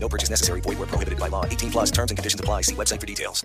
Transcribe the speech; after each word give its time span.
No 0.00 0.08
purchase 0.08 0.30
necessary. 0.30 0.60
Void 0.62 0.78
where 0.78 0.86
prohibited 0.88 1.18
by 1.18 1.28
law. 1.28 1.44
18 1.44 1.70
plus 1.70 1.90
terms 1.90 2.10
and 2.10 2.18
conditions 2.18 2.40
apply. 2.40 2.62
See 2.62 2.74
website 2.74 3.00
for 3.00 3.06
details. 3.06 3.44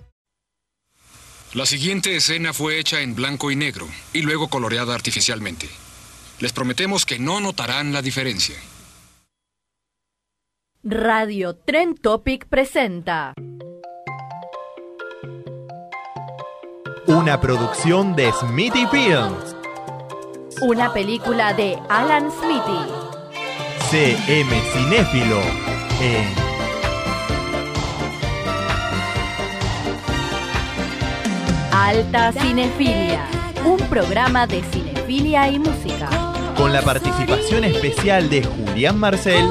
La 1.54 1.66
siguiente 1.68 2.16
escena 2.16 2.52
fue 2.52 2.80
hecha 2.80 3.02
en 3.02 3.14
blanco 3.14 3.52
y 3.52 3.56
negro 3.56 3.88
y 4.12 4.24
luego 4.24 4.48
coloreada 4.48 4.96
artificialmente. 4.96 5.70
Les 6.40 6.52
prometemos 6.52 7.06
que 7.06 7.20
no 7.20 7.40
notarán 7.40 7.94
la 7.94 8.02
diferencia. 8.02 8.56
Radio 10.84 11.56
Trend 11.56 12.02
Topic 12.02 12.48
presenta 12.48 13.34
Una 17.06 17.40
producción 17.40 18.16
de 18.16 18.32
Smithy 18.32 18.88
Films. 18.88 19.56
una 20.62 20.92
película 20.92 21.54
de 21.54 21.78
Alan 21.90 22.32
Smithy. 22.32 22.90
CM 23.92 24.62
Cinéfilo 24.74 25.42
en 26.02 26.54
Alta 31.72 32.32
Cinefilia, 32.32 33.26
un 33.66 33.78
programa 33.90 34.48
de 34.48 34.64
cinefilia 34.72 35.50
y 35.50 35.60
música. 35.60 36.10
con 36.56 36.72
la 36.72 36.82
participación 36.82 37.64
especial 37.64 38.30
de 38.30 38.44
Julián 38.44 38.98
Marcel, 38.98 39.50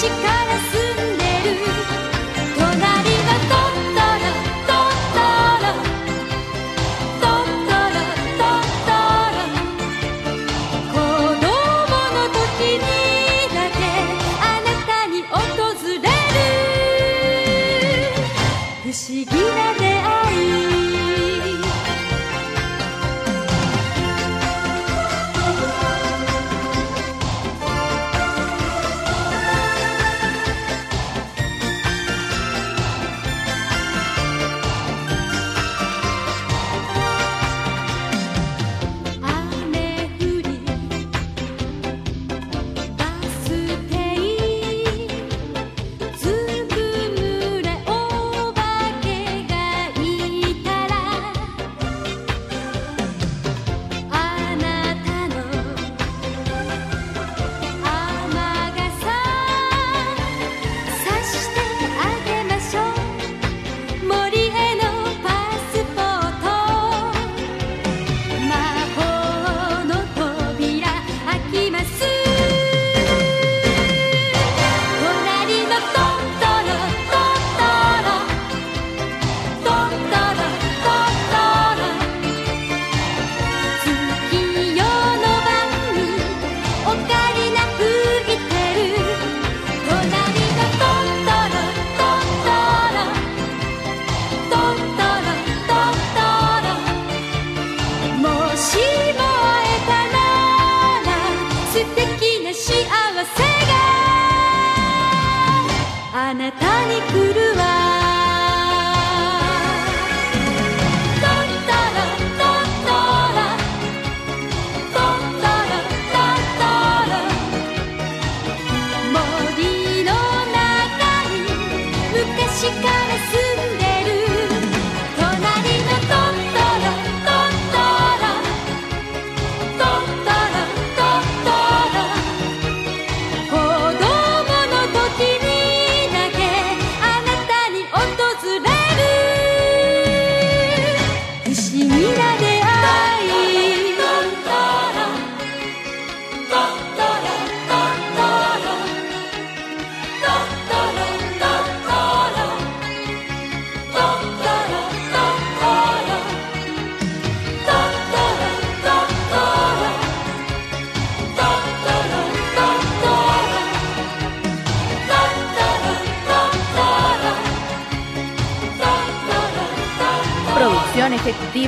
Producción 0.00 0.39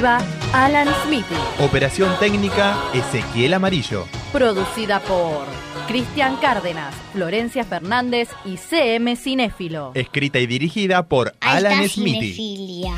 ejecutiva 0.02 0.18
Alan 0.52 0.88
Smithy. 1.04 1.64
Operación 1.64 2.10
técnica 2.18 2.76
Ezequiel 2.92 3.54
Amarillo. 3.54 4.06
Producida 4.32 5.00
por 5.00 5.46
Cristian 5.86 6.36
Cárdenas, 6.36 6.94
Florencia 7.12 7.64
Fernández 7.64 8.28
y 8.44 8.56
CM 8.56 9.16
Cinéfilo. 9.16 9.92
Escrita 9.94 10.38
y 10.40 10.46
dirigida 10.46 11.04
por 11.04 11.34
Alan 11.40 11.72
Alta 11.72 11.88
cinefilia. 11.88 12.94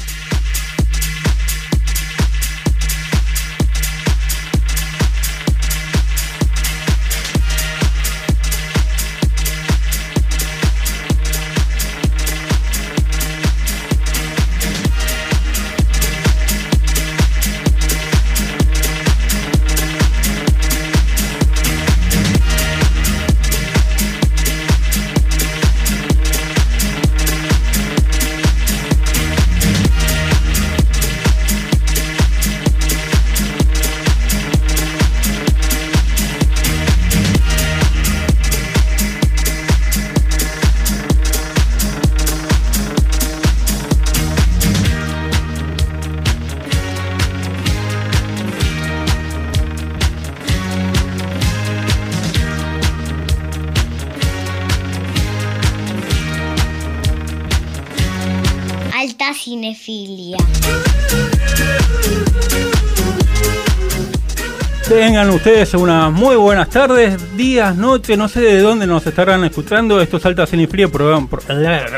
Ustedes 65.45 65.75
unas 65.75 66.11
muy 66.11 66.37
buenas 66.37 66.71
tardes, 66.71 67.37
días, 67.37 67.77
noches, 67.77 68.17
no 68.17 68.29
sé 68.29 68.41
de 68.41 68.63
dónde 68.63 68.87
nos 68.87 69.07
estarán 69.07 69.45
escuchando. 69.45 70.01
Esto 70.01 70.17
es 70.17 70.25
Alta 70.25 70.47
Cinefilia, 70.47 70.89
programa... 70.89 71.29
Pro, 71.29 71.43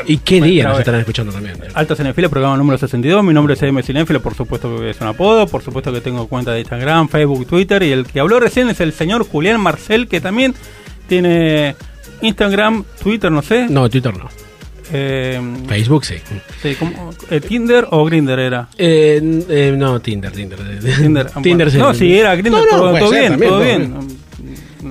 ¿Y 0.05 0.17
qué 0.17 0.41
día 0.41 0.67
nos 0.67 0.79
estarán 0.79 0.99
escuchando 0.99 1.31
también? 1.31 1.55
Alta 1.73 1.95
Cinefilia, 1.95 2.27
programa 2.27 2.57
número 2.57 2.77
62. 2.77 3.23
Mi 3.23 3.33
nombre 3.33 3.53
es 3.53 3.63
M. 3.63 3.81
Cinefilia, 3.81 4.21
por 4.21 4.35
supuesto 4.35 4.77
que 4.77 4.89
es 4.89 4.99
un 4.99 5.07
apodo. 5.07 5.47
Por 5.47 5.61
supuesto 5.61 5.93
que 5.93 6.01
tengo 6.01 6.27
cuenta 6.27 6.51
de 6.51 6.59
Instagram, 6.59 7.07
Facebook, 7.07 7.47
Twitter. 7.47 7.83
Y 7.83 7.93
el 7.93 8.05
que 8.05 8.19
habló 8.19 8.41
recién 8.41 8.67
es 8.67 8.81
el 8.81 8.91
señor 8.91 9.25
Julián 9.25 9.61
Marcel, 9.61 10.09
que 10.09 10.19
también 10.19 10.53
tiene 11.07 11.77
Instagram, 12.19 12.83
Twitter, 13.01 13.31
no 13.31 13.41
sé. 13.41 13.67
No, 13.69 13.89
Twitter 13.89 14.13
no. 14.13 14.27
Eh, 14.91 15.39
Facebook 15.67 16.05
sí. 16.05 16.15
sí. 16.61 16.77
Eh, 17.29 17.41
¿Tinder 17.41 17.87
o 17.91 18.05
Grinder 18.05 18.39
era? 18.39 18.69
Eh, 18.77 19.19
eh, 19.49 19.75
no, 19.77 19.99
Tinder, 19.99 20.31
Tinder. 20.31 20.59
Tinder, 20.97 21.31
Tinder 21.31 21.69
bueno. 21.71 21.79
No, 21.79 21.93
sí. 21.93 22.17
era 22.17 22.35
No, 22.35 22.65
no, 22.65 22.99
todo, 22.99 23.11
bien, 23.11 23.31
también, 23.31 23.49
todo 23.49 23.59
todo 23.59 23.63
bien. 23.63 24.26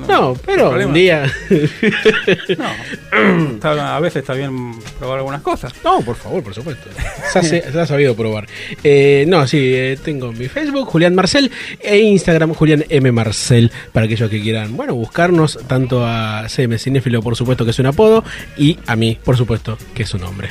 No, 0.08 0.34
pero 0.44 0.70
un 0.70 0.92
día. 0.94 1.30
No, 2.58 3.50
está- 3.54 3.96
a 3.96 4.00
veces 4.00 4.20
está 4.22 4.34
bien 4.34 4.72
probar 4.98 5.18
algunas 5.18 5.42
cosas. 5.42 5.72
No, 5.84 6.00
por 6.00 6.16
favor, 6.16 6.42
por 6.42 6.54
supuesto. 6.54 6.88
Se 7.32 7.38
ha, 7.38 7.42
se 7.42 7.80
ha 7.80 7.86
sabido 7.86 8.14
probar. 8.16 8.46
Eh, 8.84 9.24
no, 9.28 9.46
sí, 9.46 9.58
eh, 9.74 9.98
tengo 10.02 10.32
mi 10.32 10.48
Facebook, 10.48 10.86
Julián 10.88 11.14
Marcel, 11.14 11.50
e 11.80 11.98
Instagram, 11.98 12.54
Julián 12.54 12.84
M. 12.88 13.12
Marcel, 13.12 13.70
para 13.92 14.06
aquellos 14.06 14.30
que 14.30 14.40
quieran, 14.40 14.76
bueno, 14.76 14.94
buscarnos, 14.94 15.58
tanto 15.66 16.04
a 16.06 16.48
CM 16.48 16.78
Cinéfilo, 16.78 17.22
por 17.22 17.36
supuesto, 17.36 17.64
que 17.64 17.70
es 17.72 17.78
un 17.78 17.86
apodo, 17.86 18.24
y 18.56 18.78
a 18.86 18.96
mí, 18.96 19.18
por 19.22 19.36
supuesto, 19.36 19.76
que 19.94 20.02
es 20.04 20.14
un 20.14 20.20
nombre. 20.22 20.48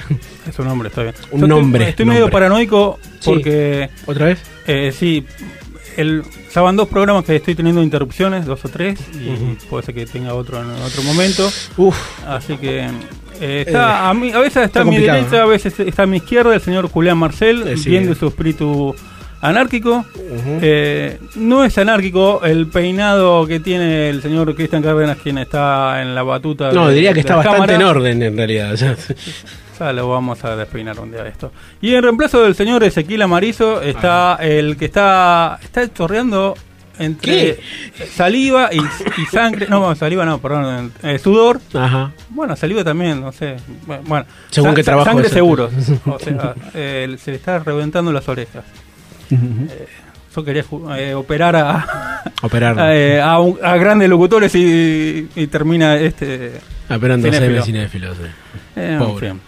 Es 0.48 0.58
un 0.60 0.66
nombre, 0.68 0.90
está 0.90 1.02
bien. 1.04 1.16
Un 1.32 1.42
Yo 1.42 1.48
nombre, 1.48 1.90
Estoy, 1.90 2.06
nombre. 2.06 2.20
medio 2.22 2.32
paranoico 2.32 3.00
Sí. 3.20 3.32
porque, 3.32 3.90
¿Otra 4.06 4.28
vez? 4.28 4.40
eh, 4.68 4.94
sí, 4.96 5.26
el, 5.98 6.24
ya 6.54 6.62
van 6.62 6.76
dos 6.76 6.88
programas 6.88 7.26
que 7.26 7.36
estoy 7.36 7.56
teniendo 7.56 7.82
interrupciones, 7.84 8.46
dos 8.46 8.64
o 8.66 8.70
tres, 8.70 9.00
y 9.14 9.56
puede 9.70 9.84
ser 9.86 9.96
que 9.96 10.06
tenga 10.06 10.34
otro 10.34 10.62
en 10.62 10.70
otro 10.82 11.04
momento. 11.04 11.52
Uf, 11.78 11.96
Así 12.28 12.58
que 12.58 12.88
eh, 13.42 13.64
está, 13.68 14.10
a, 14.10 14.14
mí, 14.14 14.32
a 14.32 14.40
veces 14.40 14.64
está, 14.64 14.66
está 14.66 14.82
a 14.82 14.86
mi 14.86 14.98
derecha, 14.98 15.38
¿no? 15.38 15.42
a 15.44 15.46
veces 15.46 15.80
está 15.80 16.04
a 16.04 16.06
mi 16.06 16.18
izquierda 16.18 16.54
el 16.54 16.62
señor 16.62 16.90
Julián 16.90 17.18
Marcel, 17.18 17.68
Eh, 17.68 17.78
sí. 17.78 17.90
viendo 17.90 18.16
su 18.16 18.28
espíritu 18.28 18.96
anárquico. 19.48 20.06
Eh, 20.62 21.20
no 21.36 21.64
es 21.64 21.78
anárquico 21.78 22.44
el 22.44 22.68
peinado 22.68 23.46
que 23.48 23.60
tiene 23.60 24.10
el 24.10 24.22
señor 24.22 24.54
Cristian 24.56 24.82
Cárdenas, 24.84 25.18
quien 25.22 25.38
está 25.38 26.02
en 26.02 26.14
la 26.16 26.24
batuta. 26.24 26.72
no, 26.72 26.88
de- 26.88 26.96
diría 26.96 27.14
que 27.14 27.20
está 27.22 27.36
bastante 27.38 27.60
cámara. 27.60 27.76
en 27.76 27.84
orden, 27.84 28.22
en 28.24 28.38
realidad. 28.38 28.74
o 28.74 28.78
sea, 28.78 28.96
Ya 29.80 29.94
lo 29.94 30.08
vamos 30.10 30.44
a 30.46 30.56
despeinar 30.56 31.00
un 31.00 31.12
día 31.12 31.24
de 31.24 31.30
esto. 31.30 31.52
Y 31.82 31.94
en 31.96 32.04
reemplazo 32.04 32.42
del 32.44 32.56
señor 32.56 32.84
Ezequiel 32.84 33.22
Amarizo 33.22 33.82
está 33.82 34.38
el 34.42 34.78
que 34.78 34.86
está 34.86 35.60
está 35.62 35.92
chorreando 35.94 36.56
entre 36.98 37.60
saliva 38.14 38.70
y, 38.72 38.78
y 38.78 39.26
sangre. 39.30 39.68
No, 39.70 39.94
saliva 39.96 40.24
no, 40.24 40.38
perdón, 40.40 40.94
eh, 41.04 41.20
sudor. 41.20 41.60
Ajá. 41.74 42.14
Bueno, 42.30 42.56
saliva 42.56 42.86
también, 42.86 43.20
no 43.20 43.34
sé. 43.34 43.58
Bueno, 43.86 44.26
Según 44.50 44.76
sa- 44.78 44.84
trabajo 44.84 45.10
Sangre 45.10 45.28
seguro. 45.28 45.70
O 46.06 46.20
sea, 46.20 46.56
eh, 46.74 47.14
se 47.20 47.32
le 47.32 47.38
está 47.38 47.60
reventando 47.60 48.14
las 48.14 48.30
orejas. 48.30 48.64
Eh, 49.32 49.88
yo 50.36 50.44
quería 50.44 50.64
eh, 50.98 51.14
operar 51.14 51.56
a, 51.56 52.24
Operar. 52.42 52.76
eh, 52.94 53.22
a, 53.22 53.40
un- 53.40 53.58
a 53.64 53.78
grandes 53.78 54.10
locutores 54.10 54.54
y, 54.56 55.30
y 55.36 55.48
termina 55.48 55.96
este. 55.98 56.60
Operando 56.90 57.28
cinéfilo. 57.32 57.64
CM 57.64 57.66
Cinéfilo, 57.66 58.14
sí. 58.16 58.22
Eh, 58.76 58.92
en 58.94 59.00
Pobre. 59.00 59.30
fin, 59.32 59.42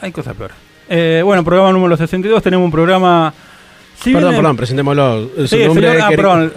hay 0.00 0.10
cosas 0.12 0.34
peores. 0.36 0.56
Eh, 0.88 1.20
bueno, 1.24 1.44
programa 1.44 1.70
número 1.72 1.96
62. 1.96 2.42
Tenemos 2.42 2.64
un 2.64 2.72
programa. 2.72 3.32
si 4.02 4.12
perdón, 4.12 4.34
perdón, 4.34 4.56
presentémoslo. 4.56 5.28
Su 5.36 5.46
Sí, 5.48 5.64
nombre 5.64 5.88
señor- 5.88 6.02
ah, 6.02 6.08
perdón. 6.08 6.52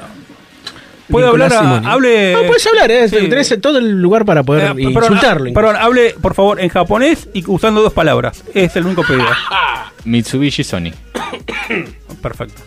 ¿Puedo 1.10 1.28
Nicolás 1.28 1.52
hablar? 1.54 1.74
a- 1.74 1.76
Simoni. 1.78 1.94
hable. 1.94 2.34
No, 2.34 2.42
puedes 2.48 2.68
hablar, 2.68 2.92
eh, 2.92 3.10
Sí. 3.10 3.16
tenés 3.30 3.62
todo 3.62 3.78
el 3.78 4.02
lugar 4.02 4.26
para 4.26 4.44
poder 4.44 4.64
Eh, 4.72 4.74
perdón, 4.92 5.04
insultarlo. 5.04 5.48
incluso. 5.50 5.54
Perdón, 5.54 5.76
hable 5.76 6.16
por 6.22 6.34
favor 6.34 6.60
en 6.62 6.70
japonés 6.70 7.28
y 7.34 7.44
usando 7.48 7.82
dos 7.82 7.94
palabras. 7.94 8.44
Es 8.54 8.76
el 8.76 8.86
único 8.86 9.04
pedido. 9.04 9.26
Mitsubishi 10.06 10.64
Sony. 10.64 10.92
Perfecto. 12.22 12.62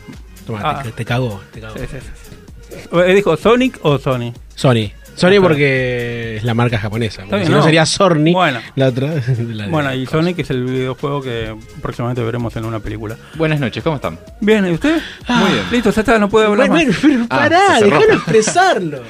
Toma, 0.46 0.60
Ah. 0.62 0.82
te, 0.82 0.92
te 0.92 1.04
cagó, 1.04 1.40
te 1.52 1.60
cagó. 1.60 1.74
Sí, 1.78 1.84
sí, 1.90 1.96
sí. 2.00 2.76
Eh, 2.92 3.14
¿Dijo 3.14 3.36
Sonic 3.36 3.78
o 3.82 3.98
Sony? 3.98 4.32
Sony. 4.54 4.90
Sony 5.16 5.36
Ah, 5.38 5.42
porque 5.42 6.36
es 6.36 6.44
la 6.44 6.54
marca 6.54 6.78
japonesa. 6.78 7.22
porque 7.22 7.36
bien, 7.36 7.46
si 7.46 7.50
no, 7.52 7.58
no. 7.58 7.64
sería 7.64 7.84
Sorny. 7.86 8.32
Bueno. 8.32 8.60
La 8.76 8.88
otra. 8.88 9.08
la 9.52 9.66
Bueno, 9.68 9.92
y 9.94 10.06
Sonic 10.06 10.38
es 10.38 10.50
el 10.50 10.64
videojuego 10.64 11.22
que 11.22 11.54
próximamente 11.82 12.22
veremos 12.22 12.54
en 12.56 12.64
una 12.66 12.78
película. 12.80 13.16
Buenas 13.34 13.58
noches, 13.58 13.82
¿cómo 13.82 13.96
están? 13.96 14.18
Bien, 14.40 14.66
¿y 14.66 14.70
usted? 14.72 15.00
Muy 15.28 15.52
bien. 15.52 15.64
Listo, 15.72 15.90
ya 15.90 16.00
está, 16.02 16.18
no 16.18 16.28
puede 16.28 16.46
hablar 16.46 16.68
Bueno, 16.68 16.92
más. 16.92 17.02
bueno, 17.02 17.26
pero 17.30 17.40
Ah, 17.40 17.42
pará, 17.42 17.78
cerró. 17.78 17.98
déjalo 17.98 18.14
expresarlo. 18.18 19.02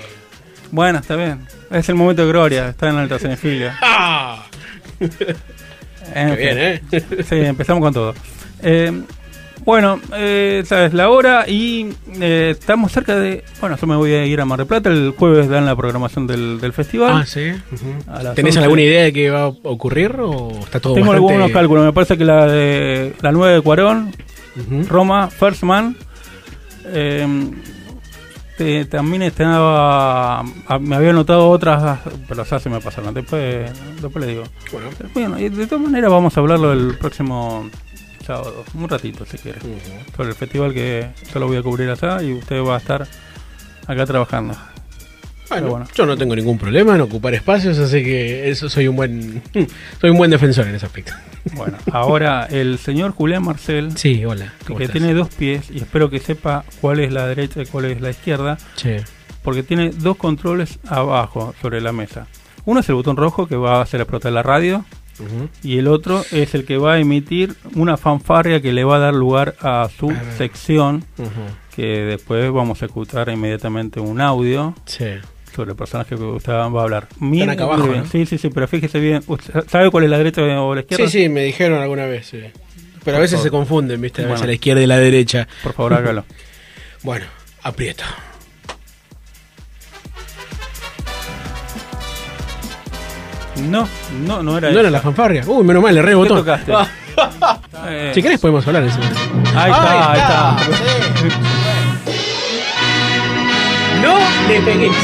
Bueno, 0.70 0.98
está 1.00 1.16
bien. 1.16 1.40
Es 1.70 1.88
el 1.88 1.94
momento 1.96 2.22
de 2.22 2.28
gloria, 2.28 2.68
está 2.68 2.88
en 2.88 2.96
alta 2.96 3.18
cinefilia. 3.18 3.76
Ah, 3.82 4.46
En 6.14 6.36
qué 6.36 6.36
bien, 6.36 6.58
¿eh? 6.58 6.82
Sí, 7.28 7.34
empezamos 7.36 7.82
con 7.82 7.92
todo. 7.92 8.14
Eh, 8.62 9.02
bueno, 9.66 10.00
eh, 10.14 10.60
esa 10.62 10.86
es 10.86 10.94
la 10.94 11.10
hora 11.10 11.46
y 11.48 11.88
eh, 12.20 12.50
estamos 12.58 12.92
cerca 12.92 13.16
de... 13.16 13.44
Bueno, 13.60 13.76
yo 13.76 13.86
me 13.86 13.96
voy 13.96 14.12
a 14.14 14.24
ir 14.24 14.40
a 14.40 14.44
Mar 14.46 14.58
del 14.58 14.66
Plata, 14.66 14.88
el 14.88 15.12
jueves 15.18 15.48
dan 15.50 15.66
la 15.66 15.76
programación 15.76 16.26
del, 16.26 16.60
del 16.60 16.72
festival. 16.72 17.12
Ah, 17.22 17.26
sí. 17.26 17.50
A 18.06 18.22
las 18.22 18.34
¿Tenés 18.36 18.54
11. 18.56 18.64
alguna 18.64 18.82
idea 18.82 19.02
de 19.02 19.12
qué 19.12 19.28
va 19.28 19.42
a 19.42 19.46
ocurrir 19.48 20.16
o 20.20 20.50
está 20.60 20.80
todo 20.80 20.94
Tengo 20.94 21.08
bastante... 21.08 21.32
algunos 21.34 21.50
cálculos, 21.52 21.84
me 21.84 21.92
parece 21.92 22.16
que 22.16 22.24
la 22.24 22.46
de 22.46 23.12
la 23.20 23.32
9 23.32 23.54
de 23.56 23.60
Cuarón. 23.60 24.14
Roma, 24.88 25.28
First 25.28 25.64
Man. 25.64 25.96
eh, 26.86 27.50
te- 28.56 28.84
también 28.86 29.22
estaba. 29.22 30.40
ah, 30.40 30.78
Me 30.80 30.96
había 30.96 31.12
notado 31.12 31.50
otras, 31.50 31.98
pero 32.28 32.42
ya 32.44 32.58
se 32.58 32.70
me 32.70 32.80
pasaron. 32.80 33.12
Después, 33.12 33.70
después 34.00 34.24
le 34.24 34.32
digo. 34.32 34.44
Bueno, 34.72 34.88
Bueno, 35.12 35.38
y 35.38 35.48
de 35.50 35.66
todas 35.66 35.84
maneras 35.84 36.10
vamos 36.10 36.34
a 36.36 36.40
hablarlo 36.40 36.72
el 36.72 36.96
próximo 36.96 37.68
sábado, 38.26 38.64
un 38.74 38.88
ratito 38.88 39.24
si 39.24 39.38
quiere. 39.38 39.60
Sobre 40.16 40.30
el 40.30 40.34
festival 40.34 40.74
que 40.74 41.08
yo 41.32 41.40
lo 41.40 41.46
voy 41.46 41.56
a 41.56 41.62
cubrir 41.62 41.88
allá 41.90 42.22
y 42.22 42.32
usted 42.32 42.62
va 42.62 42.74
a 42.74 42.78
estar 42.78 43.06
acá 43.86 44.06
trabajando. 44.06 44.54
Bueno, 45.48 45.68
bueno. 45.68 45.86
yo 45.94 46.06
no 46.06 46.16
tengo 46.16 46.34
ningún 46.34 46.58
problema 46.58 46.96
en 46.96 47.02
ocupar 47.02 47.32
espacios, 47.34 47.78
así 47.78 48.02
que 48.02 48.50
eso 48.50 48.68
soy 48.68 48.88
un 48.88 48.96
buen 48.96 49.42
soy 50.00 50.10
un 50.10 50.16
buen 50.18 50.28
defensor 50.30 50.66
en 50.66 50.74
ese 50.74 50.86
aspecto. 50.86 51.12
Bueno, 51.54 51.78
ahora 51.92 52.46
el 52.50 52.78
señor 52.78 53.12
Julián 53.12 53.44
Marcel, 53.44 53.96
Sí, 53.96 54.24
hola. 54.24 54.52
¿cómo 54.66 54.78
que 54.78 54.84
estás? 54.86 54.98
tiene 54.98 55.14
dos 55.14 55.28
pies, 55.28 55.70
y 55.70 55.76
espero 55.78 56.10
que 56.10 56.18
sepa 56.18 56.64
cuál 56.80 56.98
es 56.98 57.12
la 57.12 57.28
derecha 57.28 57.62
y 57.62 57.66
cuál 57.66 57.84
es 57.84 58.00
la 58.00 58.10
izquierda, 58.10 58.58
Che. 58.74 59.04
porque 59.44 59.62
tiene 59.62 59.90
dos 59.90 60.16
controles 60.16 60.80
abajo 60.88 61.54
sobre 61.62 61.80
la 61.80 61.92
mesa. 61.92 62.26
Uno 62.64 62.80
es 62.80 62.88
el 62.88 62.96
botón 62.96 63.16
rojo 63.16 63.46
que 63.46 63.54
va 63.54 63.78
a 63.78 63.82
hacer 63.82 64.00
explotar 64.00 64.32
la 64.32 64.42
radio 64.42 64.84
Y 65.62 65.78
el 65.78 65.88
otro 65.88 66.24
es 66.32 66.54
el 66.54 66.64
que 66.64 66.76
va 66.78 66.94
a 66.94 66.98
emitir 66.98 67.54
una 67.74 67.96
fanfarria 67.96 68.60
que 68.60 68.72
le 68.72 68.84
va 68.84 68.96
a 68.96 68.98
dar 69.00 69.14
lugar 69.14 69.54
a 69.60 69.88
su 69.98 70.12
sección 70.36 71.04
Ujú. 71.18 71.30
que 71.74 71.82
después 71.82 72.50
vamos 72.52 72.82
a 72.82 72.86
escuchar 72.86 73.28
inmediatamente 73.28 73.98
un 74.00 74.20
audio 74.20 74.74
Sí. 74.84 75.06
sobre 75.54 75.70
el 75.70 75.76
personaje 75.76 76.16
que 76.16 76.22
usted 76.22 76.52
va 76.52 76.62
a 76.64 76.82
hablar. 76.82 77.08
Acá 77.50 77.64
abajo. 77.64 77.86
¿no? 77.86 78.06
Sí, 78.06 78.26
sí, 78.26 78.38
sí, 78.38 78.50
pero 78.50 78.68
fíjese 78.68 79.00
bien. 79.00 79.22
¿Usted 79.26 79.64
¿Sabe 79.68 79.90
cuál 79.90 80.04
es 80.04 80.10
la 80.10 80.18
derecha 80.18 80.42
o 80.60 80.74
la 80.74 80.80
izquierda? 80.82 81.06
Sí, 81.08 81.22
sí, 81.22 81.28
me 81.28 81.44
dijeron 81.44 81.80
alguna 81.80 82.06
vez, 82.06 82.26
sí. 82.26 82.40
Pero 83.04 83.16
a 83.18 83.20
veces 83.20 83.40
se 83.40 83.50
confunden, 83.50 84.00
¿viste? 84.00 84.22
A 84.22 84.24
veces 84.24 84.38
Bueno. 84.40 84.46
la 84.48 84.52
izquierda 84.54 84.82
y 84.82 84.86
la 84.86 84.98
derecha. 84.98 85.46
Por 85.62 85.72
favor, 85.72 85.94
hágalo. 85.94 86.24
Bueno, 87.02 87.26
aprieto. 87.62 88.02
No, 93.62 93.88
no, 94.26 94.42
no 94.42 94.58
era 94.58 94.70
¿No 94.70 94.80
era 94.80 94.90
la 94.90 95.00
fanfarria? 95.00 95.42
Uy, 95.46 95.64
menos 95.64 95.82
mal, 95.82 95.94
le 95.94 96.02
re 96.02 96.08
¿Qué 96.10 96.14
botón. 96.14 96.38
tocaste? 96.38 96.72
Eh, 97.88 98.10
si 98.14 98.22
querés 98.22 98.40
podemos 98.40 98.66
hablar 98.66 98.82
en 98.82 98.88
ese 98.90 98.98
momento. 98.98 99.20
Ahí 99.58 99.70
está, 99.70 100.12
ahí 100.12 100.18
está. 100.20 100.56
No 104.02 104.18
le 104.48 104.60
pegues. 104.60 104.96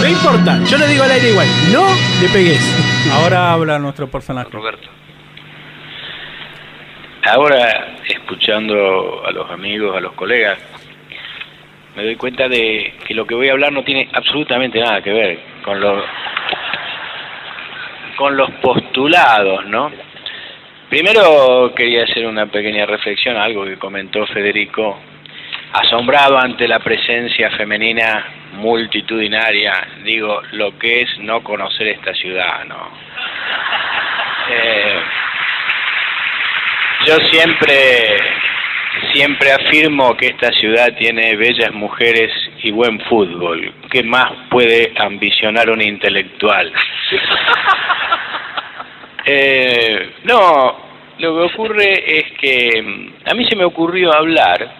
No 0.00 0.08
importa, 0.08 0.60
yo 0.64 0.78
lo 0.78 0.86
digo 0.86 1.04
al 1.04 1.10
aire 1.10 1.30
igual. 1.30 1.46
No 1.72 1.86
le 2.20 2.28
pegues. 2.28 3.10
Ahora 3.12 3.52
habla 3.52 3.78
nuestro 3.78 4.08
personaje. 4.08 4.48
Roberto. 4.50 4.88
Ahora, 7.26 7.96
escuchando 8.08 9.24
a 9.26 9.30
los 9.32 9.50
amigos, 9.50 9.96
a 9.96 10.00
los 10.00 10.12
colegas, 10.12 10.58
me 11.96 12.04
doy 12.04 12.16
cuenta 12.16 12.48
de 12.48 12.94
que 13.06 13.14
lo 13.14 13.26
que 13.26 13.34
voy 13.34 13.48
a 13.48 13.52
hablar 13.52 13.72
no 13.72 13.82
tiene 13.82 14.08
absolutamente 14.12 14.78
nada 14.80 15.00
que 15.02 15.10
ver 15.10 15.40
con 15.64 15.80
los 15.80 16.02
con 18.16 18.36
los 18.36 18.50
postulados, 18.62 19.66
¿no? 19.66 19.90
Primero 20.88 21.72
quería 21.74 22.04
hacer 22.04 22.26
una 22.26 22.46
pequeña 22.46 22.86
reflexión 22.86 23.36
algo 23.36 23.64
que 23.64 23.78
comentó 23.78 24.26
Federico, 24.26 25.00
asombrado 25.72 26.38
ante 26.38 26.68
la 26.68 26.78
presencia 26.78 27.50
femenina 27.50 28.24
multitudinaria, 28.52 29.88
digo, 30.04 30.40
lo 30.52 30.78
que 30.78 31.02
es 31.02 31.18
no 31.18 31.42
conocer 31.42 31.88
esta 31.88 32.14
ciudad, 32.14 32.64
¿no? 32.66 32.90
Eh, 34.50 35.00
yo 37.06 37.16
siempre, 37.30 38.16
siempre 39.12 39.52
afirmo 39.52 40.16
que 40.16 40.28
esta 40.28 40.52
ciudad 40.52 40.94
tiene 40.96 41.34
bellas 41.34 41.72
mujeres 41.72 42.30
y 42.64 42.70
buen 42.70 42.98
fútbol. 43.00 43.72
¿Qué 43.90 44.02
más 44.02 44.32
puede 44.50 44.92
ambicionar 44.96 45.70
un 45.70 45.80
intelectual? 45.80 46.72
Eh, 49.26 50.16
no, 50.24 50.76
lo 51.16 51.34
que 51.34 51.54
ocurre 51.54 52.18
es 52.18 52.32
que 52.32 52.82
mm, 52.82 53.30
a 53.30 53.32
mí 53.32 53.46
se 53.46 53.56
me 53.56 53.64
ocurrió 53.64 54.12
hablar 54.12 54.70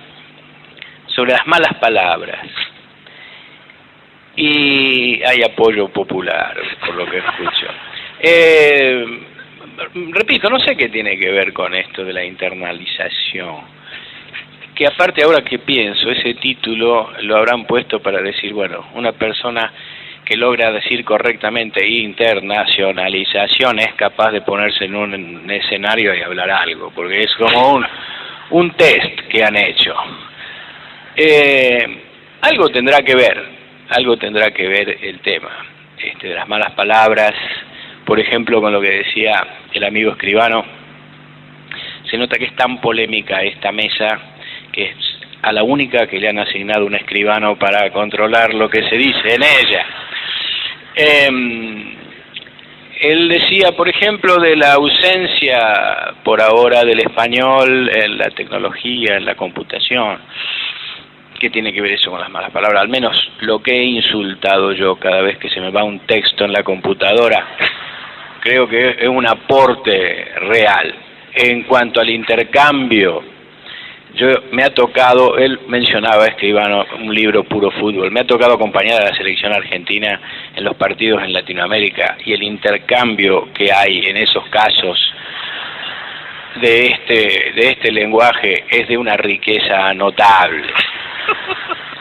sobre 1.06 1.32
las 1.32 1.46
malas 1.46 1.72
palabras. 1.80 2.46
Y 4.36 5.22
hay 5.22 5.42
apoyo 5.42 5.88
popular, 5.88 6.54
por 6.84 6.94
lo 6.94 7.06
que 7.10 7.16
escucho. 7.16 7.68
Eh, 8.20 9.06
repito, 10.10 10.50
no 10.50 10.58
sé 10.58 10.76
qué 10.76 10.90
tiene 10.90 11.18
que 11.18 11.30
ver 11.30 11.54
con 11.54 11.74
esto 11.74 12.04
de 12.04 12.12
la 12.12 12.22
internalización. 12.22 13.62
Que 14.74 14.86
aparte 14.86 15.22
ahora 15.22 15.42
que 15.42 15.60
pienso, 15.60 16.10
ese 16.10 16.34
título 16.34 17.12
lo 17.22 17.36
habrán 17.36 17.64
puesto 17.64 18.00
para 18.00 18.20
decir, 18.20 18.52
bueno, 18.52 18.88
una 18.94 19.12
persona 19.12 19.72
que 20.24 20.36
logra 20.36 20.72
decir 20.72 21.04
correctamente 21.04 21.86
internacionalización 21.86 23.78
es 23.78 23.94
capaz 23.94 24.32
de 24.32 24.40
ponerse 24.40 24.86
en 24.86 24.96
un 24.96 25.50
escenario 25.50 26.14
y 26.14 26.22
hablar 26.22 26.50
algo, 26.50 26.90
porque 26.94 27.22
es 27.22 27.34
como 27.36 27.74
un, 27.74 27.86
un 28.50 28.70
test 28.72 29.20
que 29.28 29.44
han 29.44 29.56
hecho. 29.56 29.94
Eh, 31.14 32.02
algo 32.40 32.68
tendrá 32.70 33.02
que 33.02 33.14
ver, 33.14 33.44
algo 33.90 34.16
tendrá 34.16 34.50
que 34.50 34.66
ver 34.66 34.98
el 35.02 35.20
tema 35.20 35.50
este, 35.98 36.28
de 36.28 36.34
las 36.34 36.48
malas 36.48 36.72
palabras, 36.72 37.32
por 38.04 38.18
ejemplo, 38.18 38.60
con 38.60 38.72
lo 38.72 38.80
que 38.80 38.90
decía 38.90 39.46
el 39.72 39.84
amigo 39.84 40.12
escribano, 40.12 40.64
se 42.10 42.18
nota 42.18 42.38
que 42.38 42.46
es 42.46 42.56
tan 42.56 42.80
polémica 42.80 43.42
esta 43.42 43.72
mesa 43.72 44.33
que 44.74 44.86
es 44.86 44.96
a 45.42 45.52
la 45.52 45.62
única 45.62 46.06
que 46.06 46.18
le 46.18 46.28
han 46.28 46.38
asignado 46.38 46.86
un 46.86 46.94
escribano 46.94 47.56
para 47.56 47.90
controlar 47.92 48.54
lo 48.54 48.68
que 48.68 48.82
se 48.88 48.96
dice 48.96 49.34
en 49.34 49.42
ella. 49.42 49.86
Eh, 50.96 51.96
él 53.00 53.28
decía, 53.28 53.72
por 53.72 53.88
ejemplo, 53.88 54.38
de 54.38 54.56
la 54.56 54.72
ausencia 54.72 56.14
por 56.24 56.40
ahora 56.40 56.84
del 56.84 57.00
español 57.00 57.90
en 57.94 58.16
la 58.16 58.30
tecnología, 58.30 59.16
en 59.16 59.26
la 59.26 59.34
computación. 59.34 60.18
¿Qué 61.38 61.50
tiene 61.50 61.72
que 61.72 61.82
ver 61.82 61.92
eso 61.92 62.10
con 62.10 62.20
las 62.20 62.30
malas 62.30 62.50
palabras? 62.50 62.80
Al 62.80 62.88
menos 62.88 63.14
lo 63.40 63.62
que 63.62 63.72
he 63.72 63.84
insultado 63.84 64.72
yo 64.72 64.96
cada 64.96 65.20
vez 65.20 65.36
que 65.36 65.50
se 65.50 65.60
me 65.60 65.70
va 65.70 65.84
un 65.84 66.00
texto 66.00 66.44
en 66.46 66.52
la 66.52 66.62
computadora, 66.62 67.46
creo 68.40 68.66
que 68.66 68.96
es 68.98 69.08
un 69.08 69.26
aporte 69.26 70.32
real. 70.40 70.94
En 71.34 71.64
cuanto 71.64 72.00
al 72.00 72.08
intercambio, 72.08 73.33
yo 74.14 74.28
me 74.52 74.62
ha 74.62 74.72
tocado, 74.72 75.36
él 75.38 75.58
mencionaba 75.66 76.26
escribano 76.26 76.84
un 77.00 77.12
libro 77.12 77.44
puro 77.44 77.70
fútbol, 77.72 78.10
me 78.10 78.20
ha 78.20 78.26
tocado 78.26 78.54
acompañar 78.54 79.02
a 79.02 79.10
la 79.10 79.16
selección 79.16 79.52
argentina 79.52 80.20
en 80.54 80.64
los 80.64 80.76
partidos 80.76 81.22
en 81.22 81.32
Latinoamérica 81.32 82.18
y 82.24 82.32
el 82.32 82.42
intercambio 82.42 83.48
que 83.52 83.72
hay 83.72 84.06
en 84.06 84.16
esos 84.16 84.46
casos 84.48 84.98
de 86.60 86.86
este, 86.86 87.52
de 87.54 87.70
este 87.70 87.90
lenguaje 87.90 88.64
es 88.70 88.86
de 88.88 88.96
una 88.96 89.16
riqueza 89.16 89.92
notable. 89.94 90.64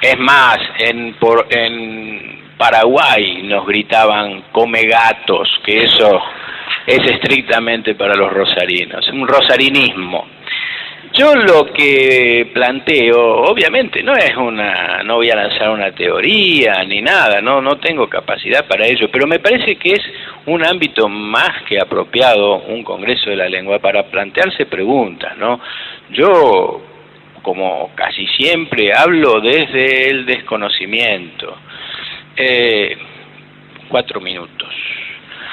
Es 0.01 0.19
más, 0.19 0.59
en, 0.79 1.13
por, 1.13 1.47
en 1.49 2.43
Paraguay 2.57 3.41
nos 3.43 3.65
gritaban 3.65 4.43
come 4.51 4.83
gatos, 4.83 5.49
que 5.65 5.85
eso 5.85 6.21
es 6.85 6.99
estrictamente 7.09 7.95
para 7.95 8.13
los 8.13 8.31
rosarinos, 8.33 9.07
un 9.07 9.25
rosarinismo. 9.25 10.27
Yo 11.11 11.35
lo 11.35 11.65
que 11.71 12.49
planteo, 12.53 13.43
obviamente, 13.43 14.01
no 14.01 14.15
es 14.15 14.35
una, 14.35 15.03
no 15.03 15.15
voy 15.15 15.29
a 15.29 15.35
lanzar 15.35 15.69
una 15.69 15.91
teoría 15.91 16.83
ni 16.85 17.01
nada, 17.01 17.39
no, 17.39 17.61
no 17.61 17.77
tengo 17.77 18.09
capacidad 18.09 18.65
para 18.65 18.87
ello, 18.87 19.09
pero 19.11 19.27
me 19.27 19.39
parece 19.39 19.75
que 19.75 19.91
es 19.91 20.01
un 20.47 20.65
ámbito 20.65 21.07
más 21.07 21.63
que 21.67 21.79
apropiado, 21.79 22.63
un 22.63 22.83
Congreso 22.83 23.29
de 23.29 23.35
la 23.35 23.49
Lengua, 23.49 23.77
para 23.79 24.03
plantearse 24.03 24.65
preguntas, 24.65 25.37
¿no? 25.37 25.59
Yo, 26.09 26.81
como 27.43 27.91
casi 27.93 28.25
siempre, 28.27 28.91
hablo 28.93 29.39
desde 29.39 30.09
el 30.09 30.25
desconocimiento. 30.25 31.57
Eh, 32.35 32.97
cuatro 33.87 34.19
minutos. 34.19 34.73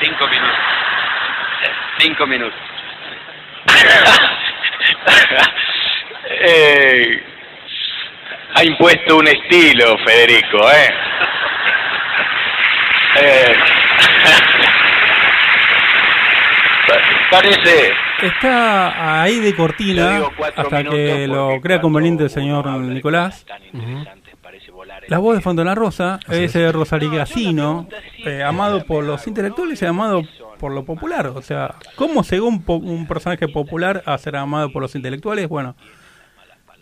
Cinco 0.00 0.26
minutos. 0.26 0.58
Cinco 1.98 2.26
minutos. 2.26 2.69
eh, 6.42 7.22
ha 8.54 8.64
impuesto 8.64 9.18
un 9.18 9.28
estilo, 9.28 9.96
Federico, 10.04 10.68
¿eh? 10.70 10.94
eh 13.20 13.54
parece... 17.30 17.92
Está 18.22 19.22
ahí 19.22 19.40
de 19.40 19.54
cortina 19.54 20.22
hasta 20.54 20.84
que 20.84 21.26
lo 21.26 21.60
crea 21.60 21.80
conveniente 21.80 22.24
el 22.24 22.30
señor 22.30 22.66
Nicolás. 22.66 23.46
La 25.08 25.18
voz 25.18 25.36
de 25.36 25.40
Fontana 25.40 25.74
Rosa 25.74 26.20
es 26.28 26.54
el 26.54 26.72
Rosarigacino, 26.72 27.88
eh, 28.18 28.42
amado 28.42 28.84
por 28.84 29.04
los 29.04 29.26
intelectuales 29.26 29.80
y 29.80 29.86
amado 29.86 30.22
por 30.60 30.72
lo 30.72 30.84
popular. 30.84 31.26
O 31.28 31.42
sea, 31.42 31.74
¿cómo 31.96 32.22
según 32.22 32.62
un 32.66 33.06
personaje 33.08 33.48
popular 33.48 34.02
a 34.06 34.16
ser 34.18 34.36
amado 34.36 34.70
por 34.70 34.82
los 34.82 34.94
intelectuales? 34.94 35.48
Bueno, 35.48 35.74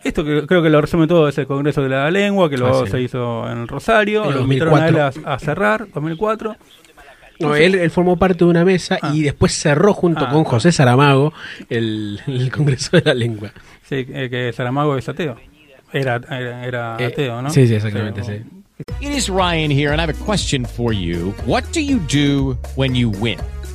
esto 0.04 0.24
que 0.24 0.46
creo 0.46 0.62
que 0.62 0.68
lo 0.70 0.80
resume 0.80 1.06
todo 1.06 1.28
es 1.28 1.38
el 1.38 1.46
Congreso 1.46 1.82
de 1.82 1.88
la 1.88 2.10
Lengua, 2.10 2.50
que 2.50 2.56
luego 2.58 2.86
se 2.86 3.00
hizo 3.00 3.48
en 3.50 3.66
Rosario, 3.68 4.24
En 4.24 4.34
lo 4.34 4.40
invitaron 4.42 4.74
a 4.80 4.88
él 4.88 4.94
2004. 4.94 5.30
a, 5.30 5.34
a 5.34 5.38
cerrar, 5.38 5.86
2004. 5.94 6.56
No, 7.40 7.54
él, 7.54 7.76
él 7.76 7.90
formó 7.92 8.16
parte 8.16 8.38
de 8.44 8.50
una 8.50 8.64
mesa 8.64 8.98
y 9.12 9.22
después 9.22 9.52
cerró 9.52 9.94
junto 9.94 10.24
Ah. 10.26 10.30
con 10.30 10.42
José 10.42 10.72
Saramago 10.72 11.32
el, 11.70 12.20
el 12.26 12.50
Congreso 12.50 12.96
de 12.96 13.02
la 13.04 13.14
Lengua. 13.14 13.50
Sí, 13.84 14.04
eh, 14.08 14.28
que 14.28 14.52
Saramago 14.52 14.96
es 14.96 15.08
ateo. 15.08 15.36
Era, 15.92 16.16
era, 16.30 16.66
era 16.66 16.96
Eh, 16.98 17.06
ateo, 17.06 17.40
¿no? 17.40 17.48
sí, 17.50 17.66
sí, 17.68 17.74
exactamente, 17.76 18.24
sí. 18.24 18.42
It 19.00 19.10
is 19.12 19.28
Ryan 19.28 19.70
here, 19.70 19.90
and 19.92 20.00
I 20.00 20.04
have 20.04 20.10
a 20.10 20.24
question 20.24 20.64
for 20.64 20.92
you. 20.92 21.32
What 21.46 21.64
do 21.72 21.80
you 21.80 21.98
do 22.12 22.56
when 22.76 22.94
you 22.94 23.10
win? 23.20 23.38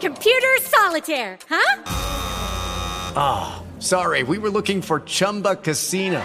Computer 0.00 0.56
solitaire, 0.62 1.38
huh? 1.48 1.82
Ah, 3.16 3.62
sorry, 3.80 4.22
we 4.22 4.38
were 4.38 4.48
looking 4.50 4.80
for 4.80 5.00
Chumba 5.00 5.56
Casino. 5.56 6.22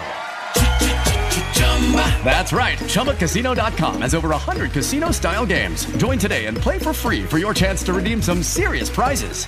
That's 2.24 2.52
right. 2.52 2.78
ChumbaCasino.com 2.78 4.00
has 4.02 4.14
over 4.14 4.30
100 4.30 4.72
casino 4.72 5.10
style 5.10 5.44
games. 5.44 5.84
Join 5.98 6.18
today 6.18 6.46
and 6.46 6.56
play 6.56 6.78
for 6.78 6.92
free 6.94 7.24
for 7.24 7.38
your 7.38 7.52
chance 7.52 7.82
to 7.84 7.92
redeem 7.92 8.22
some 8.22 8.42
serious 8.42 8.88
prizes. 8.88 9.46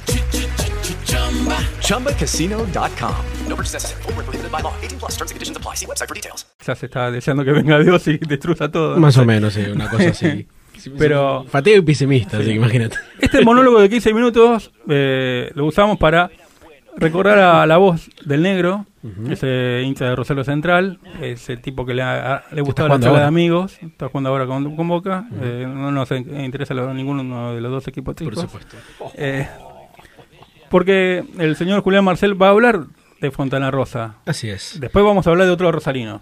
ChumbaCasino.com. 1.81 3.25
No 3.49 3.57
purchase 3.57 3.73
necessary. 3.75 4.03
Void 4.03 4.17
were 4.17 4.23
prohibited 4.25 4.53
by 4.53 4.61
law. 4.61 4.75
18 4.83 4.99
plus. 4.99 5.13
Terms 5.13 5.31
and 5.31 5.37
conditions 5.37 5.57
apply. 5.57 5.75
See 5.77 5.87
website 5.87 6.09
for 6.09 6.15
details. 6.15 6.45
Ya 6.67 6.75
se 6.75 6.87
está 6.87 7.11
deseando 7.11 7.45
que 7.45 7.53
venga 7.53 7.79
Dios 7.79 8.07
y 8.09 8.19
destruya 8.29 8.71
todo. 8.71 8.97
Más 8.99 9.17
o 9.19 9.25
menos, 9.25 9.55
sí, 9.55 9.63
una 9.71 9.89
cosa 9.89 10.09
así. 10.11 10.47
Pero 10.99 11.45
Fateo 11.49 11.77
y 11.79 11.83
pesimista, 11.83 12.37
así 12.39 12.47
que 12.47 12.55
imagínate. 12.55 12.97
este 13.21 13.45
monólogo 13.45 13.81
de 13.81 13.89
15 13.89 14.13
minutos 14.15 14.71
eh, 14.89 15.51
lo 15.55 15.67
usamos 15.67 15.99
para 15.99 16.31
recordar 16.97 17.39
a 17.39 17.67
la 17.67 17.77
voz 17.77 18.09
del 18.25 18.43
negro, 18.43 18.87
ese 19.31 19.83
hincha 19.85 20.07
de 20.07 20.17
Rosario 20.17 20.43
Central, 20.43 20.99
ese 21.23 21.57
tipo 21.57 21.87
que 21.87 21.95
le, 21.95 22.03
ha- 22.03 22.43
le 22.51 22.61
gustaba 22.63 22.89
la 22.89 22.99
charla 23.01 23.21
de 23.21 23.25
amigos, 23.27 23.79
está 23.81 24.09
jugando 24.09 24.31
ahora 24.31 24.47
con, 24.47 24.75
con 24.75 24.89
Boca, 24.89 25.29
eh, 25.43 25.65
no 25.69 25.93
nos 25.93 26.11
interesa 26.11 26.75
lo- 26.75 26.93
ninguno 26.93 27.55
de 27.55 27.61
los 27.61 27.71
dos 27.71 27.87
equipos 27.89 28.17
chicos. 28.17 28.41
supuesto. 28.41 28.77
Eh, 29.15 29.47
porque 30.69 31.25
el 31.39 31.57
señor 31.57 31.83
Julián 31.83 32.05
Marcel 32.05 32.41
va 32.41 32.49
a 32.49 32.51
hablar 32.51 32.81
de 33.21 33.31
Fontana 33.31 33.71
Rosa. 33.71 34.17
Así 34.27 34.49
es. 34.49 34.79
Después 34.81 35.05
vamos 35.05 35.27
a 35.27 35.31
hablar 35.31 35.47
de 35.47 35.53
otro 35.53 35.71
rosarino. 35.73 36.21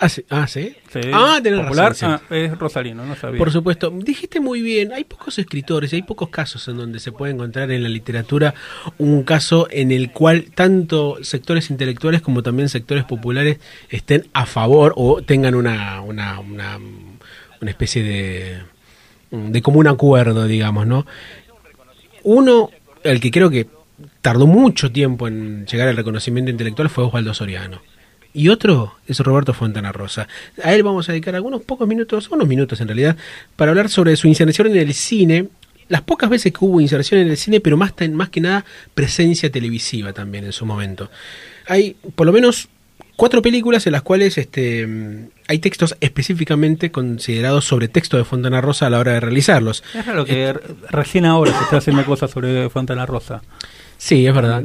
Ah, 0.00 0.08
sí. 0.08 0.24
Ah, 0.30 0.46
¿sí? 0.46 0.76
Sí, 0.92 1.00
Ah, 1.12 1.40
tenés 1.42 1.60
popular, 1.60 1.88
razón. 1.88 2.12
ah, 2.12 2.34
es 2.34 2.56
Rosalino, 2.56 3.04
no 3.04 3.16
sabía. 3.16 3.38
Por 3.38 3.50
supuesto, 3.50 3.90
dijiste 3.90 4.38
muy 4.40 4.62
bien, 4.62 4.92
hay 4.92 5.02
pocos 5.04 5.38
escritores, 5.38 5.92
hay 5.92 6.02
pocos 6.02 6.28
casos 6.28 6.68
en 6.68 6.76
donde 6.76 7.00
se 7.00 7.10
puede 7.10 7.32
encontrar 7.32 7.70
en 7.72 7.82
la 7.82 7.88
literatura 7.88 8.54
un 8.98 9.24
caso 9.24 9.66
en 9.70 9.90
el 9.90 10.12
cual 10.12 10.46
tanto 10.54 11.18
sectores 11.22 11.70
intelectuales 11.70 12.22
como 12.22 12.42
también 12.44 12.68
sectores 12.68 13.04
populares 13.04 13.58
estén 13.90 14.26
a 14.32 14.46
favor 14.46 14.92
o 14.96 15.22
tengan 15.22 15.54
una, 15.56 16.00
una, 16.02 16.38
una, 16.38 16.78
una 17.60 17.70
especie 17.70 18.02
de, 18.04 18.58
de 19.32 19.62
común 19.62 19.88
acuerdo, 19.88 20.46
digamos, 20.46 20.86
¿no? 20.86 21.04
Uno, 22.22 22.70
el 23.02 23.20
que 23.20 23.30
creo 23.30 23.50
que 23.50 23.66
tardó 24.22 24.46
mucho 24.46 24.92
tiempo 24.92 25.26
en 25.28 25.66
llegar 25.66 25.88
al 25.88 25.96
reconocimiento 25.96 26.50
intelectual 26.50 26.88
fue 26.88 27.04
Osvaldo 27.04 27.34
Soriano. 27.34 27.80
Y 28.38 28.50
otro 28.50 28.94
es 29.08 29.18
Roberto 29.18 29.52
Fontana 29.52 29.90
Rosa. 29.90 30.28
A 30.62 30.72
él 30.72 30.84
vamos 30.84 31.08
a 31.08 31.12
dedicar 31.12 31.34
algunos 31.34 31.60
pocos 31.62 31.88
minutos, 31.88 32.28
unos 32.30 32.46
minutos 32.46 32.80
en 32.80 32.86
realidad, 32.86 33.16
para 33.56 33.72
hablar 33.72 33.88
sobre 33.88 34.14
su 34.16 34.28
inserción 34.28 34.68
en 34.68 34.76
el 34.76 34.94
cine. 34.94 35.48
Las 35.88 36.02
pocas 36.02 36.30
veces 36.30 36.52
que 36.52 36.64
hubo 36.64 36.80
inserción 36.80 37.20
en 37.20 37.28
el 37.30 37.36
cine, 37.36 37.58
pero 37.60 37.76
más, 37.76 37.92
más 38.12 38.28
que 38.28 38.40
nada 38.40 38.64
presencia 38.94 39.50
televisiva 39.50 40.12
también 40.12 40.44
en 40.44 40.52
su 40.52 40.64
momento. 40.66 41.10
Hay 41.66 41.96
por 42.14 42.26
lo 42.28 42.32
menos 42.32 42.68
cuatro 43.16 43.42
películas 43.42 43.84
en 43.88 43.92
las 43.92 44.02
cuales 44.02 44.38
este, 44.38 44.86
mm, 44.86 45.30
hay 45.48 45.58
textos 45.58 45.96
específicamente 46.00 46.92
considerados 46.92 47.64
sobre 47.64 47.88
texto 47.88 48.18
de 48.18 48.24
Fontana 48.24 48.60
Rosa 48.60 48.86
a 48.86 48.90
la 48.90 49.00
hora 49.00 49.14
de 49.14 49.20
realizarlos. 49.20 49.82
Es 49.94 50.06
raro 50.06 50.24
que 50.24 50.52
re- 50.52 50.62
recién 50.90 51.26
ahora 51.26 51.50
se 51.58 51.64
está 51.64 51.78
haciendo 51.78 52.04
cosas 52.04 52.30
sobre 52.30 52.70
Fontana 52.70 53.04
Rosa. 53.04 53.42
Sí, 53.96 54.24
es 54.28 54.32
verdad. 54.32 54.62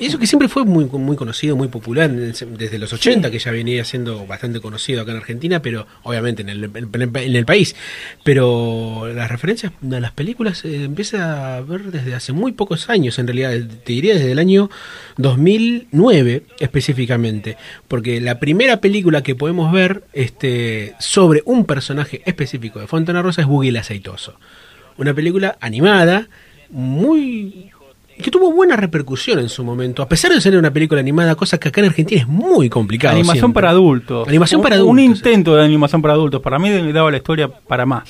Eso 0.00 0.18
que 0.18 0.26
siempre 0.26 0.48
fue 0.48 0.64
muy, 0.64 0.86
muy 0.86 1.14
conocido, 1.16 1.56
muy 1.56 1.68
popular 1.68 2.10
desde 2.10 2.78
los 2.78 2.92
80, 2.92 3.30
que 3.30 3.38
ya 3.38 3.50
venía 3.50 3.84
siendo 3.84 4.26
bastante 4.26 4.58
conocido 4.60 5.02
acá 5.02 5.10
en 5.12 5.18
Argentina, 5.18 5.60
pero 5.60 5.86
obviamente 6.02 6.42
en 6.42 6.48
el, 6.48 6.64
en- 6.64 6.90
en 7.16 7.36
el 7.36 7.44
país. 7.44 7.76
Pero 8.24 9.08
las 9.14 9.30
referencias 9.30 9.72
a 9.82 10.00
las 10.00 10.12
películas 10.12 10.58
se 10.58 10.84
empieza 10.84 11.56
a 11.56 11.60
ver 11.60 11.82
desde 11.92 12.14
hace 12.14 12.32
muy 12.32 12.52
pocos 12.52 12.88
años, 12.88 13.18
en 13.18 13.26
realidad, 13.26 13.52
te 13.84 13.92
diría 13.92 14.14
desde 14.14 14.32
el 14.32 14.38
año 14.38 14.70
2009 15.18 16.44
específicamente, 16.58 17.56
porque 17.88 18.20
la 18.20 18.38
primera 18.40 18.80
película 18.80 19.22
que 19.22 19.34
podemos 19.34 19.72
ver 19.72 20.04
este, 20.12 20.94
sobre 20.98 21.42
un 21.44 21.64
personaje 21.66 22.22
específico 22.24 22.80
de 22.80 22.86
Fontana 22.86 23.22
Rosa 23.22 23.42
es 23.42 23.46
Boogie 23.46 23.68
el 23.70 23.76
Aceitoso. 23.76 24.38
Una 24.96 25.14
película 25.14 25.56
animada, 25.60 26.28
muy 26.70 27.70
que 28.20 28.30
tuvo 28.30 28.52
buena 28.52 28.76
repercusión 28.76 29.38
en 29.38 29.48
su 29.48 29.64
momento, 29.64 30.02
a 30.02 30.08
pesar 30.08 30.32
de 30.32 30.40
ser 30.40 30.56
una 30.56 30.72
película 30.72 31.00
animada, 31.00 31.34
cosa 31.34 31.58
que 31.58 31.68
acá 31.68 31.80
en 31.80 31.86
Argentina 31.88 32.20
es 32.22 32.28
muy 32.28 32.68
complicado. 32.68 33.14
Animación 33.14 33.40
siempre. 33.40 33.54
para 33.62 33.70
adultos. 33.70 34.28
Animación 34.28 34.58
Un- 34.60 34.62
para 34.62 34.76
Un 34.84 34.98
adultos. 34.98 35.16
intento 35.18 35.56
de 35.56 35.64
animación 35.64 36.02
para 36.02 36.14
adultos. 36.14 36.40
Para 36.42 36.58
mí 36.58 36.70
daba 36.92 37.10
la 37.10 37.16
historia 37.18 37.48
para 37.48 37.86
más. 37.86 38.08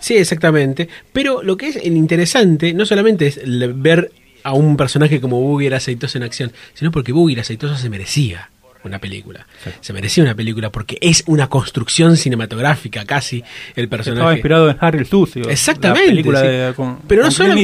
Sí, 0.00 0.16
exactamente. 0.16 0.88
Pero 1.12 1.42
lo 1.42 1.56
que 1.56 1.68
es 1.68 1.84
interesante 1.84 2.72
no 2.74 2.84
solamente 2.86 3.26
es 3.26 3.40
ver 3.76 4.10
a 4.44 4.52
un 4.54 4.76
personaje 4.76 5.20
como 5.20 5.40
Boogie 5.40 5.68
el 5.68 5.74
aceitoso 5.74 6.18
en 6.18 6.24
acción, 6.24 6.52
sino 6.74 6.90
porque 6.90 7.12
Boogie 7.12 7.34
el 7.34 7.40
aceitoso 7.40 7.76
se 7.76 7.88
merecía 7.88 8.50
una 8.84 8.98
película. 8.98 9.46
Se 9.80 9.92
merecía 9.92 10.24
una 10.24 10.34
película 10.34 10.70
porque 10.70 10.98
es 11.00 11.22
una 11.26 11.48
construcción 11.48 12.16
cinematográfica 12.16 13.04
casi 13.04 13.42
el 13.76 13.88
personaje. 13.88 14.20
Estaba 14.20 14.32
inspirado 14.34 14.70
en 14.70 14.76
Harry 14.80 14.98
el 15.00 15.06
Sucio. 15.06 15.48
Exactamente. 15.48 16.06
La 16.06 16.10
película 16.10 16.40
sí. 16.40 16.46
de, 16.46 16.72
con, 16.74 16.98
pero, 17.06 17.22
no 17.22 17.30
solo, 17.30 17.54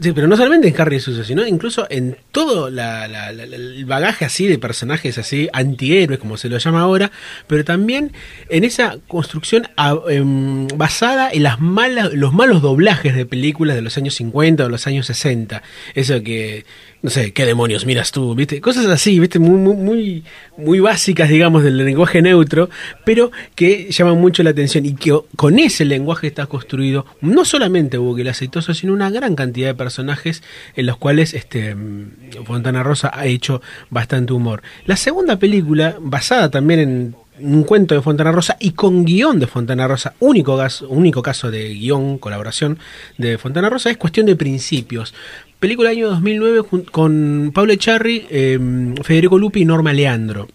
sí, 0.00 0.12
pero 0.12 0.26
no 0.26 0.36
solamente 0.36 0.68
en 0.68 0.80
Harry 0.80 0.96
el 0.96 1.02
Sucio, 1.02 1.24
sino 1.24 1.46
incluso 1.46 1.86
en 1.90 2.16
todo 2.32 2.70
la- 2.70 3.08
la- 3.08 3.32
la- 3.32 3.46
la- 3.46 3.56
el 3.56 3.84
bagaje 3.84 4.24
así 4.24 4.46
de 4.46 4.58
personajes 4.58 5.18
así, 5.18 5.48
antihéroes, 5.52 6.18
como 6.18 6.36
se 6.36 6.48
lo 6.48 6.58
llama 6.58 6.80
ahora, 6.80 7.10
pero 7.46 7.64
también 7.64 8.12
en 8.48 8.64
esa 8.64 8.96
construcción 9.08 9.68
a- 9.76 9.96
em, 10.10 10.66
basada 10.68 11.30
en 11.32 11.42
las 11.42 11.60
malas, 11.60 12.12
los 12.12 12.32
malos 12.32 12.62
doblajes 12.62 13.14
de 13.14 13.26
películas 13.26 13.76
de 13.76 13.82
los 13.82 13.96
años 13.96 14.14
50 14.14 14.64
o 14.64 14.68
los 14.68 14.86
años 14.86 15.06
60. 15.06 15.62
Eso 15.94 16.22
que, 16.22 16.64
no 17.02 17.10
sé, 17.10 17.32
¿qué 17.32 17.44
demonios 17.44 17.86
miras 17.86 18.12
tú? 18.12 18.34
¿Viste? 18.34 18.60
Cosas 18.60 18.86
así, 18.86 19.18
¿viste? 19.18 19.38
Muy, 19.38 19.58
muy, 19.58 19.74
muy, 19.76 20.24
muy 20.68 20.80
básicas, 20.80 21.30
digamos, 21.30 21.62
del 21.62 21.78
lenguaje 21.78 22.20
neutro, 22.20 22.68
pero 23.06 23.30
que 23.54 23.90
llaman 23.90 24.20
mucho 24.20 24.42
la 24.42 24.50
atención 24.50 24.84
y 24.84 24.92
que 24.94 25.18
con 25.34 25.58
ese 25.58 25.86
lenguaje 25.86 26.26
está 26.26 26.44
construido 26.44 27.06
no 27.22 27.46
solamente 27.46 27.96
Boogie 27.96 28.20
el 28.20 28.28
aceitoso, 28.28 28.74
sino 28.74 28.92
una 28.92 29.08
gran 29.08 29.34
cantidad 29.34 29.68
de 29.68 29.74
personajes 29.74 30.42
en 30.76 30.84
los 30.84 30.98
cuales 30.98 31.32
este 31.32 31.74
mm, 31.74 32.44
Fontana 32.44 32.82
Rosa 32.82 33.10
ha 33.14 33.24
hecho 33.24 33.62
bastante 33.88 34.34
humor. 34.34 34.62
La 34.84 34.96
segunda 34.96 35.38
película, 35.38 35.96
basada 36.00 36.50
también 36.50 36.80
en 36.80 37.14
un 37.40 37.62
cuento 37.62 37.94
de 37.94 38.02
Fontana 38.02 38.30
Rosa 38.32 38.56
y 38.60 38.72
con 38.72 39.06
guion 39.06 39.38
de 39.38 39.46
Fontana 39.46 39.88
Rosa, 39.88 40.12
único, 40.20 40.56
gas- 40.58 40.82
único 40.82 41.22
caso 41.22 41.50
de 41.50 41.72
guion, 41.72 42.18
colaboración 42.18 42.78
de 43.16 43.38
Fontana 43.38 43.70
Rosa, 43.70 43.88
es 43.90 43.96
cuestión 43.96 44.26
de 44.26 44.36
principios. 44.36 45.14
Película 45.60 45.90
año 45.90 46.08
2009 46.08 46.60
jun- 46.60 46.84
con 46.84 47.50
Pablo 47.52 47.72
Echarri, 47.72 48.26
eh, 48.30 48.58
Federico 49.02 49.38
Lupi 49.38 49.62
y 49.62 49.64
Norma 49.64 49.92
Leandro. 49.92 50.48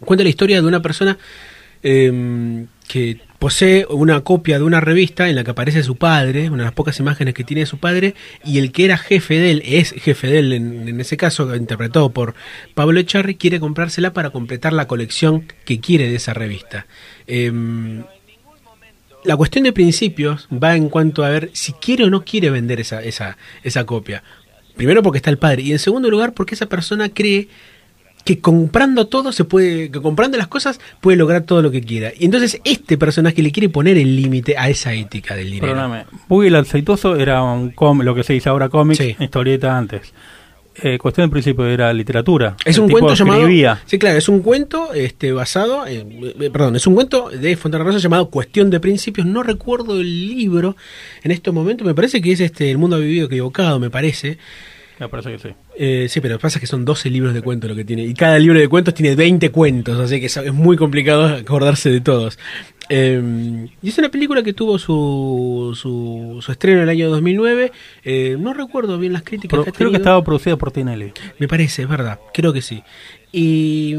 Cuenta 0.00 0.22
la 0.24 0.30
historia 0.30 0.60
de 0.60 0.66
una 0.68 0.80
persona 0.82 1.16
eh, 1.82 2.66
que 2.86 3.18
posee 3.38 3.86
una 3.88 4.20
copia 4.20 4.58
de 4.58 4.64
una 4.64 4.80
revista 4.80 5.30
en 5.30 5.36
la 5.36 5.44
que 5.44 5.52
aparece 5.52 5.82
su 5.82 5.96
padre, 5.96 6.48
una 6.50 6.58
de 6.58 6.64
las 6.64 6.74
pocas 6.74 6.98
imágenes 7.00 7.32
que 7.32 7.44
tiene 7.44 7.60
de 7.60 7.66
su 7.66 7.78
padre, 7.78 8.14
y 8.44 8.58
el 8.58 8.72
que 8.72 8.84
era 8.84 8.98
jefe 8.98 9.38
de 9.38 9.50
él, 9.52 9.62
es 9.64 9.92
jefe 9.92 10.26
de 10.26 10.38
él 10.40 10.52
en, 10.52 10.88
en 10.88 11.00
ese 11.00 11.16
caso, 11.16 11.54
interpretado 11.56 12.10
por 12.10 12.34
Pablo 12.74 13.00
Echarri, 13.00 13.36
quiere 13.36 13.58
comprársela 13.60 14.12
para 14.12 14.28
completar 14.28 14.74
la 14.74 14.86
colección 14.86 15.46
que 15.64 15.80
quiere 15.80 16.10
de 16.10 16.16
esa 16.16 16.34
revista. 16.34 16.86
Em, 17.26 18.04
la 19.24 19.36
cuestión 19.36 19.64
de 19.64 19.72
principios 19.72 20.48
va 20.52 20.76
en 20.76 20.88
cuanto 20.88 21.24
a 21.24 21.28
ver 21.28 21.50
si 21.52 21.72
quiere 21.72 22.04
o 22.04 22.10
no 22.10 22.24
quiere 22.24 22.50
vender 22.50 22.80
esa, 22.80 23.02
esa, 23.02 23.36
esa 23.62 23.84
copia. 23.84 24.22
Primero 24.76 25.02
porque 25.02 25.18
está 25.18 25.30
el 25.30 25.38
padre 25.38 25.62
y 25.62 25.72
en 25.72 25.78
segundo 25.78 26.10
lugar 26.10 26.32
porque 26.32 26.54
esa 26.54 26.66
persona 26.66 27.08
cree 27.10 27.48
que 28.24 28.38
comprando 28.38 29.06
todo 29.06 29.32
se 29.32 29.44
puede, 29.44 29.90
que 29.90 30.00
comprando 30.00 30.36
las 30.36 30.46
cosas 30.46 30.78
puede 31.00 31.16
lograr 31.16 31.42
todo 31.42 31.62
lo 31.62 31.70
que 31.70 31.80
quiera. 31.82 32.12
Y 32.18 32.26
entonces 32.26 32.60
este 32.64 32.98
personaje 32.98 33.42
le 33.42 33.50
quiere 33.50 33.68
poner 33.68 33.96
el 33.98 34.14
límite 34.16 34.56
a 34.58 34.68
esa 34.68 34.92
ética 34.92 35.34
del 35.34 35.50
dinero. 35.50 35.72
Perdóname. 35.74 36.04
Boogie 36.28 36.48
el 36.48 36.56
aceitoso 36.56 37.16
era 37.16 37.42
un 37.42 37.70
com- 37.70 38.02
lo 38.02 38.14
que 38.14 38.22
se 38.22 38.34
dice 38.34 38.48
ahora 38.48 38.68
cómic, 38.68 39.16
historieta 39.18 39.76
antes. 39.76 40.12
Eh, 40.82 40.98
cuestión 40.98 41.26
de 41.28 41.32
principio 41.32 41.66
era 41.66 41.92
literatura. 41.92 42.56
Es 42.64 42.78
un 42.78 42.88
cuento 42.88 43.08
llamado. 43.14 43.40
Sí, 43.86 43.98
claro, 43.98 44.16
es 44.18 44.28
un 44.28 44.40
cuento 44.40 44.92
este, 44.94 45.32
basado. 45.32 45.86
en- 45.86 46.32
eh, 46.40 46.50
perdón, 46.50 46.76
es 46.76 46.86
un 46.86 46.94
cuento 46.94 47.28
de 47.30 47.56
Fontana 47.56 47.84
Rosa 47.84 47.98
llamado 47.98 48.30
Cuestión 48.30 48.70
de 48.70 48.80
Principios. 48.80 49.26
No 49.26 49.42
recuerdo 49.42 50.00
el 50.00 50.28
libro 50.28 50.76
en 51.22 51.30
estos 51.32 51.52
momentos. 51.52 51.86
Me 51.86 51.94
parece 51.94 52.20
que 52.22 52.32
es 52.32 52.40
este 52.40 52.70
El 52.70 52.78
mundo 52.78 52.96
ha 52.96 52.98
vivido 53.00 53.26
equivocado, 53.26 53.78
me 53.78 53.90
parece. 53.90 54.38
Me 54.98 55.08
parece 55.08 55.32
que 55.32 55.38
sí. 55.38 55.48
Eh, 55.78 56.06
sí, 56.10 56.20
pero 56.20 56.38
pasa 56.38 56.60
que 56.60 56.66
son 56.66 56.84
12 56.84 57.08
libros 57.08 57.32
de 57.32 57.40
cuentos 57.40 57.70
lo 57.70 57.74
que 57.76 57.84
tiene. 57.84 58.04
Y 58.04 58.12
cada 58.14 58.38
libro 58.38 58.58
de 58.58 58.68
cuentos 58.68 58.92
tiene 58.94 59.16
20 59.16 59.50
cuentos, 59.50 59.98
así 59.98 60.20
que 60.20 60.26
es 60.26 60.36
es 60.36 60.52
muy 60.52 60.76
complicado 60.76 61.24
acordarse 61.26 61.90
de 61.90 62.00
todos. 62.02 62.38
Eh, 62.92 63.68
y 63.82 63.88
es 63.88 63.96
una 63.98 64.08
película 64.10 64.42
que 64.42 64.52
tuvo 64.52 64.76
su, 64.78 65.76
su, 65.80 66.40
su 66.42 66.52
estreno 66.52 66.78
en 66.78 66.82
el 66.82 66.88
año 66.88 67.08
2009. 67.08 67.70
Eh, 68.04 68.36
no 68.38 68.52
recuerdo 68.52 68.98
bien 68.98 69.12
las 69.12 69.22
críticas 69.22 69.62
que 69.62 69.70
ha 69.70 69.72
creo 69.72 69.90
que 69.90 69.96
estaba 69.98 70.22
producida 70.24 70.56
por 70.56 70.72
Tinelli. 70.72 71.12
Me 71.38 71.46
parece, 71.48 71.82
es 71.82 71.88
verdad, 71.88 72.18
creo 72.34 72.52
que 72.52 72.62
sí. 72.62 72.82
Y, 73.32 73.94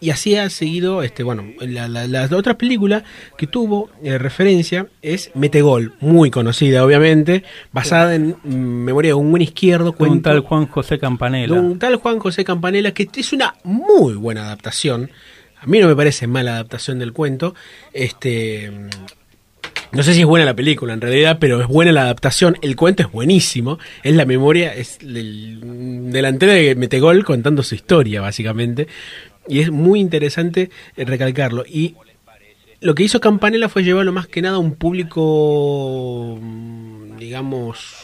y 0.00 0.10
así 0.10 0.36
ha 0.36 0.48
seguido, 0.48 1.02
este, 1.02 1.22
bueno, 1.22 1.44
la, 1.60 1.86
la- 1.86 2.06
la 2.06 2.28
otra 2.36 2.56
película 2.56 3.04
que 3.36 3.46
tuvo 3.46 3.90
eh, 4.02 4.16
referencia 4.18 4.86
es 5.02 5.30
Metegol, 5.34 5.92
muy 6.00 6.30
conocida 6.30 6.84
obviamente, 6.84 7.44
basada 7.72 8.14
en 8.14 8.36
mm, 8.42 8.54
memoria 8.54 9.10
de 9.10 9.14
un 9.14 9.30
buen 9.30 9.42
izquierdo, 9.42 9.90
un 9.90 9.96
cuento 9.96 10.30
tal 10.30 10.40
Juan 10.40 10.66
José 10.66 10.98
Campanella. 10.98 11.54
de 11.54 11.60
un 11.60 11.78
tal 11.78 11.96
Juan 11.96 12.18
José 12.18 12.44
Campanella, 12.44 12.92
que 12.94 13.08
es 13.14 13.32
una 13.34 13.54
muy 13.64 14.14
buena 14.14 14.46
adaptación. 14.46 15.10
A 15.64 15.66
mí 15.66 15.80
no 15.80 15.88
me 15.88 15.96
parece 15.96 16.26
mala 16.26 16.52
adaptación 16.52 16.98
del 16.98 17.14
cuento. 17.14 17.54
Este. 17.94 18.70
No 19.92 20.02
sé 20.02 20.12
si 20.12 20.20
es 20.20 20.26
buena 20.26 20.44
la 20.44 20.54
película 20.54 20.92
en 20.92 21.00
realidad, 21.00 21.38
pero 21.40 21.62
es 21.62 21.68
buena 21.68 21.90
la 21.90 22.02
adaptación. 22.02 22.58
El 22.60 22.76
cuento 22.76 23.02
es 23.02 23.10
buenísimo. 23.10 23.78
Es 24.02 24.14
la 24.14 24.26
memoria, 24.26 24.74
es 24.74 24.98
el 25.00 26.10
delantero 26.12 26.52
de 26.52 26.74
Metegol 26.74 27.24
contando 27.24 27.62
su 27.62 27.74
historia, 27.74 28.20
básicamente. 28.20 28.88
Y 29.48 29.60
es 29.60 29.70
muy 29.70 30.00
interesante 30.00 30.70
recalcarlo. 30.98 31.64
Y 31.66 31.94
lo 32.80 32.94
que 32.94 33.04
hizo 33.04 33.20
Campanella 33.20 33.70
fue 33.70 33.84
llevarlo 33.84 34.12
más 34.12 34.26
que 34.26 34.42
nada 34.42 34.56
a 34.56 34.58
un 34.58 34.74
público, 34.74 36.38
digamos, 37.18 37.94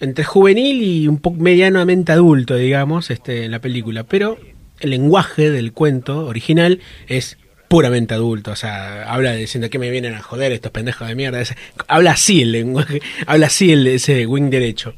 entre 0.00 0.24
juvenil 0.24 0.82
y 0.82 1.08
un 1.08 1.18
poco 1.18 1.38
medianamente 1.38 2.12
adulto, 2.12 2.56
digamos, 2.56 3.10
este, 3.10 3.46
en 3.46 3.52
la 3.52 3.60
película. 3.60 4.04
Pero 4.04 4.36
el 4.82 4.90
lenguaje 4.90 5.50
del 5.50 5.72
cuento 5.72 6.26
original 6.26 6.80
es 7.08 7.38
puramente 7.68 8.12
adulto, 8.12 8.50
o 8.50 8.56
sea, 8.56 9.10
habla 9.10 9.32
diciendo 9.32 9.70
que 9.70 9.78
me 9.78 9.90
vienen 9.90 10.12
a 10.12 10.20
joder 10.20 10.52
estos 10.52 10.72
pendejos 10.72 11.08
de 11.08 11.14
mierda. 11.14 11.42
Habla 11.88 12.10
así 12.10 12.42
el 12.42 12.52
lenguaje, 12.52 13.00
habla 13.26 13.46
así 13.46 13.72
el, 13.72 13.86
ese 13.86 14.26
wing 14.26 14.50
derecho. 14.50 14.94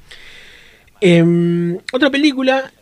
Em, 1.01 1.79
otra 1.92 2.11
película 2.11 2.73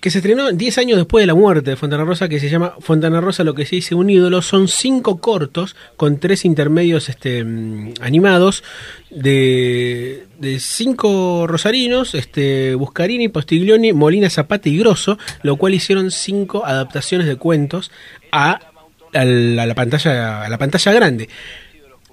que 0.00 0.10
se 0.10 0.18
estrenó 0.18 0.50
10 0.50 0.78
años 0.78 0.96
después 0.96 1.22
de 1.22 1.26
la 1.26 1.34
muerte 1.34 1.70
de 1.70 1.76
Fontana 1.76 2.04
Rosa, 2.04 2.28
que 2.28 2.40
se 2.40 2.48
llama 2.48 2.74
Fontana 2.80 3.20
Rosa, 3.20 3.44
lo 3.44 3.54
que 3.54 3.66
se 3.66 3.76
dice 3.76 3.94
un 3.94 4.08
ídolo. 4.08 4.40
Son 4.40 4.66
cinco 4.66 5.18
cortos 5.18 5.76
con 5.96 6.18
tres 6.18 6.46
intermedios 6.46 7.10
este, 7.10 7.44
mm, 7.44 7.94
animados 8.00 8.64
de, 9.10 10.26
de 10.38 10.58
cinco 10.58 11.46
rosarinos, 11.46 12.14
este, 12.14 12.74
Buscarini, 12.74 13.28
Postiglioni, 13.28 13.92
Molina, 13.92 14.30
Zapata 14.30 14.70
y 14.70 14.78
Grosso, 14.78 15.18
lo 15.42 15.56
cual 15.56 15.74
hicieron 15.74 16.10
cinco 16.10 16.64
adaptaciones 16.64 17.26
de 17.26 17.36
cuentos 17.36 17.90
a, 18.32 18.58
a 19.12 19.24
la, 19.24 19.64
a 19.64 19.66
la 19.66 19.74
pantalla, 19.74 20.44
a 20.44 20.48
la 20.48 20.56
pantalla 20.56 20.92
grande. 20.92 21.28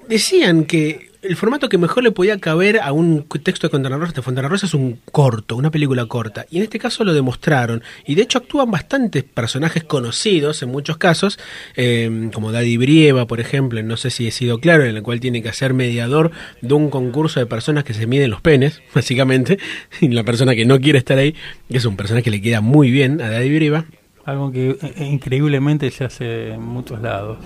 Decían 0.10 0.66
que 0.66 1.12
el 1.28 1.36
formato 1.36 1.68
que 1.68 1.78
mejor 1.78 2.04
le 2.04 2.12
podía 2.12 2.40
caber 2.40 2.80
a 2.80 2.92
un 2.92 3.28
texto 3.44 3.68
de 3.68 3.72
Fontana 3.72 3.98
de 3.98 4.22
Fontana 4.22 4.48
Rosa 4.48 4.66
es 4.66 4.74
un 4.74 5.00
corto, 5.12 5.56
una 5.56 5.72
película 5.72 6.06
corta. 6.06 6.46
Y 6.50 6.58
en 6.58 6.64
este 6.64 6.80
caso 6.80 7.04
lo 7.04 7.14
demostraron. 7.14 7.84
Y 8.06 8.16
de 8.16 8.22
hecho 8.22 8.38
actúan 8.38 8.72
bastantes 8.72 9.24
personajes 9.24 9.84
conocidos 9.84 10.64
en 10.64 10.70
muchos 10.70 10.98
casos, 10.98 11.38
eh, 11.76 12.30
como 12.34 12.52
Daddy 12.52 12.78
Brieva, 12.78 13.28
por 13.28 13.40
ejemplo, 13.40 13.82
no 13.84 13.98
sé 13.98 14.10
si 14.10 14.28
he 14.28 14.32
sido 14.32 14.60
claro, 14.60 14.86
en 14.86 14.96
el 14.96 15.04
cual 15.04 15.20
tiene 15.20 15.44
que 15.44 15.52
ser 15.54 15.74
mediador 15.74 16.32
de 16.62 16.74
un 16.74 16.90
concurso 16.90 17.40
de 17.40 17.46
personas 17.46 17.84
que 17.84 17.94
se 17.94 18.08
miden 18.08 18.30
los 18.30 18.42
penes, 18.42 18.82
básicamente. 18.96 19.60
Y 20.00 20.08
la 20.10 20.24
persona 20.24 20.56
que 20.56 20.66
no 20.66 20.80
quiere 20.80 21.00
estar 21.00 21.18
ahí, 21.18 21.36
que 21.70 21.78
es 21.78 21.86
un 21.86 21.98
personaje 21.98 22.24
que 22.24 22.32
le 22.32 22.42
queda 22.42 22.62
muy 22.62 22.92
bien 22.92 23.22
a 23.22 23.30
Daddy 23.30 23.54
Brieva. 23.54 23.86
Algo 24.28 24.52
que 24.52 24.72
eh, 24.82 25.06
increíblemente 25.06 25.90
se 25.90 26.04
hace 26.04 26.50
en 26.54 26.62
muchos 26.62 27.02
lados. 27.02 27.38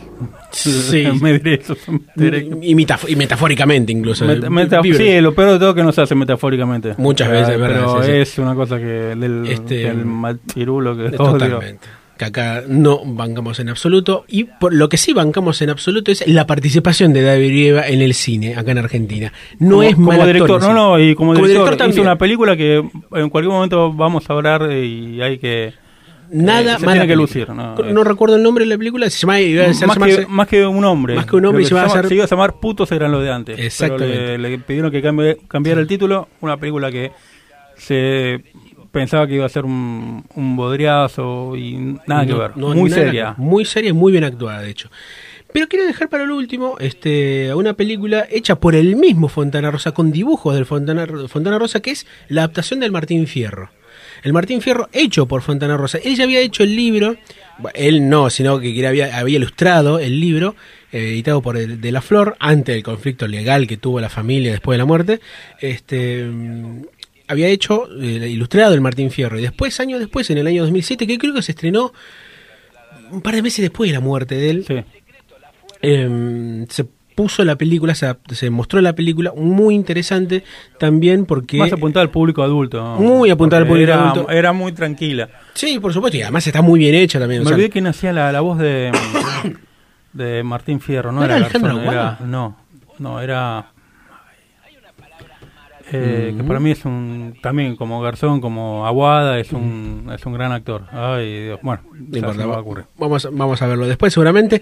Sí. 0.52 1.06
Me 1.22 1.34
diré 1.34 1.62
eso, 1.62 1.76
me 2.16 2.24
diré. 2.26 2.50
Y, 2.62 2.72
y 2.72 3.16
metafóricamente 3.16 3.92
incluso. 3.92 4.26
Meta- 4.26 4.50
meta- 4.50 4.82
Vive. 4.82 4.98
sí, 4.98 5.22
lo 5.22 5.34
peor 5.36 5.52
de 5.52 5.60
todo 5.60 5.70
es 5.70 5.76
que 5.76 5.84
no 5.84 5.92
se 5.92 6.02
hace 6.02 6.16
metafóricamente. 6.16 6.96
Muchas 6.98 7.30
veces, 7.30 7.50
Pero 7.50 7.62
¿verdad? 7.62 8.02
Sí, 8.02 8.06
sí. 8.08 8.12
es 8.18 8.38
una 8.40 8.56
cosa 8.56 8.78
que 8.80 8.84
del, 8.86 9.46
Este, 9.48 9.76
del 9.76 10.06
machirulo 10.06 10.98
que. 10.98 11.12
Totalmente. 11.16 11.88
Que 12.18 12.26
acá 12.26 12.64
no 12.68 13.02
bancamos 13.06 13.60
en 13.60 13.70
absoluto. 13.70 14.26
Y 14.28 14.46
por 14.46 14.74
lo 14.74 14.90
que 14.90 14.98
sí 14.98 15.14
bancamos 15.14 15.62
en 15.62 15.70
absoluto 15.70 16.12
es 16.12 16.28
la 16.28 16.48
participación 16.48 17.14
de 17.14 17.22
David 17.22 17.48
Brieva 17.50 17.88
en 17.88 18.02
el 18.02 18.16
cine, 18.16 18.56
acá 18.56 18.72
en 18.72 18.80
Argentina. 18.80 19.32
No 19.60 19.70
Como- 19.78 19.84
es 19.84 19.94
como 19.96 20.08
mal 20.08 20.16
actor 20.22 20.34
director, 20.34 20.62
no, 20.62 20.74
no, 20.74 21.00
y 21.00 21.14
como, 21.14 21.36
director, 21.36 21.68
hizo 21.68 21.78
también. 21.78 22.02
una 22.02 22.18
película 22.18 22.58
que 22.58 22.78
en 22.78 23.30
cualquier 23.30 23.52
momento 23.54 23.94
vamos 23.94 24.28
a 24.30 24.34
hablar 24.34 24.72
y 24.72 25.22
hay 25.22 25.38
que 25.40 25.74
Nada 26.32 26.76
eh, 26.76 26.80
se 26.80 26.86
mala 26.86 27.02
tiene 27.02 27.08
que 27.08 27.16
lucir, 27.16 27.50
no, 27.50 27.76
No, 27.76 28.04
recuerdo 28.04 28.38
el 28.38 28.44
nombre 28.44 28.64
de 28.66 28.70
la 28.70 28.78
película. 28.78 29.10
Se 29.10 29.20
llama, 29.20 29.40
iba 29.42 29.66
a 29.66 29.68
más, 29.68 29.82
llamarse- 29.82 30.16
que, 30.22 30.26
más 30.28 30.48
que 30.48 30.66
un 30.66 30.84
hombre. 30.86 31.16
Más 31.16 31.26
que 31.26 31.36
un 31.36 31.46
hombre, 31.46 31.66
se 31.66 31.74
iba 31.74 31.82
a 31.82 31.88
llama- 31.88 32.00
hacer- 32.00 32.08
se 32.10 32.16
iba 32.16 32.24
a 32.24 32.28
llamar 32.28 32.60
Putos 32.60 32.92
eran 32.92 33.12
los 33.12 33.22
de 33.24 33.32
antes. 33.32 33.60
Exactamente. 33.60 34.16
Pero 34.18 34.38
le, 34.38 34.50
le 34.50 34.58
pidieron 34.60 34.92
que 34.92 35.02
cambie, 35.02 35.38
cambiara 35.48 35.82
el 35.82 35.88
título. 35.88 36.30
Una 36.42 36.58
película 36.58 36.90
que 36.92 37.12
se 37.78 38.44
pensaba 38.92 39.28
que 39.28 39.36
iba 39.36 39.46
a 39.46 39.50
ser 39.50 39.66
un, 39.66 40.24
un 40.36 40.56
bodriazo 40.56 41.56
y 41.56 41.98
nada 42.08 42.26
que 42.26 42.34
ver. 42.34 42.58
no, 42.58 42.74
Muy 42.74 42.90
nada- 42.90 43.02
seria. 43.04 43.34
Muy 43.38 43.66
seria 43.66 43.90
y 43.90 43.94
muy 43.94 44.12
bien 44.12 44.24
actuada, 44.24 44.62
de 44.62 44.70
hecho. 44.70 44.90
Pero 45.54 45.68
quiero 45.68 45.86
dejar 45.86 46.08
para 46.08 46.26
lo 46.26 46.38
último 46.38 46.78
este, 46.80 47.54
una 47.54 47.74
película 47.74 48.26
hecha 48.32 48.56
por 48.56 48.74
el 48.74 48.96
mismo 48.96 49.28
Fontana 49.28 49.70
Rosa, 49.70 49.92
con 49.92 50.12
dibujos 50.12 50.56
del 50.56 50.66
Fontana, 50.66 51.06
Fontana 51.28 51.60
Rosa, 51.60 51.82
que 51.82 51.92
es 51.92 52.08
la 52.30 52.42
adaptación 52.44 52.80
del 52.80 52.92
Martín 52.94 53.28
Fierro. 53.28 53.70
El 54.24 54.34
Martín 54.34 54.62
Fierro 54.62 54.90
hecho 54.92 55.26
por 55.26 55.42
Fontana 55.42 55.78
Rosa. 55.78 55.98
Él 56.04 56.16
ya 56.16 56.26
había 56.26 56.40
hecho 56.40 56.64
el 56.64 56.76
libro, 56.76 57.18
él 57.74 58.08
no, 58.08 58.30
sino 58.30 58.60
que 58.60 58.88
había, 58.88 59.18
había 59.18 59.38
ilustrado 59.38 60.00
el 60.00 60.20
libro, 60.20 60.56
eh, 60.92 61.10
editado 61.10 61.42
por 61.42 61.58
el, 61.58 61.82
De 61.82 61.92
la 61.92 62.02
Flor, 62.02 62.36
antes 62.40 62.76
del 62.76 62.84
conflicto 62.84 63.28
legal 63.28 63.68
que 63.68 63.78
tuvo 63.78 64.00
la 64.00 64.10
familia 64.10 64.52
después 64.52 64.76
de 64.76 64.78
la 64.78 64.86
muerte. 64.86 65.20
Este, 65.60 66.24
mm, 66.24 66.84
había 67.28 67.48
hecho, 67.48 67.88
eh, 68.00 68.30
ilustrado 68.30 68.74
el 68.74 68.82
Martín 68.82 69.10
Fierro. 69.10 69.40
Y 69.40 69.42
después, 69.42 69.80
años 69.80 70.00
después, 70.00 70.30
en 70.30 70.38
el 70.38 70.48
año 70.48 70.64
2007, 70.64 71.08
que 71.08 71.18
creo 71.18 71.34
que 71.34 71.42
se 71.42 71.54
estrenó 71.54 71.94
un 73.10 73.22
par 73.22 73.36
de 73.36 73.42
meses 73.42 73.62
después 73.64 73.90
de 73.90 73.94
la 73.94 74.02
muerte 74.02 74.36
de 74.36 74.50
él, 74.50 74.86
eh, 75.82 76.66
se 76.70 76.86
puso 77.16 77.44
la 77.44 77.56
película, 77.56 77.94
se, 77.96 78.16
se 78.32 78.50
mostró 78.50 78.82
la 78.82 78.94
película, 78.94 79.32
muy 79.36 79.76
interesante 79.76 80.44
también 80.80 81.26
porque... 81.26 81.58
Más 81.58 81.72
apuntada 81.74 82.02
al 82.04 82.10
público 82.10 82.44
adulto. 82.44 82.82
¿no? 82.82 82.96
Muy 82.98 83.30
apuntada 83.30 83.62
al 83.62 83.68
público 83.68 83.92
era, 83.92 84.10
adulto. 84.12 84.30
Era 84.32 84.54
muy 84.54 84.72
tranquila. 84.72 85.30
Sí, 85.54 85.80
por 85.80 85.94
supuesto, 85.94 86.18
y 86.18 86.22
además 86.22 86.46
está 86.48 86.62
muy 86.62 86.80
bien 86.80 86.96
hecha 86.96 87.20
también. 87.20 87.42
o 87.42 87.44
Me 87.44 87.50
sea, 87.50 87.56
olvidé 87.56 87.70
quién 87.70 87.88
hacía 87.88 88.14
la, 88.14 88.32
la 88.32 88.42
voz 88.42 88.58
de, 88.58 88.92
de 90.14 90.44
Martín 90.44 90.80
Fierro. 90.80 91.12
No, 91.12 91.20
¿No 91.20 91.26
era 91.26 91.38
era, 91.38 91.46
Alejandra 91.46 91.74
Garzón, 91.74 91.94
era-? 91.94 92.18
No, 92.26 92.58
no, 93.00 93.20
era... 93.22 93.66
eh, 95.92 96.34
Que 96.36 96.44
Mm. 96.44 96.48
para 96.48 96.60
mí 96.60 96.72
es 96.72 96.86
un... 96.86 97.36
También 97.42 97.76
como 97.76 98.02
Garzón, 98.02 98.40
como 98.42 98.88
Aguada, 98.88 99.40
es 99.40 99.52
un, 99.52 100.10
es 100.16 100.26
un 100.26 100.34
gran 100.34 100.52
actor. 100.52 100.84
Ay, 100.92 101.46
Dios. 101.46 101.60
Bueno, 101.62 101.82
No 101.92 102.18
importa, 102.18 102.46
va 102.46 102.58
a 102.60 102.86
vamos, 102.98 103.28
vamos 103.32 103.62
a 103.62 103.68
verlo 103.68 103.88
después 103.88 104.14
seguramente. 104.14 104.62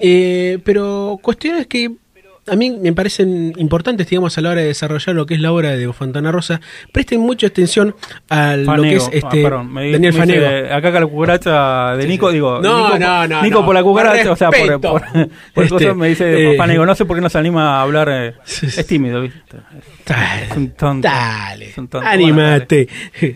Eh, 0.00 0.58
pero 0.64 1.18
cuestiones 1.22 1.66
que 1.66 1.90
a 2.48 2.54
mí 2.54 2.70
me 2.70 2.92
parecen 2.92 3.54
importantes, 3.56 4.08
digamos, 4.08 4.38
a 4.38 4.40
la 4.40 4.50
hora 4.50 4.60
de 4.60 4.68
desarrollar 4.68 5.16
lo 5.16 5.26
que 5.26 5.34
es 5.34 5.40
la 5.40 5.50
obra 5.52 5.70
de 5.76 5.92
Fontana 5.92 6.30
Rosa. 6.30 6.60
Presten 6.92 7.18
mucha 7.20 7.48
atención 7.48 7.92
a 8.28 8.54
lo 8.56 8.82
que 8.82 8.94
es 8.96 9.08
este 9.12 9.40
Ah, 9.40 9.42
perdón, 9.42 9.72
me 9.72 9.90
Daniel 9.90 10.12
me 10.14 10.26
dice, 10.26 10.40
Fanego. 10.40 10.74
acá 10.76 10.92
con 10.92 11.00
la 11.00 11.06
cucaracha 11.08 11.96
de 11.96 12.06
Nico, 12.06 12.30
digo. 12.30 12.60
No, 12.60 12.76
Nico, 12.84 12.98
no, 13.00 13.18
por- 13.20 13.28
no, 13.30 13.42
Nico 13.42 13.60
no. 13.60 13.66
por 13.66 13.74
la 13.74 13.82
cucaracha, 13.82 14.30
o 14.30 14.36
sea, 14.36 14.50
por, 14.52 14.80
por, 14.80 15.02
por 15.54 15.64
Este, 15.64 15.92
me 15.94 16.08
dice 16.08 16.52
eh, 16.52 16.56
Fanego. 16.56 16.86
No 16.86 16.94
sé 16.94 17.04
por 17.04 17.16
qué 17.16 17.20
no 17.20 17.28
se 17.28 17.38
anima 17.38 17.78
a 17.78 17.82
hablar. 17.82 18.08
eh, 18.12 18.34
es 18.62 18.86
tímido, 18.86 19.22
¿viste? 19.22 19.40
Es 20.14 20.56
un 20.56 20.70
tonto. 20.70 21.08
Dale, 21.08 21.70
es 21.70 21.78
un 21.78 21.88
tonto. 21.88 22.06
Animate, 22.06 22.88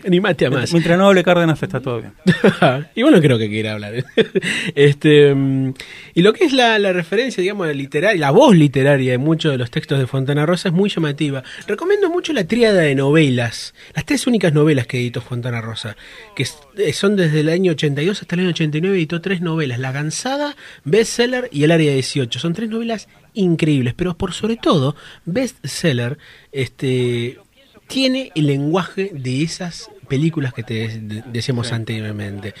animate 0.07 0.45
a 0.45 0.49
más. 0.49 0.59
dale. 0.61 0.71
Mientras 0.71 0.97
no 0.97 1.07
hable 1.07 1.23
Cárdenas 1.23 1.61
está 1.61 1.79
todo 1.81 1.99
bien. 2.01 2.13
y 2.95 3.01
bueno, 3.01 3.19
creo 3.21 3.37
que 3.37 3.49
quiera 3.49 3.73
hablar. 3.73 3.93
este 4.75 5.33
mm, 5.35 5.73
Y 6.13 6.21
lo 6.21 6.33
que 6.33 6.45
es 6.45 6.53
la, 6.53 6.79
la 6.79 6.93
referencia, 6.93 7.41
digamos, 7.41 7.67
literaria, 7.75 8.19
la 8.19 8.31
voz 8.31 8.55
literaria 8.55 9.11
de 9.11 9.17
muchos 9.17 9.51
de 9.51 9.57
los 9.57 9.69
textos 9.71 9.99
de 9.99 10.07
Fontana 10.07 10.45
Rosa 10.45 10.69
es 10.69 10.73
muy 10.73 10.89
llamativa. 10.89 11.43
Recomiendo 11.67 12.09
mucho 12.09 12.33
la 12.33 12.45
tríada 12.45 12.81
de 12.81 12.95
novelas, 12.95 13.73
las 13.93 14.05
tres 14.05 14.25
únicas 14.27 14.53
novelas 14.53 14.87
que 14.87 14.97
editó 14.97 15.21
Fontana 15.21 15.61
Rosa, 15.61 15.95
que 16.35 16.43
es- 16.43 16.57
son 16.93 17.15
desde 17.15 17.39
el 17.41 17.49
año 17.49 17.71
82 17.73 18.21
hasta 18.21 18.35
el 18.35 18.41
año 18.41 18.49
89, 18.49 18.95
editó 18.97 19.21
tres 19.21 19.41
novelas, 19.41 19.79
La 19.79 19.91
Gansada, 19.91 20.55
Bestseller 20.83 21.49
y 21.51 21.63
El 21.63 21.71
Área 21.71 21.93
18. 21.93 22.39
Son 22.39 22.53
tres 22.53 22.69
novelas 22.69 23.07
increíbles, 23.33 23.93
pero 23.95 24.17
por 24.17 24.33
sobre 24.33 24.57
todo, 24.57 24.95
Bestseller, 25.25 26.17
este 26.51 27.39
tiene 27.87 28.31
el 28.35 28.47
lenguaje 28.47 29.11
de 29.13 29.43
esas 29.43 29.89
películas 30.07 30.53
que 30.53 30.63
te 30.63 30.73
de- 30.99 31.23
decíamos 31.31 31.71
anteriormente. 31.73 32.53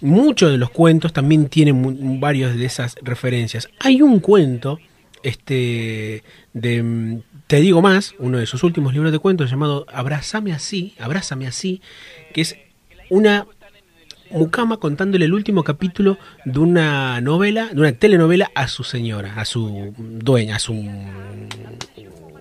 Muchos 0.00 0.50
de 0.50 0.58
los 0.58 0.70
cuentos 0.70 1.12
también 1.12 1.48
tienen 1.48 2.18
varios 2.20 2.56
de 2.56 2.64
esas 2.64 2.96
referencias. 3.02 3.68
Hay 3.80 4.00
un 4.02 4.18
cuento, 4.20 4.78
este, 5.22 6.24
de 6.54 6.82
mm, 6.82 7.20
Te 7.46 7.60
digo 7.60 7.82
más, 7.82 8.14
uno 8.18 8.38
de 8.38 8.46
sus 8.46 8.62
últimos 8.64 8.94
libros 8.94 9.12
de 9.12 9.18
cuentos 9.18 9.50
llamado 9.50 9.84
Abrázame 9.92 10.52
así, 10.54 10.94
Abrázame 10.98 11.46
así, 11.46 11.82
que 12.32 12.40
es 12.40 12.56
una 13.12 13.46
mucama 14.30 14.78
contándole 14.78 15.26
el 15.26 15.34
último 15.34 15.62
capítulo 15.62 16.16
de 16.46 16.58
una 16.58 17.20
novela, 17.20 17.68
de 17.72 17.80
una 17.80 17.92
telenovela 17.92 18.50
a 18.54 18.66
su 18.68 18.82
señora, 18.84 19.34
a 19.36 19.44
su 19.44 19.92
dueña, 19.98 20.56
a 20.56 20.58
su 20.58 20.74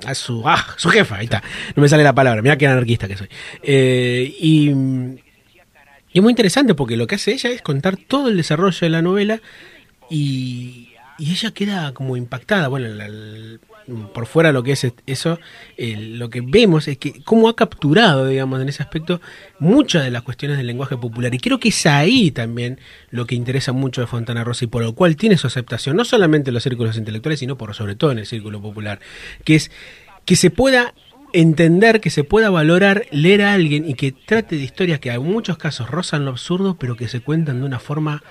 a 0.05 0.15
su 0.15 0.41
ah, 0.47 0.65
su 0.77 0.89
jefa, 0.89 1.17
ahí 1.17 1.25
está. 1.25 1.43
No 1.75 1.81
me 1.81 1.89
sale 1.89 2.03
la 2.03 2.13
palabra, 2.15 2.41
mira 2.41 2.57
qué 2.57 2.65
anarquista 2.67 3.07
que 3.07 3.17
soy. 3.17 3.27
Eh, 3.61 4.33
y, 4.39 4.69
y 4.69 6.17
es 6.19 6.21
muy 6.21 6.31
interesante 6.31 6.73
porque 6.73 6.95
lo 6.97 7.05
que 7.07 7.15
hace 7.15 7.33
ella 7.33 7.49
es 7.49 7.61
contar 7.61 7.97
todo 7.97 8.29
el 8.29 8.37
desarrollo 8.37 8.79
de 8.79 8.89
la 8.89 9.01
novela 9.01 9.41
y, 10.09 10.89
y 11.19 11.31
ella 11.31 11.51
queda 11.51 11.93
como 11.93 12.15
impactada. 12.17 12.67
Bueno, 12.69 12.87
la- 12.87 13.05
el- 13.05 13.59
por 14.13 14.25
fuera 14.25 14.51
lo 14.51 14.63
que 14.63 14.73
es 14.73 14.87
eso, 15.05 15.39
lo 15.77 16.29
que 16.29 16.41
vemos 16.41 16.87
es 16.87 16.97
que 16.97 17.23
cómo 17.23 17.49
ha 17.49 17.55
capturado, 17.55 18.27
digamos, 18.27 18.61
en 18.61 18.69
ese 18.69 18.83
aspecto, 18.83 19.21
muchas 19.59 20.03
de 20.03 20.11
las 20.11 20.23
cuestiones 20.23 20.57
del 20.57 20.67
lenguaje 20.67 20.97
popular. 20.97 21.33
Y 21.33 21.39
creo 21.39 21.59
que 21.59 21.69
es 21.69 21.85
ahí 21.85 22.31
también 22.31 22.79
lo 23.09 23.25
que 23.25 23.35
interesa 23.35 23.71
mucho 23.71 24.01
de 24.01 24.07
Fontana 24.07 24.43
Rosa 24.43 24.65
y 24.65 24.67
por 24.67 24.83
lo 24.83 24.93
cual 24.93 25.15
tiene 25.15 25.37
su 25.37 25.47
aceptación, 25.47 25.95
no 25.95 26.05
solamente 26.05 26.49
en 26.49 26.55
los 26.55 26.63
círculos 26.63 26.97
intelectuales, 26.97 27.39
sino 27.39 27.57
por 27.57 27.73
sobre 27.73 27.95
todo 27.95 28.11
en 28.11 28.19
el 28.19 28.25
círculo 28.25 28.61
popular, 28.61 28.99
que 29.43 29.55
es 29.55 29.71
que 30.25 30.35
se 30.35 30.51
pueda 30.51 30.93
entender, 31.33 32.01
que 32.01 32.09
se 32.09 32.23
pueda 32.23 32.49
valorar, 32.49 33.05
leer 33.11 33.41
a 33.43 33.53
alguien 33.53 33.87
y 33.87 33.93
que 33.93 34.11
trate 34.11 34.57
de 34.57 34.63
historias 34.63 34.99
que 34.99 35.11
en 35.11 35.23
muchos 35.23 35.57
casos 35.57 35.89
rozan 35.89 36.25
lo 36.25 36.31
absurdo, 36.31 36.75
pero 36.75 36.95
que 36.95 37.07
se 37.07 37.21
cuentan 37.21 37.61
de 37.61 37.65
una 37.65 37.79
forma 37.79 38.23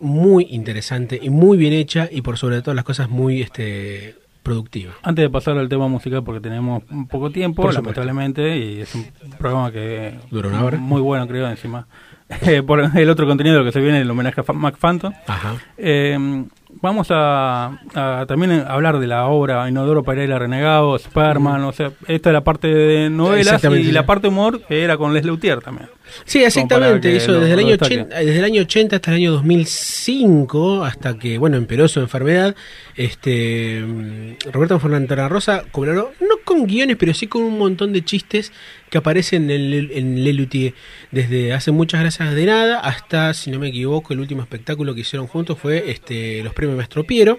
muy 0.00 0.46
interesante 0.50 1.18
y 1.20 1.30
muy 1.30 1.58
bien 1.58 1.72
hecha 1.72 2.08
y 2.10 2.22
por 2.22 2.38
sobre 2.38 2.62
todo 2.62 2.74
las 2.74 2.84
cosas 2.84 3.08
muy 3.08 3.42
este 3.42 4.16
productiva. 4.42 4.94
Antes 5.02 5.22
de 5.22 5.30
pasar 5.30 5.58
al 5.58 5.68
tema 5.68 5.88
musical, 5.88 6.24
porque 6.24 6.40
tenemos 6.40 6.82
un 6.90 7.06
poco 7.06 7.30
tiempo, 7.30 7.62
Por 7.62 7.74
lamentablemente, 7.74 8.56
y 8.56 8.80
es 8.80 8.94
un 8.94 9.06
programa 9.38 9.70
que. 9.70 10.14
Dura 10.30 10.48
una 10.48 10.64
hora. 10.64 10.78
Muy 10.78 11.00
bueno, 11.00 11.26
creo, 11.28 11.48
encima. 11.48 11.86
Eh, 12.42 12.62
por 12.62 12.78
el 12.96 13.10
otro 13.10 13.26
contenido 13.26 13.64
que 13.64 13.72
se 13.72 13.80
viene, 13.80 14.02
el 14.02 14.08
homenaje 14.08 14.40
a 14.46 14.52
Mac 14.52 14.76
Phantom. 14.78 15.12
Ajá. 15.26 15.56
Eh, 15.76 16.44
vamos 16.80 17.08
a, 17.10 17.78
a 17.94 18.24
también 18.26 18.64
hablar 18.66 18.98
de 18.98 19.06
la 19.06 19.26
obra 19.26 19.68
Inodoro 19.68 20.02
Pereira 20.02 20.38
Renegado, 20.38 20.98
Sperman, 20.98 21.64
o 21.64 21.72
sea, 21.72 21.92
esta 22.06 22.30
es 22.30 22.32
la 22.32 22.44
parte 22.44 22.68
de 22.68 23.10
novelas 23.10 23.62
y 23.64 23.92
la 23.92 24.06
parte 24.06 24.28
humor 24.28 24.62
que 24.62 24.82
era 24.82 24.96
con 24.96 25.14
Les 25.14 25.24
Leutier 25.24 25.60
también. 25.60 25.88
Sí, 26.24 26.42
exactamente. 26.42 27.16
Eso 27.16 27.38
desde, 27.38 27.52
el 27.52 27.58
año 27.60 27.70
destaque. 27.70 28.00
80, 28.00 28.18
desde 28.18 28.38
el 28.38 28.44
año 28.44 28.62
80 28.62 28.96
hasta 28.96 29.10
el 29.10 29.16
año 29.16 29.32
2005, 29.32 30.84
hasta 30.84 31.18
que, 31.18 31.38
bueno, 31.38 31.56
empeoró 31.56 31.88
su 31.88 32.00
enfermedad, 32.00 32.54
este 32.96 33.80
mm, 33.80 34.50
Roberto 34.52 34.78
Fontana 34.78 35.28
Rosa 35.28 35.64
colaboró, 35.70 36.12
no 36.20 36.36
con 36.50 36.66
guiones, 36.66 36.96
pero 36.96 37.14
sí 37.14 37.28
con 37.28 37.42
un 37.42 37.56
montón 37.56 37.92
de 37.92 38.04
chistes 38.04 38.50
que 38.90 38.98
aparecen 38.98 39.52
en, 39.52 39.72
en 39.72 40.24
Le 40.24 40.32
Luthier. 40.32 40.74
Desde 41.12 41.52
hace 41.52 41.70
muchas 41.70 42.00
gracias 42.00 42.34
de 42.34 42.44
nada 42.44 42.80
hasta, 42.80 43.32
si 43.34 43.52
no 43.52 43.60
me 43.60 43.68
equivoco, 43.68 44.12
el 44.14 44.18
último 44.18 44.42
espectáculo 44.42 44.92
que 44.92 45.02
hicieron 45.02 45.28
juntos 45.28 45.56
fue 45.56 45.92
este 45.92 46.42
los 46.42 46.52
premios 46.52 46.76
Maestro 46.76 47.04
Piero. 47.04 47.38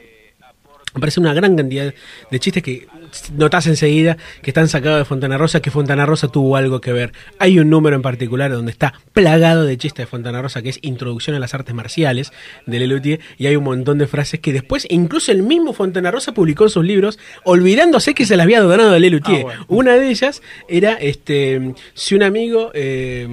Aparece 0.94 1.20
una 1.20 1.34
gran 1.34 1.58
cantidad 1.58 1.94
de 2.32 2.40
chistes 2.40 2.64
que 2.64 2.88
notas 3.36 3.68
enseguida 3.68 4.18
que 4.42 4.50
están 4.50 4.68
sacados 4.68 5.00
de 5.00 5.06
Fontana 5.06 5.38
Rosa, 5.38 5.62
que 5.62 5.72
Fontana 5.72 6.06
Rosa 6.06 6.28
tuvo 6.28 6.56
algo 6.56 6.82
que 6.82 6.92
ver. 6.94 7.14
Hay 7.40 7.60
un 7.60 7.70
número 7.70 7.96
en 7.96 8.02
particular 8.02 8.52
donde 8.52 8.72
está 8.72 8.94
plagado 9.14 9.66
de 9.66 9.78
chistes 9.78 10.06
de 10.06 10.08
Fontana 10.08 10.42
Rosa, 10.42 10.62
que 10.62 10.70
es 10.70 10.80
Introducción 10.82 11.36
a 11.36 11.40
las 11.40 11.54
Artes 11.54 11.76
Marciales 11.76 12.32
de 12.66 12.80
Lelutier, 12.80 13.20
y 13.38 13.48
hay 13.48 13.56
un 13.56 13.64
montón 13.64 13.98
de 13.98 14.08
frases 14.08 14.40
que 14.40 14.54
después 14.54 14.86
incluso 14.90 15.32
el 15.32 15.44
mismo 15.44 15.74
Fontana 15.74 16.12
Rosa 16.12 16.34
publicó 16.34 16.64
en 16.66 16.70
sus 16.70 16.86
libros, 16.86 17.20
olvidándose 17.44 18.14
que 18.14 18.26
se 18.26 18.38
las 18.38 18.46
había 18.46 18.62
donado 18.62 18.94
a 18.94 19.00
Lelutier. 19.00 19.46
Una 19.68 19.96
de 19.96 20.10
ellas 20.10 20.42
era, 20.68 20.94
este, 20.94 21.74
si 21.94 22.16
un 22.16 22.24
amigo, 22.24 22.72
eh, 22.74 23.28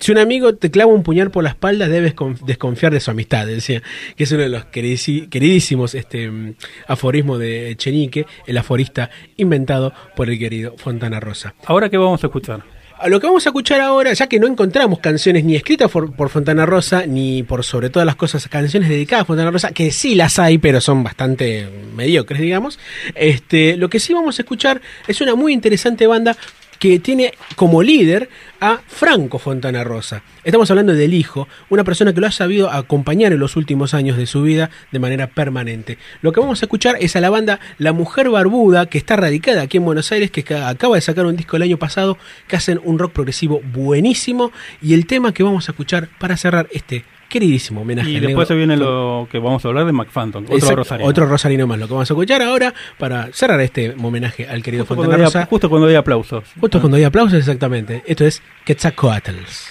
si 0.00 0.10
un 0.12 0.18
amigo 0.18 0.54
te 0.54 0.70
clava 0.70 0.92
un 0.92 1.02
puñal 1.02 1.30
por 1.30 1.44
la 1.44 1.50
espalda, 1.50 1.88
debes 1.88 2.14
con- 2.14 2.38
desconfiar 2.44 2.92
de 2.92 3.00
su 3.00 3.10
amistad, 3.10 3.46
decía, 3.46 3.82
que 4.16 4.24
es 4.24 4.32
uno 4.32 4.42
de 4.42 4.48
los 4.48 4.64
queridísimos 4.66 5.94
este, 5.94 6.30
mm, 6.30 6.54
aforismos 6.88 7.38
de 7.38 7.74
Chenique, 7.76 8.26
el 8.46 8.58
aforista 8.58 9.10
inventado 9.36 9.92
por 10.16 10.30
el 10.30 10.38
querido 10.38 10.74
Fontana 10.76 11.20
Rosa. 11.20 11.54
Ahora 11.66 11.88
qué 11.88 11.96
vamos 11.96 12.22
a 12.24 12.26
escuchar. 12.26 12.62
A 13.02 13.08
lo 13.08 13.18
que 13.18 13.26
vamos 13.26 13.46
a 13.46 13.48
escuchar 13.48 13.80
ahora, 13.80 14.12
ya 14.12 14.26
que 14.26 14.38
no 14.38 14.46
encontramos 14.46 14.98
canciones 14.98 15.42
ni 15.42 15.56
escritas 15.56 15.90
por, 15.90 16.14
por 16.14 16.28
Fontana 16.28 16.66
Rosa, 16.66 17.06
ni 17.06 17.42
por 17.42 17.64
sobre 17.64 17.88
todas 17.88 18.04
las 18.04 18.14
cosas 18.14 18.46
canciones 18.48 18.90
dedicadas 18.90 19.22
a 19.22 19.24
Fontana 19.24 19.50
Rosa, 19.50 19.70
que 19.72 19.90
sí 19.90 20.14
las 20.14 20.38
hay, 20.38 20.58
pero 20.58 20.82
son 20.82 21.02
bastante 21.02 21.66
mediocres, 21.96 22.42
digamos. 22.42 22.78
Este, 23.14 23.78
lo 23.78 23.88
que 23.88 24.00
sí 24.00 24.12
vamos 24.12 24.38
a 24.38 24.42
escuchar 24.42 24.82
es 25.08 25.22
una 25.22 25.34
muy 25.34 25.54
interesante 25.54 26.06
banda 26.06 26.36
que 26.80 26.98
tiene 26.98 27.34
como 27.56 27.82
líder 27.82 28.30
a 28.60 28.80
Franco 28.88 29.38
Fontana 29.38 29.84
Rosa. 29.84 30.22
Estamos 30.44 30.70
hablando 30.70 30.94
del 30.94 31.12
hijo, 31.14 31.46
una 31.68 31.84
persona 31.84 32.14
que 32.14 32.20
lo 32.22 32.26
ha 32.26 32.32
sabido 32.32 32.70
acompañar 32.70 33.32
en 33.32 33.38
los 33.38 33.54
últimos 33.54 33.92
años 33.92 34.16
de 34.16 34.26
su 34.26 34.42
vida 34.42 34.70
de 34.90 34.98
manera 34.98 35.26
permanente. 35.28 35.98
Lo 36.22 36.32
que 36.32 36.40
vamos 36.40 36.62
a 36.62 36.64
escuchar 36.64 36.96
es 36.98 37.14
a 37.16 37.20
la 37.20 37.28
banda 37.28 37.60
La 37.76 37.92
Mujer 37.92 38.30
Barbuda, 38.30 38.86
que 38.86 38.96
está 38.96 39.16
radicada 39.16 39.60
aquí 39.60 39.76
en 39.76 39.84
Buenos 39.84 40.10
Aires, 40.10 40.30
que 40.30 40.42
ca- 40.42 40.70
acaba 40.70 40.96
de 40.96 41.02
sacar 41.02 41.26
un 41.26 41.36
disco 41.36 41.56
el 41.56 41.62
año 41.62 41.76
pasado, 41.76 42.16
que 42.48 42.56
hacen 42.56 42.80
un 42.82 42.98
rock 42.98 43.12
progresivo 43.12 43.60
buenísimo, 43.74 44.50
y 44.80 44.94
el 44.94 45.06
tema 45.06 45.34
que 45.34 45.42
vamos 45.42 45.68
a 45.68 45.72
escuchar 45.72 46.08
para 46.18 46.38
cerrar 46.38 46.66
este 46.72 47.04
queridísimo 47.30 47.80
homenaje. 47.80 48.10
Y 48.10 48.16
al 48.16 48.26
después 48.26 48.46
se 48.46 48.54
viene 48.54 48.76
lo 48.76 49.26
que 49.30 49.38
vamos 49.38 49.64
a 49.64 49.68
hablar 49.68 49.86
de 49.86 49.92
McPhantom, 49.92 50.44
otro 50.44 50.56
Exacto, 50.56 50.76
rosarino. 50.76 51.08
Otro 51.08 51.26
rosarino 51.26 51.66
más, 51.66 51.78
lo 51.78 51.86
que 51.86 51.94
vamos 51.94 52.10
a 52.10 52.12
escuchar 52.12 52.42
ahora 52.42 52.74
para 52.98 53.32
cerrar 53.32 53.60
este 53.60 53.94
homenaje 53.98 54.46
al 54.46 54.62
querido 54.62 54.84
Justo 54.84 55.02
Fontana 55.02 55.28
hay, 55.32 55.46
justo 55.48 55.70
cuando 55.70 55.86
hay 55.86 55.94
aplausos. 55.94 56.44
Justo 56.60 56.80
cuando 56.80 56.98
hay 56.98 57.04
aplausos, 57.04 57.38
exactamente. 57.38 58.02
Esto 58.06 58.26
es 58.26 58.42
Quetzalcoatls. 58.66 59.70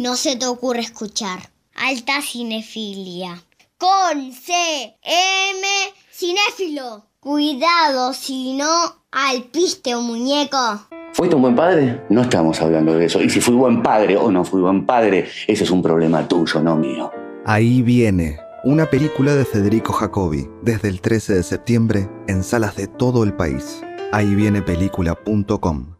No 0.00 0.16
se 0.16 0.36
te 0.36 0.46
ocurre 0.46 0.80
escuchar. 0.80 1.50
Alta 1.74 2.20
cinefilia. 2.22 3.42
Con 3.78 4.32
C 4.32 4.52
M 5.02 5.66
cinéfilo. 6.12 7.04
Cuidado 7.20 8.12
si 8.14 8.54
no 8.54 8.66
al 9.10 9.44
piste 9.44 9.94
o 9.94 10.00
muñeco. 10.00 10.58
¿Fuiste 11.12 11.36
un 11.36 11.42
buen 11.42 11.56
padre? 11.56 12.02
No 12.08 12.22
estamos 12.22 12.60
hablando 12.60 12.94
de 12.94 13.06
eso. 13.06 13.20
Y 13.20 13.28
si 13.28 13.40
fui 13.40 13.54
buen 13.54 13.82
padre 13.82 14.16
o 14.16 14.30
no 14.30 14.44
fui 14.44 14.60
buen 14.60 14.86
padre, 14.86 15.28
ese 15.46 15.64
es 15.64 15.70
un 15.70 15.82
problema 15.82 16.26
tuyo, 16.26 16.60
no 16.60 16.76
mío. 16.76 17.10
Ahí 17.44 17.82
viene, 17.82 18.38
una 18.64 18.86
película 18.86 19.34
de 19.34 19.44
Federico 19.44 19.92
Jacobi, 19.92 20.48
desde 20.62 20.88
el 20.88 21.00
13 21.00 21.34
de 21.34 21.42
septiembre 21.42 22.08
en 22.26 22.42
salas 22.42 22.76
de 22.76 22.86
todo 22.86 23.24
el 23.24 23.34
país. 23.34 23.82
Ahí 24.12 24.34
viene 24.34 24.62
película.com. 24.62 25.99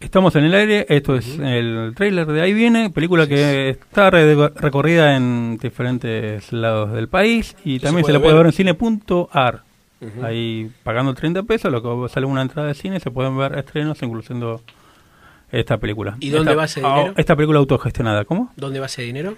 Estamos 0.00 0.36
en 0.36 0.44
el 0.44 0.54
aire, 0.54 0.86
esto 0.88 1.16
es 1.16 1.38
el 1.40 1.92
trailer 1.96 2.26
de 2.26 2.40
Ahí 2.40 2.52
viene, 2.52 2.88
película 2.90 3.26
que 3.26 3.70
está 3.70 4.10
re- 4.10 4.48
recorrida 4.50 5.16
en 5.16 5.58
diferentes 5.60 6.52
lados 6.52 6.92
del 6.92 7.08
país 7.08 7.56
y 7.64 7.80
también 7.80 8.04
se, 8.04 8.12
puede 8.12 8.12
la 8.14 8.20
puede 8.20 8.34
ver. 8.34 8.44
ver 8.44 8.46
en 8.46 8.52
cine.ar. 8.52 9.62
Ujú. 10.00 10.24
Ahí 10.24 10.70
pagando 10.84 11.12
30 11.14 11.42
pesos, 11.42 11.72
lo 11.72 11.82
que 11.82 12.08
sale 12.12 12.26
una 12.26 12.42
entrada 12.42 12.68
de 12.68 12.74
cine, 12.74 13.00
se 13.00 13.10
pueden 13.10 13.36
ver 13.36 13.58
estrenos 13.58 14.00
incluyendo 14.00 14.62
esta 15.50 15.78
película. 15.78 16.16
¿Y 16.20 16.30
dónde 16.30 16.52
Esta- 16.52 16.58
va 16.58 16.64
ese 16.66 16.80
ah, 16.84 16.94
dinero? 16.98 17.14
Esta 17.16 17.34
película 17.34 17.58
autogestionada, 17.58 18.24
¿cómo? 18.24 18.52
¿Dónde 18.54 18.78
va 18.78 18.86
ese 18.86 19.02
dinero? 19.02 19.34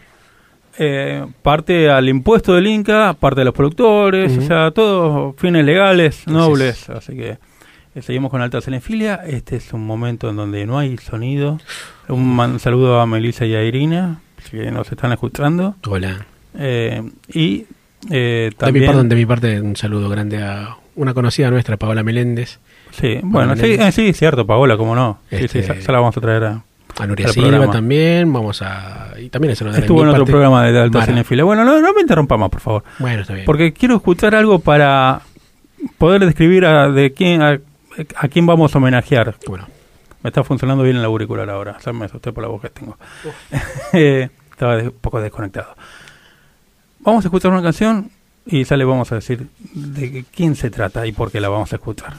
Eh, 0.78 1.24
parte 1.40 1.88
al 1.90 2.06
impuesto 2.10 2.54
del 2.54 2.66
Inca, 2.66 3.14
parte 3.18 3.40
de 3.40 3.44
los 3.46 3.54
productores, 3.54 4.36
o 4.36 4.42
sea, 4.42 4.70
todos 4.72 5.34
fines 5.36 5.64
legales, 5.64 6.26
nobles, 6.26 6.88
así 6.90 7.16
que 7.16 7.38
seguimos 8.00 8.30
con 8.30 8.40
alta 8.42 8.60
cinefilia. 8.60 9.16
Este 9.26 9.56
es 9.56 9.72
un 9.72 9.86
momento 9.86 10.30
en 10.30 10.36
donde 10.36 10.66
no 10.66 10.78
hay 10.78 10.96
sonido. 10.98 11.58
Un 12.08 12.58
saludo 12.60 13.00
a 13.00 13.06
Melissa 13.06 13.46
y 13.46 13.54
a 13.54 13.62
Irina, 13.64 14.20
que 14.50 14.70
nos 14.70 14.90
están 14.90 15.12
escuchando. 15.12 15.74
Hola. 15.86 16.26
Eh, 16.58 17.02
y 17.32 17.66
eh, 18.10 18.50
De 18.58 18.72
mi, 18.72 18.80
también... 18.80 18.86
parte, 18.86 19.08
de 19.08 19.14
mi 19.16 19.26
parte, 19.26 19.60
un 19.60 19.76
saludo 19.76 20.08
grande 20.08 20.42
a 20.42 20.76
una 20.96 21.14
conocida 21.14 21.50
nuestra, 21.50 21.76
Paola 21.76 22.02
Meléndez. 22.02 22.58
Sí, 22.92 23.16
Paola 23.16 23.28
bueno, 23.32 23.56
sí, 23.56 23.62
Meléndez. 23.62 23.88
eh, 23.88 23.92
sí, 23.92 24.12
cierto, 24.12 24.46
Paola, 24.46 24.76
cómo 24.76 24.94
no. 24.94 25.18
Sí, 25.30 25.36
Este, 25.36 25.62
sí, 25.62 25.68
ya, 25.68 25.74
ya 25.78 25.92
la 25.92 25.98
vamos 26.00 26.16
a 26.16 26.20
traer 26.20 26.44
a, 26.44 26.62
A 26.98 27.06
Nuria 27.06 27.28
Silva 27.28 27.48
programa. 27.48 27.72
también. 27.72 28.32
Vamos 28.32 28.62
a. 28.62 29.12
Y 29.20 29.28
también 29.28 29.52
a 29.52 29.54
saludar 29.56 29.80
Estuvo 29.80 30.02
en 30.02 30.08
otro 30.08 30.22
parte, 30.22 30.32
programa 30.32 30.64
de 30.64 30.78
alta 30.80 30.98
Mara. 30.98 31.06
cinefilia. 31.12 31.44
Bueno, 31.44 31.64
no, 31.64 31.80
no 31.80 31.92
me 31.94 32.00
interrumpa 32.00 32.36
más, 32.36 32.50
por 32.50 32.60
favor. 32.60 32.84
Bueno, 32.98 33.22
está 33.22 33.34
bien. 33.34 33.46
Porque 33.46 33.72
quiero 33.72 33.96
escuchar 33.96 34.34
algo 34.34 34.58
para 34.58 35.22
poder 35.98 36.24
describir 36.26 36.64
a, 36.66 36.90
de 36.90 37.12
quién, 37.12 37.42
a, 37.42 37.60
a 38.16 38.28
quién 38.28 38.46
vamos 38.46 38.74
a 38.74 38.78
homenajear. 38.78 39.36
Bueno. 39.46 39.66
Me 40.22 40.28
está 40.28 40.44
funcionando 40.44 40.82
bien 40.84 40.96
el 40.96 41.04
auricular 41.04 41.48
ahora. 41.48 41.78
Ya 41.84 41.92
me 41.92 42.04
asusté 42.04 42.32
por 42.32 42.42
la 42.42 42.48
voz 42.48 42.60
que 42.60 42.68
tengo. 42.68 42.98
Estaba 44.52 44.76
un 44.76 44.92
poco 44.92 45.20
desconectado. 45.20 45.74
Vamos 47.00 47.24
a 47.24 47.28
escuchar 47.28 47.50
una 47.50 47.62
canción 47.62 48.10
y 48.44 48.64
ya 48.64 48.76
le 48.76 48.84
vamos 48.84 49.10
a 49.12 49.14
decir 49.14 49.48
de 49.72 50.24
quién 50.30 50.56
se 50.56 50.70
trata 50.70 51.06
y 51.06 51.12
por 51.12 51.30
qué 51.30 51.40
la 51.40 51.48
vamos 51.48 51.72
a 51.72 51.76
escuchar. 51.76 52.14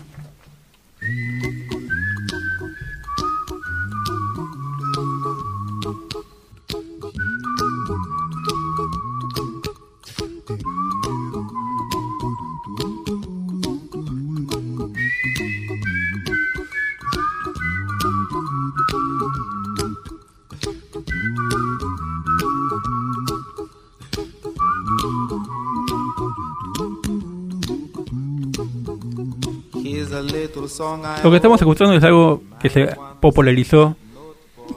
Lo 31.24 31.30
que 31.30 31.36
estamos 31.38 31.60
escuchando 31.62 31.94
es 31.96 32.04
algo 32.04 32.44
que 32.60 32.70
se 32.70 32.90
popularizó 33.20 33.96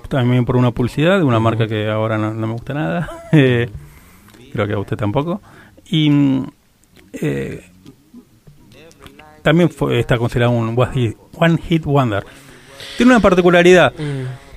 también 0.09 0.45
por 0.45 0.57
una 0.57 0.71
publicidad 0.71 1.19
de 1.19 1.25
una 1.25 1.39
marca 1.41 1.67
que 1.67 1.89
ahora 1.89 2.19
no, 2.19 2.33
no 2.35 2.47
me 2.47 2.53
gusta 2.55 2.75
nada. 2.75 3.09
Eh, 3.33 3.69
creo 4.53 4.67
que 4.67 4.73
a 4.75 4.79
usted 4.79 4.97
tampoco. 4.97 5.41
Y 5.91 6.09
mm, 6.11 6.47
eh, 7.15 7.65
también 9.43 9.69
fue- 9.71 9.99
está 10.01 10.17
considerado 10.19 10.53
un 10.53 10.75
one 10.79 10.93
hit, 10.93 11.17
one 11.37 11.59
hit 11.59 11.85
wonder. 11.85 12.25
Tiene 12.97 13.13
una 13.13 13.21
particularidad. 13.21 13.93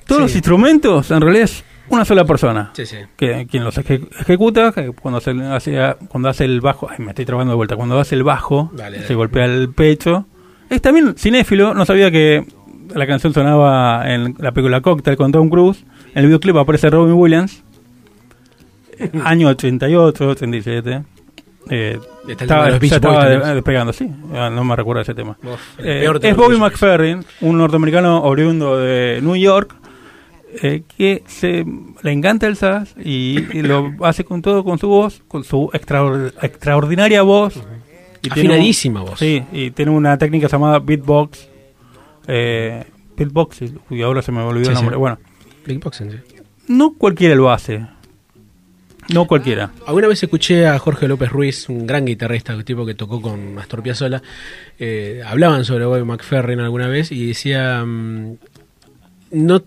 Todos 0.05 0.21
los 0.21 0.33
instrumentos 0.35 1.11
en 1.11 1.21
realidad 1.21 1.43
es 1.45 1.63
una 1.89 2.05
sola 2.05 2.23
persona. 2.25 2.71
Sí, 2.73 2.85
sí. 2.85 2.97
Que, 3.15 3.47
quien 3.49 3.63
los 3.63 3.77
eje- 3.77 4.07
ejecuta, 4.19 4.71
que 4.71 4.91
cuando, 4.91 5.19
se, 5.19 5.31
hace, 5.31 5.95
cuando 6.07 6.29
hace 6.29 6.45
el 6.45 6.61
bajo, 6.61 6.87
ay, 6.89 6.97
me 6.99 7.09
estoy 7.11 7.25
trabando 7.25 7.51
de 7.51 7.55
vuelta, 7.57 7.75
cuando 7.75 7.99
hace 7.99 8.15
el 8.15 8.23
bajo, 8.23 8.69
Dale, 8.73 8.97
se 8.97 9.03
dale. 9.03 9.15
golpea 9.15 9.45
el 9.45 9.69
pecho. 9.73 10.25
Es 10.69 10.81
también 10.81 11.15
cinéfilo, 11.17 11.73
no 11.73 11.85
sabía 11.85 12.11
que 12.11 12.45
la 12.93 13.07
canción 13.07 13.33
sonaba 13.33 14.03
en 14.13 14.35
la 14.39 14.51
película 14.51 14.81
Cocktail 14.81 15.17
con 15.17 15.31
Tom 15.31 15.49
Cruise. 15.49 15.83
En 16.13 16.19
el 16.23 16.25
videoclip 16.27 16.55
aparece 16.57 16.89
Robin 16.89 17.13
Williams. 17.13 17.63
Año 19.23 19.49
88, 19.49 20.27
87. 20.29 21.03
Eh, 21.69 21.99
estaba, 22.29 22.69
ya 22.69 22.77
estaba 22.77 23.25
Boys 23.29 23.53
despegando, 23.55 23.93
sí. 23.93 24.09
Ah, 24.33 24.49
No 24.49 24.63
me 24.63 24.75
recuerdo 24.75 25.01
ese 25.01 25.13
tema. 25.13 25.37
Uf, 25.43 25.59
Eh, 25.79 25.99
peor 26.01 26.19
es 26.23 26.35
Bobby 26.35 26.57
McFerrin, 26.57 27.25
un 27.41 27.57
norteamericano 27.57 28.23
oriundo 28.23 28.77
de 28.77 29.19
New 29.21 29.35
York, 29.35 29.75
eh, 30.63 30.83
que 30.97 31.23
se 31.27 31.65
le 32.01 32.11
encanta 32.11 32.47
el 32.47 32.55
jazz 32.55 32.95
y, 32.97 33.39
y 33.57 33.61
lo 33.63 33.91
hace 34.01 34.23
con 34.23 34.41
todo 34.41 34.63
con 34.63 34.79
su 34.79 34.87
voz, 34.87 35.21
con 35.27 35.43
su 35.43 35.69
extraor- 35.73 36.33
extraordinaria 36.41 37.21
voz. 37.21 37.61
Y 38.27 38.29
tiene 38.29 38.49
un- 38.49 38.55
Afinadísima 38.55 39.01
voz. 39.01 39.19
Sí, 39.19 39.43
y 39.51 39.71
tiene 39.71 39.91
una 39.91 40.17
técnica 40.17 40.47
llamada 40.47 40.79
beatbox. 40.79 41.47
Eh, 42.27 42.83
beatbox, 43.15 43.59
y 43.89 44.01
ahora 44.01 44.21
se 44.21 44.31
me 44.31 44.41
olvidó 44.41 44.65
Sí, 44.65 44.71
el 44.71 44.75
sí. 44.77 44.81
nombre. 44.83 44.97
Bueno, 44.97 45.17
Beatboxing, 45.65 46.11
sí. 46.11 46.17
no 46.67 46.93
cualquiera 46.93 47.35
lo 47.35 47.49
hace. 47.51 47.85
No 49.13 49.25
cualquiera. 49.25 49.71
Alguna 49.85 50.07
vez 50.09 50.21
escuché 50.21 50.67
a 50.67 50.77
Jorge 50.79 51.07
López 51.07 51.29
Ruiz, 51.31 51.69
un 51.69 51.87
gran 51.87 52.03
guitarrista, 52.05 52.53
un 52.55 52.63
tipo 52.65 52.85
que 52.85 52.93
tocó 52.93 53.21
con 53.21 53.57
Astor 53.57 53.81
Piazzolla, 53.81 54.21
eh, 54.77 55.21
hablaban 55.25 55.63
sobre 55.63 55.85
Bobby 55.85 56.03
McFerrin 56.03 56.59
alguna 56.59 56.87
vez 56.87 57.11
y 57.13 57.27
decía, 57.27 57.85
mm, 57.85 58.33
no 59.31 59.63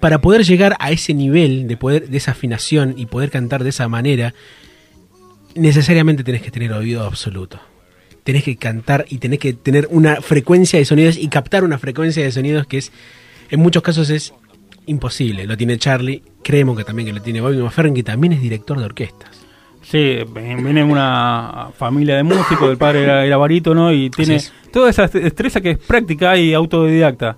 para 0.00 0.20
poder 0.20 0.42
llegar 0.44 0.76
a 0.80 0.90
ese 0.90 1.14
nivel 1.14 1.68
de 1.68 1.76
poder 1.76 2.08
de 2.08 2.16
esa 2.16 2.32
afinación 2.32 2.94
y 2.96 3.06
poder 3.06 3.30
cantar 3.30 3.62
de 3.62 3.70
esa 3.70 3.86
manera, 3.88 4.34
necesariamente 5.56 6.24
tenés 6.24 6.42
que 6.42 6.50
tener 6.50 6.72
oído 6.72 7.04
absoluto. 7.04 7.60
Tenés 8.24 8.42
que 8.42 8.56
cantar 8.56 9.06
y 9.08 9.18
tenés 9.18 9.38
que 9.38 9.52
tener 9.52 9.88
una 9.90 10.20
frecuencia 10.20 10.78
de 10.78 10.84
sonidos 10.84 11.16
y 11.16 11.28
captar 11.28 11.64
una 11.64 11.78
frecuencia 11.78 12.22
de 12.22 12.32
sonidos 12.32 12.66
que 12.66 12.78
es, 12.78 12.92
en 13.50 13.60
muchos 13.60 13.82
casos 13.82 14.10
es 14.10 14.34
imposible. 14.86 15.46
Lo 15.46 15.56
tiene 15.56 15.78
Charlie, 15.78 16.22
creemos 16.42 16.76
que 16.76 16.84
también 16.84 17.06
que 17.06 17.12
lo 17.12 17.22
tiene 17.22 17.40
Bobby 17.40 17.58
McFerrin, 17.58 17.94
que 17.94 18.02
también 18.02 18.32
es 18.32 18.40
director 18.40 18.78
de 18.78 18.84
orquestas. 18.84 19.46
Sí, 19.82 20.18
viene 20.34 20.82
una 20.82 21.68
familia 21.76 22.16
de 22.16 22.24
músicos, 22.24 22.68
el 22.68 22.76
padre 22.76 23.04
era, 23.04 23.24
era 23.24 23.36
barítono 23.36 23.92
y 23.92 24.10
tiene 24.10 24.40
toda 24.72 24.90
esa 24.90 25.06
destreza 25.06 25.60
que 25.60 25.72
es 25.72 25.78
práctica 25.78 26.36
y 26.36 26.54
autodidacta. 26.54 27.36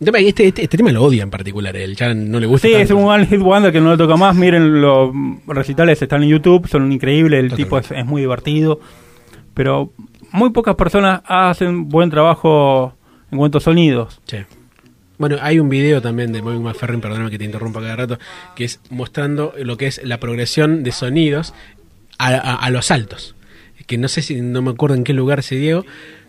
Este, 0.00 0.46
este, 0.46 0.62
este 0.62 0.76
tema 0.76 0.92
lo 0.92 1.02
odia 1.02 1.24
en 1.24 1.30
particular, 1.30 1.76
él 1.76 1.96
ya 1.96 2.14
no 2.14 2.38
le 2.38 2.46
gusta. 2.46 2.68
Sí, 2.68 2.72
tanto. 2.74 2.84
es 2.84 2.90
un 2.92 3.04
One 3.04 3.26
Hit 3.26 3.40
Wonder 3.40 3.72
que 3.72 3.80
no 3.80 3.90
lo 3.90 3.96
toca 3.98 4.16
más. 4.16 4.36
Miren, 4.36 4.80
los 4.80 5.10
recitales 5.46 6.00
están 6.00 6.22
en 6.22 6.28
YouTube, 6.28 6.68
son 6.68 6.92
increíbles. 6.92 7.40
El 7.42 7.52
tipo 7.52 7.78
es, 7.78 7.90
es 7.90 8.06
muy 8.06 8.20
divertido. 8.22 8.78
Pero 9.54 9.92
muy 10.30 10.50
pocas 10.50 10.76
personas 10.76 11.22
hacen 11.26 11.88
buen 11.88 12.10
trabajo 12.10 12.94
en 13.32 13.38
cuanto 13.38 13.58
a 13.58 13.60
sonidos. 13.60 14.20
Sí. 14.26 14.36
Bueno, 15.18 15.36
hay 15.40 15.58
un 15.58 15.68
video 15.68 16.00
también 16.00 16.32
de 16.32 16.42
Bobby 16.42 16.60
McFerrin, 16.60 17.00
perdóname 17.00 17.30
que 17.30 17.38
te 17.38 17.44
interrumpa 17.44 17.80
cada 17.80 17.96
rato, 17.96 18.18
que 18.54 18.64
es 18.64 18.80
mostrando 18.90 19.52
lo 19.58 19.76
que 19.76 19.88
es 19.88 20.00
la 20.04 20.20
progresión 20.20 20.84
de 20.84 20.92
sonidos 20.92 21.54
a, 22.18 22.28
a- 22.28 22.54
a 22.54 22.70
los 22.70 22.86
saltos. 22.86 23.34
Que 23.88 23.98
no 23.98 24.06
sé 24.06 24.22
si, 24.22 24.40
no 24.42 24.62
me 24.62 24.70
acuerdo 24.70 24.94
en 24.94 25.02
qué 25.02 25.12
lugar 25.12 25.42
se 25.42 25.56
dio, 25.56 25.84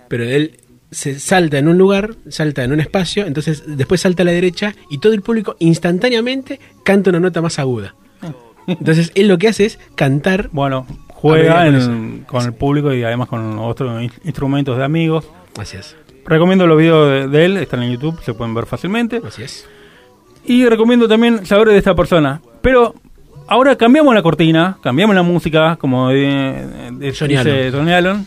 pero 0.08 0.24
él 0.24 0.54
se 0.92 1.20
salta 1.20 1.58
en 1.60 1.68
un 1.68 1.78
lugar, 1.78 2.16
salta 2.30 2.64
en 2.64 2.72
un 2.72 2.80
espacio, 2.80 3.26
entonces 3.26 3.64
después 3.68 4.02
salta 4.02 4.24
a 4.24 4.26
la 4.26 4.32
derecha 4.32 4.74
y 4.90 4.98
todo 5.00 5.14
el 5.14 5.22
público 5.22 5.56
instantáneamente 5.60 6.60
canta 6.84 7.10
una 7.12 7.20
nota 7.20 7.42
más 7.42 7.60
aguda. 7.60 7.96
Entonces 8.68 9.12
él 9.16 9.28
lo 9.28 9.38
que 9.38 9.48
hace 9.48 9.66
es 9.66 9.80
cantar. 9.96 10.50
Bueno, 10.52 10.86
Juega 11.10 11.68
en- 11.68 12.24
con 12.28 12.46
el 12.46 12.54
público 12.54 12.94
y 12.94 13.04
además 13.04 13.28
con 13.28 13.60
otros 13.60 14.02
in- 14.02 14.12
instrumentos 14.24 14.78
de 14.78 14.84
amigos. 14.86 15.28
Así 15.60 15.76
es. 15.78 15.96
Recomiendo 16.26 16.66
los 16.68 16.78
videos 16.78 17.10
de, 17.10 17.28
de 17.28 17.46
él, 17.46 17.58
están 17.58 17.84
en 17.84 17.92
YouTube, 17.92 18.22
se 18.24 18.34
pueden 18.34 18.54
ver 18.54 18.66
fácilmente. 18.68 19.20
Así 19.28 19.44
es. 19.44 19.66
Y 20.46 20.66
recomiendo 20.66 21.08
también 21.08 21.46
saber 21.46 21.68
de 21.70 21.78
esta 21.78 21.94
persona. 21.96 22.42
Pero 22.62 22.96
ahora 23.48 23.76
cambiamos 23.76 24.14
la 24.16 24.22
cortina, 24.22 24.78
cambiamos 24.82 25.16
la 25.16 25.24
música, 25.24 25.76
como 25.76 26.10
de, 26.10 26.90
de- 26.94 27.14
Johnny 27.18 27.36
dice 27.36 27.50
Allen. 27.52 27.74
Johnny 27.74 27.92
Allen. 27.92 28.26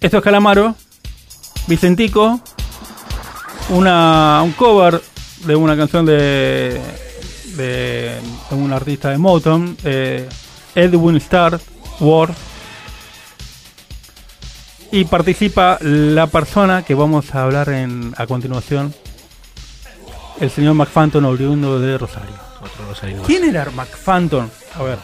Esto 0.00 0.18
es 0.18 0.22
Calamaro, 0.24 0.74
Vicentico, 1.66 2.40
una, 3.70 4.40
un 4.44 4.52
cover 4.52 5.00
de 5.44 5.56
una 5.56 5.76
canción 5.76 6.04
de, 6.06 6.80
de, 7.56 8.18
de 8.50 8.54
un 8.56 8.72
artista 8.72 9.10
de 9.10 9.18
Motown, 9.18 9.76
eh, 9.84 10.28
Edwin 10.74 11.16
Starr 11.16 11.60
Ward. 12.00 12.34
Y 14.90 15.04
participa 15.06 15.78
la 15.80 16.26
persona 16.26 16.82
que 16.82 16.94
vamos 16.94 17.34
a 17.34 17.44
hablar 17.44 17.70
en, 17.70 18.12
a 18.18 18.26
continuación, 18.26 18.92
el 20.38 20.50
señor 20.50 20.74
McFanton, 20.74 21.24
oriundo 21.24 21.80
de 21.80 21.96
Rosario. 21.96 22.34
Otro 22.60 22.86
Rosario 22.88 23.16
más. 23.18 23.26
¿Quién 23.26 23.44
era 23.44 23.70
McFanton? 23.70 24.50
A 24.78 24.82
ver. 24.82 24.98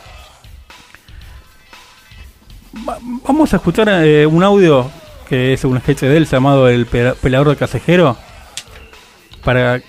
Va- 2.86 2.98
Vamos 3.00 3.52
a 3.54 3.56
escuchar 3.56 3.88
eh, 4.04 4.26
un 4.26 4.42
audio 4.42 4.90
que 5.28 5.52
es 5.52 5.64
un 5.64 5.78
sketch 5.80 6.00
de 6.00 6.16
él 6.16 6.26
llamado 6.26 6.68
El 6.68 6.86
Pe- 6.86 7.14
Peleador 7.14 7.50
de 7.50 7.56
Casejero 7.56 8.16
para 9.44 9.80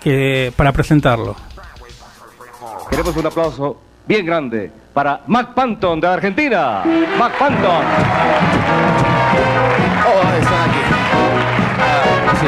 que 0.00 0.52
para 0.56 0.72
presentarlo. 0.72 1.36
Queremos 2.90 3.16
un 3.16 3.26
aplauso 3.26 3.80
bien 4.06 4.24
grande 4.26 4.70
para 4.92 5.22
Mac 5.26 5.54
Panton 5.54 6.00
de 6.00 6.06
Argentina. 6.06 6.82
Mac 7.18 7.32
Panton. 7.38 7.82
Oh, 10.06 10.22
están 10.38 10.70
aquí. 10.70 10.78
Ah, 12.26 12.34
sí. 12.40 12.46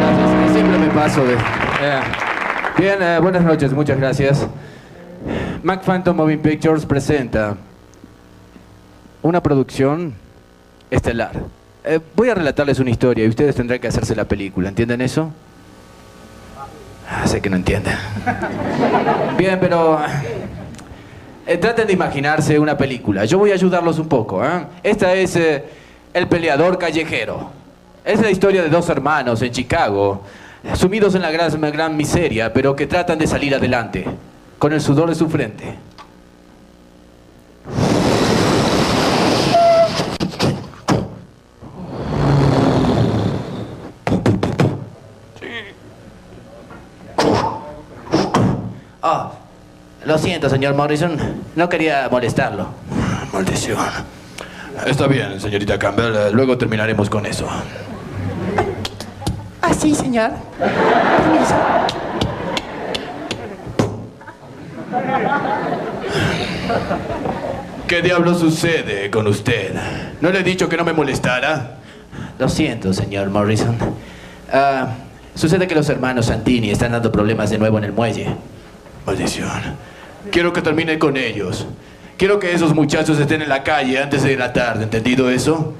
Gracias. 0.00 0.52
Siempre 0.52 0.78
me 0.78 0.86
paso 0.88 1.24
de. 1.24 1.34
Eh, 1.34 2.00
Bien, 2.78 3.02
eh, 3.02 3.18
buenas 3.20 3.42
noches, 3.42 3.72
muchas 3.74 3.98
gracias. 3.98 4.46
Mac 5.62 5.82
Phantom 5.84 6.16
Moving 6.16 6.38
Pictures 6.40 6.86
presenta 6.86 7.56
una 9.22 9.42
producción 9.42 10.14
estelar. 10.90 11.32
Eh, 11.84 12.00
voy 12.14 12.28
a 12.28 12.34
relatarles 12.34 12.78
una 12.78 12.90
historia 12.90 13.24
y 13.24 13.28
ustedes 13.28 13.54
tendrán 13.54 13.80
que 13.80 13.88
hacerse 13.88 14.14
la 14.14 14.24
película, 14.24 14.68
¿entienden 14.68 15.00
eso? 15.00 15.30
Ah, 17.08 17.26
sé 17.26 17.40
que 17.40 17.50
no 17.50 17.56
entienden. 17.56 17.96
Bien, 19.38 19.58
pero 19.60 20.00
eh, 21.46 21.56
traten 21.56 21.86
de 21.86 21.92
imaginarse 21.92 22.58
una 22.58 22.76
película. 22.76 23.24
Yo 23.24 23.38
voy 23.38 23.50
a 23.50 23.54
ayudarlos 23.54 23.98
un 23.98 24.08
poco. 24.08 24.44
¿eh? 24.44 24.66
Esta 24.82 25.14
es 25.14 25.38
El 26.12 26.28
peleador 26.28 26.78
callejero. 26.78 27.50
Es 28.04 28.20
la 28.20 28.30
historia 28.30 28.62
de 28.62 28.68
dos 28.68 28.88
hermanos 28.88 29.42
en 29.42 29.52
Chicago, 29.52 30.22
sumidos 30.74 31.14
en 31.14 31.22
la 31.22 31.30
gran, 31.30 31.60
gran 31.72 31.96
miseria, 31.96 32.52
pero 32.52 32.74
que 32.74 32.86
tratan 32.86 33.18
de 33.18 33.26
salir 33.26 33.54
adelante, 33.54 34.06
con 34.58 34.72
el 34.72 34.80
sudor 34.80 35.08
de 35.08 35.14
su 35.14 35.28
frente. 35.28 35.76
Ah, 49.02 49.32
lo 50.10 50.18
siento, 50.18 50.50
señor 50.50 50.74
Morrison. 50.74 51.16
No 51.54 51.68
quería 51.68 52.08
molestarlo. 52.10 52.66
Maldición. 53.32 53.78
Está 54.84 55.06
bien, 55.06 55.40
señorita 55.40 55.78
Campbell. 55.78 56.32
Luego 56.32 56.58
terminaremos 56.58 57.08
con 57.08 57.26
eso. 57.26 57.48
Ah, 59.62 59.72
sí, 59.72 59.94
señor. 59.94 60.32
¿Qué 67.86 68.02
diablo 68.02 68.34
sucede 68.34 69.12
con 69.12 69.28
usted? 69.28 69.76
¿No 70.20 70.30
le 70.30 70.40
he 70.40 70.42
dicho 70.42 70.68
que 70.68 70.76
no 70.76 70.82
me 70.82 70.92
molestara? 70.92 71.76
Lo 72.36 72.48
siento, 72.48 72.92
señor 72.92 73.30
Morrison. 73.30 73.76
Ah, 74.52 74.88
sucede 75.36 75.68
que 75.68 75.76
los 75.76 75.88
hermanos 75.88 76.26
Santini 76.26 76.70
están 76.70 76.90
dando 76.90 77.12
problemas 77.12 77.50
de 77.50 77.58
nuevo 77.58 77.78
en 77.78 77.84
el 77.84 77.92
muelle. 77.92 78.26
Maldición. 79.06 79.89
Quiero 80.30 80.52
que 80.52 80.62
termine 80.62 80.98
con 80.98 81.16
ellos. 81.16 81.66
Quiero 82.16 82.38
que 82.38 82.52
esos 82.52 82.74
muchachos 82.74 83.18
estén 83.18 83.42
en 83.42 83.48
la 83.48 83.62
calle 83.62 83.98
antes 83.98 84.22
de 84.22 84.36
la 84.36 84.52
tarde. 84.52 84.84
¿Entendido 84.84 85.30
eso? 85.30 85.74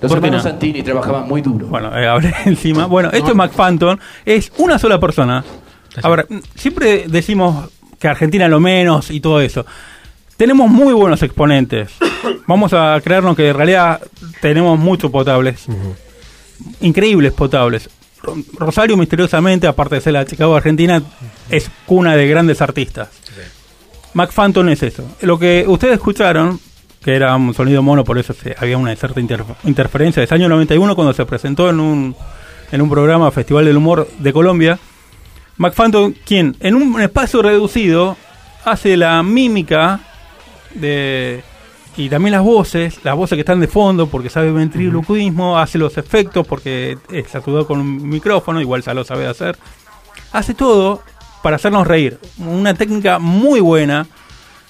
Los 0.00 0.10
¿Por 0.10 0.20
qué 0.20 0.26
hermanos 0.26 0.44
no? 0.44 0.50
Santini 0.50 0.82
trabajaban 0.82 1.28
muy 1.28 1.42
duro. 1.42 1.66
Bueno, 1.66 1.96
eh, 1.96 2.06
hablé 2.08 2.34
encima. 2.46 2.86
Bueno, 2.86 3.10
esto 3.12 3.30
es 3.30 3.36
McFanton. 3.36 4.00
Es 4.24 4.50
una 4.56 4.78
sola 4.78 4.98
persona. 4.98 5.44
A 6.02 6.08
ver, 6.08 6.26
siempre 6.54 7.04
decimos 7.08 7.68
que 7.98 8.08
Argentina 8.08 8.48
lo 8.48 8.60
menos 8.60 9.10
y 9.10 9.20
todo 9.20 9.40
eso. 9.40 9.66
Tenemos 10.38 10.70
muy 10.70 10.94
buenos 10.94 11.22
exponentes. 11.22 11.92
Vamos 12.46 12.72
a 12.72 12.98
creernos 13.04 13.36
que 13.36 13.50
en 13.50 13.56
realidad 13.56 14.00
tenemos 14.40 14.78
muchos 14.78 15.10
potables. 15.10 15.66
Increíbles 16.80 17.32
potables. 17.32 17.90
Ro- 18.22 18.36
Rosario, 18.58 18.96
misteriosamente, 18.96 19.66
aparte 19.66 19.96
de 19.96 20.00
ser 20.00 20.12
la 20.12 20.24
Chicago 20.24 20.56
Argentina, 20.56 21.02
es 21.48 21.70
cuna 21.86 22.16
de 22.16 22.26
grandes 22.28 22.60
artistas. 22.60 23.08
McFanton 24.14 24.68
es 24.68 24.82
eso. 24.82 25.04
Lo 25.22 25.38
que 25.38 25.64
ustedes 25.66 25.94
escucharon, 25.94 26.58
que 27.02 27.14
era 27.14 27.34
un 27.36 27.54
sonido 27.54 27.82
mono, 27.82 28.04
por 28.04 28.18
eso 28.18 28.32
se- 28.34 28.56
había 28.58 28.76
una 28.76 28.94
cierta 28.96 29.20
inter- 29.20 29.44
interferencia, 29.64 30.22
es 30.22 30.32
año 30.32 30.48
91 30.48 30.94
cuando 30.94 31.12
se 31.12 31.24
presentó 31.24 31.70
en 31.70 31.80
un, 31.80 32.16
en 32.72 32.82
un 32.82 32.90
programa 32.90 33.30
Festival 33.30 33.64
del 33.64 33.76
Humor 33.76 34.08
de 34.18 34.32
Colombia. 34.32 34.78
McFanton, 35.58 36.14
quien 36.24 36.56
en 36.60 36.74
un 36.74 37.00
espacio 37.00 37.40
reducido 37.42 38.16
hace 38.64 38.96
la 38.96 39.22
mímica 39.22 40.00
de 40.74 41.42
y 41.96 42.08
también 42.08 42.32
las 42.32 42.42
voces, 42.42 43.00
las 43.04 43.16
voces 43.16 43.36
que 43.36 43.40
están 43.40 43.60
de 43.60 43.66
fondo 43.66 44.06
porque 44.06 44.30
sabe 44.30 44.52
ventriloquismo, 44.52 45.58
hace 45.58 45.78
los 45.78 45.98
efectos 45.98 46.46
porque 46.46 46.98
se 47.08 47.38
ayudó 47.38 47.66
con 47.66 47.80
un 47.80 48.08
micrófono, 48.08 48.60
igual 48.60 48.82
ya 48.82 48.94
lo 48.94 49.04
sabe 49.04 49.26
hacer. 49.26 49.56
Hace 50.32 50.54
todo 50.54 51.02
para 51.42 51.56
hacernos 51.56 51.86
reír. 51.86 52.18
Una 52.38 52.74
técnica 52.74 53.18
muy 53.18 53.60
buena 53.60 54.06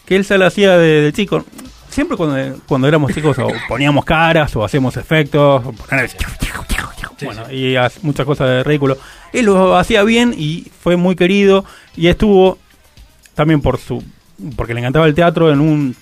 que 0.07 0.17
él 0.17 0.25
se 0.25 0.39
la 0.39 0.47
hacía 0.47 0.77
de, 0.77 1.03
de 1.03 1.13
chico. 1.13 1.45
Siempre 1.89 2.17
cuando, 2.17 2.61
cuando 2.67 2.89
éramos 2.89 3.13
chicos 3.13 3.39
o 3.39 3.49
poníamos 3.69 4.05
caras 4.05 4.55
o 4.57 4.65
hacíamos 4.65 4.97
efectos, 4.97 5.63
o 5.65 5.75
bueno, 7.23 7.51
y 7.53 7.77
hace 7.77 8.01
muchas 8.03 8.27
cosas 8.27 8.49
de 8.49 8.65
ridículo. 8.65 8.97
Él 9.33 9.47
lo 9.47 9.77
hacía 9.77 10.03
bien 10.03 10.35
y 10.37 10.71
fue 10.81 10.97
muy 10.97 11.17
querido 11.17 11.65
y 11.97 12.09
estuvo 12.09 12.59
también 13.35 13.61
por 13.61 13.79
su 13.79 14.03
porque 14.57 14.73
le 14.73 14.81
encantaba 14.81 15.07
el 15.07 15.15
teatro 15.15 15.53
en 15.53 15.61
un 15.61 15.97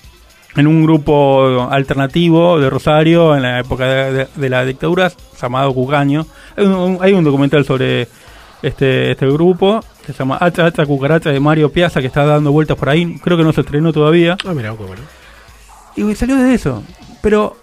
en 0.59 0.67
un 0.67 0.83
grupo 0.83 1.69
alternativo 1.71 2.59
de 2.61 2.69
Rosario 2.69 3.35
en 3.35 3.43
la 3.43 3.61
época 3.61 3.87
de, 3.87 4.13
de- 4.13 4.29
de 4.35 4.49
la 4.51 4.65
dictadura 4.65 5.11
llamado 5.41 5.73
Cucaño. 5.73 6.27
Hay 6.57 6.67
un, 6.67 6.99
hay 7.01 7.13
un 7.15 7.25
documental 7.25 7.65
sobre 7.65 8.09
este 8.61 9.13
este 9.13 9.27
grupo 9.27 9.81
que 10.05 10.13
se 10.13 10.19
llama 10.19 10.37
Hacha 10.41 10.67
Hacha 10.67 10.85
Cucaracha 10.85 11.31
de 11.31 11.39
Mario 11.41 11.71
Piazza 11.71 12.01
que 12.01 12.09
está 12.09 12.27
dando 12.27 12.51
vueltas 12.53 12.77
por 12.77 12.89
ahí. 12.89 13.19
Creo 13.23 13.37
que 13.39 13.45
no 13.45 13.53
se 13.53 13.61
estrenó 13.63 13.93
todavía. 13.93 14.37
Ah, 14.47 14.53
mira, 14.55 14.71
cómo 14.73 14.95
no. 14.95 15.01
Y 16.11 16.15
salió 16.15 16.37
de 16.37 16.55
eso. 16.55 16.83
Pero 17.23 17.57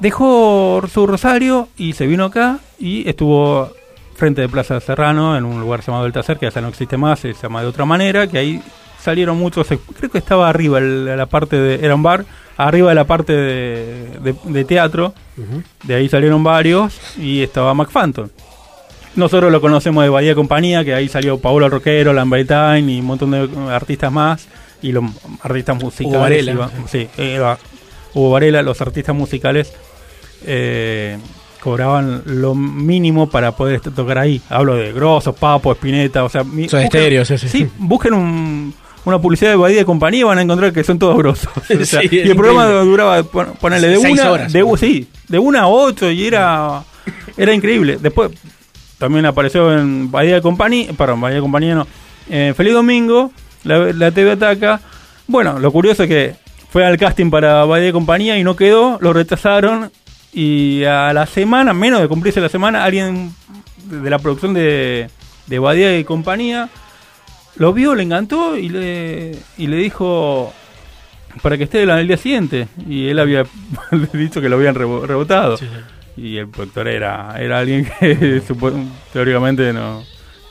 dejó 0.00 0.82
su 0.92 1.06
Rosario 1.06 1.68
y 1.76 1.92
se 1.92 2.06
vino 2.06 2.24
acá 2.24 2.58
y 2.78 3.08
estuvo 3.08 3.70
frente 4.14 4.40
de 4.42 4.48
Plaza 4.48 4.80
Serrano 4.80 5.36
en 5.36 5.44
un 5.44 5.60
lugar 5.60 5.80
llamado 5.84 6.06
El 6.06 6.12
Tacer, 6.12 6.38
que 6.38 6.50
ya 6.50 6.60
no 6.60 6.68
existe 6.68 6.96
más, 6.96 7.20
se 7.20 7.32
llama 7.34 7.62
de 7.62 7.68
otra 7.68 7.84
manera, 7.84 8.26
que 8.26 8.38
ahí 8.38 8.62
salieron 9.00 9.36
muchos, 9.38 9.66
creo 9.98 10.10
que 10.10 10.18
estaba 10.18 10.48
arriba 10.48 10.80
la 10.80 11.26
parte 11.26 11.56
de, 11.56 11.84
era 11.84 11.94
un 11.94 12.02
bar, 12.02 12.24
arriba 12.56 12.88
de 12.90 12.94
la 12.94 13.04
parte 13.04 13.32
de, 13.32 14.08
de- 14.20 14.34
de 14.44 14.64
teatro, 14.64 15.14
de 15.84 15.94
ahí 15.94 16.08
salieron 16.08 16.42
varios 16.42 16.98
y 17.18 17.42
estaba 17.42 17.72
McFanton. 17.74 18.30
Nosotros 19.14 19.50
lo 19.50 19.60
conocemos 19.60 20.04
de 20.04 20.10
Bahía 20.10 20.34
Compañía, 20.34 20.84
que 20.84 20.94
ahí 20.94 21.08
salió 21.08 21.38
Paolo 21.38 21.68
Roquero, 21.68 22.12
Lambertine 22.12 22.80
y 22.92 23.00
un 23.00 23.06
montón 23.06 23.30
de 23.32 23.48
artistas 23.72 24.12
más, 24.12 24.46
y 24.82 24.92
los 24.92 25.04
artistas 25.42 25.76
musicales. 25.82 26.20
Varela. 26.20 26.52
iba- 26.52 26.70
sí, 26.88 27.08
iba- 27.18 27.58
Hugo 28.14 28.30
Varela, 28.30 28.62
los 28.62 28.80
artistas 28.80 29.14
musicales 29.16 29.72
eh, 30.46 31.18
cobraban 31.60 32.22
lo 32.26 32.54
mínimo 32.54 33.28
para 33.28 33.52
poder 33.52 33.80
tocar 33.80 34.18
ahí. 34.18 34.40
Hablo 34.48 34.76
de 34.76 34.92
Grosso, 34.92 35.32
Papo, 35.32 35.72
Espineta, 35.72 36.22
o 36.24 36.28
sea... 36.28 36.44
Stereo, 36.86 37.24
sí, 37.24 37.38
sí. 37.38 37.48
Sí, 37.48 37.68
busquen 37.78 38.14
un- 38.14 38.74
una 39.08 39.20
publicidad 39.20 39.56
de 39.56 39.84
Compañía 39.84 40.20
y 40.20 40.22
van 40.24 40.38
a 40.38 40.42
encontrar 40.42 40.72
que 40.72 40.84
son 40.84 40.98
todos 40.98 41.16
grosos. 41.18 41.48
O 41.80 41.84
sea, 41.84 42.00
Sí, 42.02 42.08
y 42.12 42.18
el 42.20 42.36
programa 42.36 42.64
increíble. 42.64 42.90
duraba, 42.90 43.22
pon- 43.24 43.52
ponele, 43.60 43.88
de 43.88 43.98
una, 43.98 44.30
horas. 44.30 44.52
de, 44.52 44.64
sí, 44.78 45.08
de 45.28 45.38
una 45.38 45.62
a 45.62 45.68
ocho 45.68 46.10
y 46.10 46.26
era, 46.26 46.82
era 47.36 47.52
increíble. 47.52 47.98
Después 48.00 48.30
también 48.98 49.26
apareció 49.26 49.76
en 49.76 50.10
Bahía 50.10 50.40
Compañía, 50.40 50.90
perdón, 50.96 51.20
Bahía 51.20 51.40
Compañía 51.40 51.74
no, 51.74 51.86
eh, 52.30 52.52
Feliz 52.56 52.72
Domingo, 52.74 53.32
la, 53.64 53.92
la 53.92 54.10
TV 54.10 54.32
Ataca. 54.32 54.80
Bueno, 55.26 55.58
lo 55.58 55.70
curioso 55.72 56.02
es 56.04 56.08
que 56.08 56.34
fue 56.70 56.84
al 56.84 56.96
casting 56.98 57.30
para 57.30 57.64
Bahía 57.64 57.92
Compañía 57.92 58.38
y 58.38 58.44
no 58.44 58.56
quedó, 58.56 58.98
lo 59.00 59.12
rechazaron 59.12 59.90
y 60.32 60.84
a 60.84 61.12
la 61.12 61.26
semana, 61.26 61.72
menos 61.72 62.00
de 62.00 62.08
cumplirse 62.08 62.40
la 62.40 62.48
semana, 62.48 62.84
alguien 62.84 63.32
de 63.84 64.10
la 64.10 64.18
producción 64.18 64.52
de, 64.52 65.08
de 65.46 65.58
Badía 65.58 65.98
y 65.98 66.04
compañía 66.04 66.68
lo 67.58 67.72
vio, 67.72 67.94
le 67.94 68.02
encantó 68.04 68.56
y 68.56 68.68
le, 68.68 69.32
y 69.56 69.66
le 69.66 69.76
dijo 69.76 70.52
para 71.42 71.56
que 71.58 71.64
esté 71.64 71.82
el, 71.82 71.90
el 71.90 72.06
día 72.08 72.16
siguiente. 72.16 72.68
Y 72.88 73.08
él 73.08 73.18
había 73.18 73.44
dicho 74.12 74.40
que 74.40 74.48
lo 74.48 74.56
habían 74.56 74.74
rebo- 74.74 75.04
rebotado. 75.06 75.56
y 76.16 76.36
el 76.38 76.48
productor 76.48 76.88
era, 76.88 77.34
era 77.38 77.58
alguien 77.60 77.88
que 78.00 78.42
teóricamente 79.12 79.72
no 79.72 80.02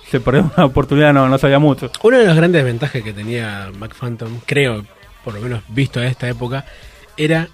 se 0.09 0.19
perdió 0.21 0.49
una 0.55 0.65
oportunidad, 0.65 1.13
no, 1.13 1.27
no 1.27 1.37
sabía 1.37 1.59
mucho. 1.59 1.91
Una 2.03 2.19
de 2.19 2.25
las 2.25 2.35
grandes 2.37 2.63
ventajas 2.63 3.01
que 3.01 3.11
tenía 3.13 3.69
Mac 3.77 3.93
Phantom, 3.93 4.39
creo, 4.45 4.85
por 5.23 5.33
lo 5.33 5.41
menos 5.41 5.61
visto 5.67 5.99
a 5.99 6.05
esta 6.07 6.29
época, 6.29 6.63
era 7.17 7.49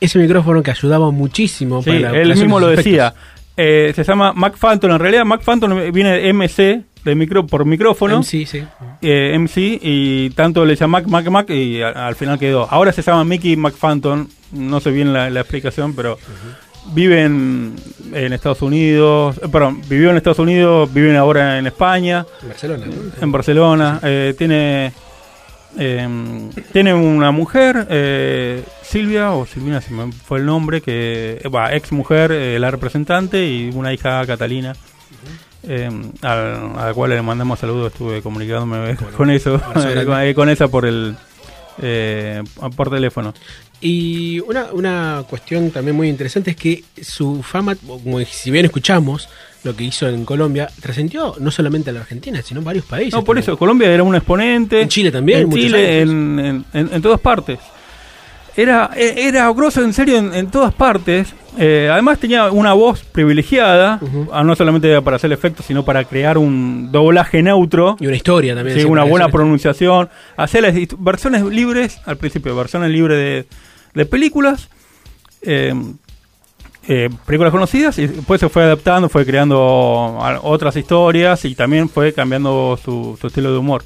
ese 0.00 0.18
micrófono 0.20 0.62
que 0.62 0.70
ayudaba 0.70 1.10
muchísimo 1.10 1.82
Sí, 1.82 1.90
para 1.90 2.12
la 2.12 2.18
él 2.20 2.28
mismo 2.36 2.60
lo 2.60 2.68
decía. 2.68 3.12
Eh, 3.56 3.92
se 3.96 4.04
llama 4.04 4.32
Mac 4.32 4.56
Phantom. 4.56 4.92
En 4.92 4.98
realidad, 5.00 5.24
Mac 5.24 5.42
Phantom 5.42 5.90
viene 5.92 6.12
de 6.20 6.32
MC, 6.32 6.82
de 7.04 7.14
micro, 7.14 7.46
por 7.46 7.64
micrófono. 7.64 8.18
MC, 8.18 8.46
sí. 8.46 8.62
Eh, 9.02 9.34
MC, 9.38 9.78
y 9.82 10.30
tanto 10.30 10.64
le 10.64 10.76
llama 10.76 11.00
Mac, 11.00 11.08
Mac, 11.08 11.30
Mac, 11.30 11.50
y 11.50 11.80
al 11.82 12.14
final 12.16 12.38
quedó. 12.38 12.66
Ahora 12.70 12.92
se 12.92 13.02
llama 13.02 13.24
Mickey 13.24 13.56
Mac 13.56 13.74
Phantom. 13.74 14.26
No 14.52 14.80
sé 14.80 14.90
bien 14.90 15.12
la, 15.12 15.28
la 15.30 15.40
explicación, 15.40 15.94
pero 15.94 16.18
vive 16.94 17.22
en, 17.24 17.74
en 18.12 18.32
Estados 18.32 18.62
Unidos. 18.62 19.38
eh, 19.42 19.48
perdón, 19.50 19.80
vivió 19.88 20.10
en 20.10 20.16
Estados 20.16 20.38
Unidos, 20.38 20.92
vive 20.92 21.16
ahora 21.16 21.58
en 21.58 21.66
España. 21.66 22.24
En 22.42 22.48
Barcelona, 22.48 22.86
¿no? 22.86 23.22
En 23.22 23.32
Barcelona. 23.32 24.00
eh, 24.02 24.34
tiene. 24.38 24.92
eh, 25.78 26.08
tiene 26.72 26.94
una 26.94 27.30
mujer, 27.30 27.86
eh, 27.90 28.64
Silvia, 28.82 29.32
o 29.32 29.44
Silvina, 29.46 29.80
se 29.82 29.92
me 29.92 30.10
fue 30.12 30.38
el 30.38 30.46
nombre, 30.46 30.80
que 30.80 31.42
va, 31.54 31.74
ex 31.74 31.92
mujer, 31.92 32.32
eh, 32.32 32.58
la 32.58 32.70
representante, 32.70 33.46
y 33.46 33.70
una 33.74 33.92
hija, 33.92 34.24
Catalina, 34.26 34.74
eh, 35.64 35.90
al- 36.22 36.78
a 36.78 36.86
la 36.86 36.94
cual 36.94 37.10
le 37.10 37.22
mandamos 37.22 37.58
saludos, 37.58 37.92
estuve 37.92 38.22
comunicándome 38.22 38.96
con 39.16 39.30
eso, 39.30 39.60
con, 39.72 40.20
eh, 40.22 40.34
con 40.34 40.48
esa 40.48 40.68
por 40.68 40.86
el 40.86 41.14
eh, 41.80 42.42
por 42.76 42.90
teléfono. 42.90 43.34
Y 43.80 44.40
una, 44.40 44.66
una 44.72 45.22
cuestión 45.30 45.70
también 45.70 45.96
muy 45.96 46.08
interesante 46.08 46.50
es 46.50 46.56
que 46.56 46.82
su 47.00 47.42
fama, 47.44 47.76
como 47.76 48.18
si 48.24 48.50
bien 48.50 48.64
escuchamos 48.64 49.28
lo 49.62 49.76
que 49.76 49.84
hizo 49.84 50.08
en 50.08 50.24
Colombia, 50.24 50.68
trascendió 50.80 51.36
no 51.38 51.50
solamente 51.52 51.90
a 51.90 51.92
la 51.92 52.00
Argentina, 52.00 52.42
sino 52.42 52.58
en 52.58 52.64
varios 52.64 52.84
países. 52.84 53.12
No, 53.14 53.20
por 53.24 53.36
también. 53.36 53.42
eso, 53.52 53.56
Colombia 53.58 53.88
era 53.92 54.02
un 54.02 54.16
exponente. 54.16 54.80
En 54.80 54.88
Chile 54.88 55.12
también, 55.12 55.40
En 55.42 55.52
Chile, 55.52 56.00
en, 56.00 56.64
en- 56.72 56.90
en 56.92 57.02
todas 57.02 57.20
partes. 57.20 57.58
Era, 58.60 58.90
e- 58.96 59.28
era 59.28 59.48
grosso 59.52 59.82
en 59.84 59.92
serio 59.92 60.18
en, 60.18 60.34
en 60.34 60.50
todas 60.50 60.74
partes. 60.74 61.32
Eh, 61.56 61.88
además 61.90 62.18
tenía 62.18 62.50
una 62.50 62.72
voz 62.72 63.02
privilegiada, 63.04 64.00
ah, 64.32 64.42
no 64.44 64.54
solamente 64.56 65.00
para 65.02 65.16
hacer 65.16 65.30
efectos, 65.32 65.64
sino 65.66 65.84
para 65.84 66.04
crear 66.04 66.38
un 66.38 66.90
doblaje 66.90 67.42
neutro. 67.42 67.96
Y 68.00 68.06
una 68.08 68.16
historia 68.16 68.54
también. 68.54 68.76
Sí, 68.78 68.84
una 68.84 69.04
buena 69.04 69.26
pronunciación. 69.28 70.08
Hacer 70.36 70.62
las 70.62 70.74
versiones 70.98 71.42
libres, 71.44 72.00
al 72.04 72.16
principio, 72.16 72.54
versiones 72.56 72.90
libres 72.90 73.16
de, 73.16 73.46
de 73.94 74.06
películas. 74.06 74.68
eh, 75.42 75.72
eh, 76.90 77.10
películas 77.26 77.52
conocidas 77.52 77.98
y 77.98 78.06
después 78.06 78.40
se 78.40 78.48
fue 78.48 78.62
adaptando, 78.64 79.08
fue 79.10 79.26
creando 79.26 80.18
a- 80.22 80.40
otras 80.42 80.74
historias 80.74 81.44
y 81.44 81.54
también 81.54 81.88
fue 81.88 82.14
cambiando 82.14 82.78
su, 82.82 83.16
su 83.20 83.26
estilo 83.26 83.52
de 83.52 83.58
humor. 83.58 83.84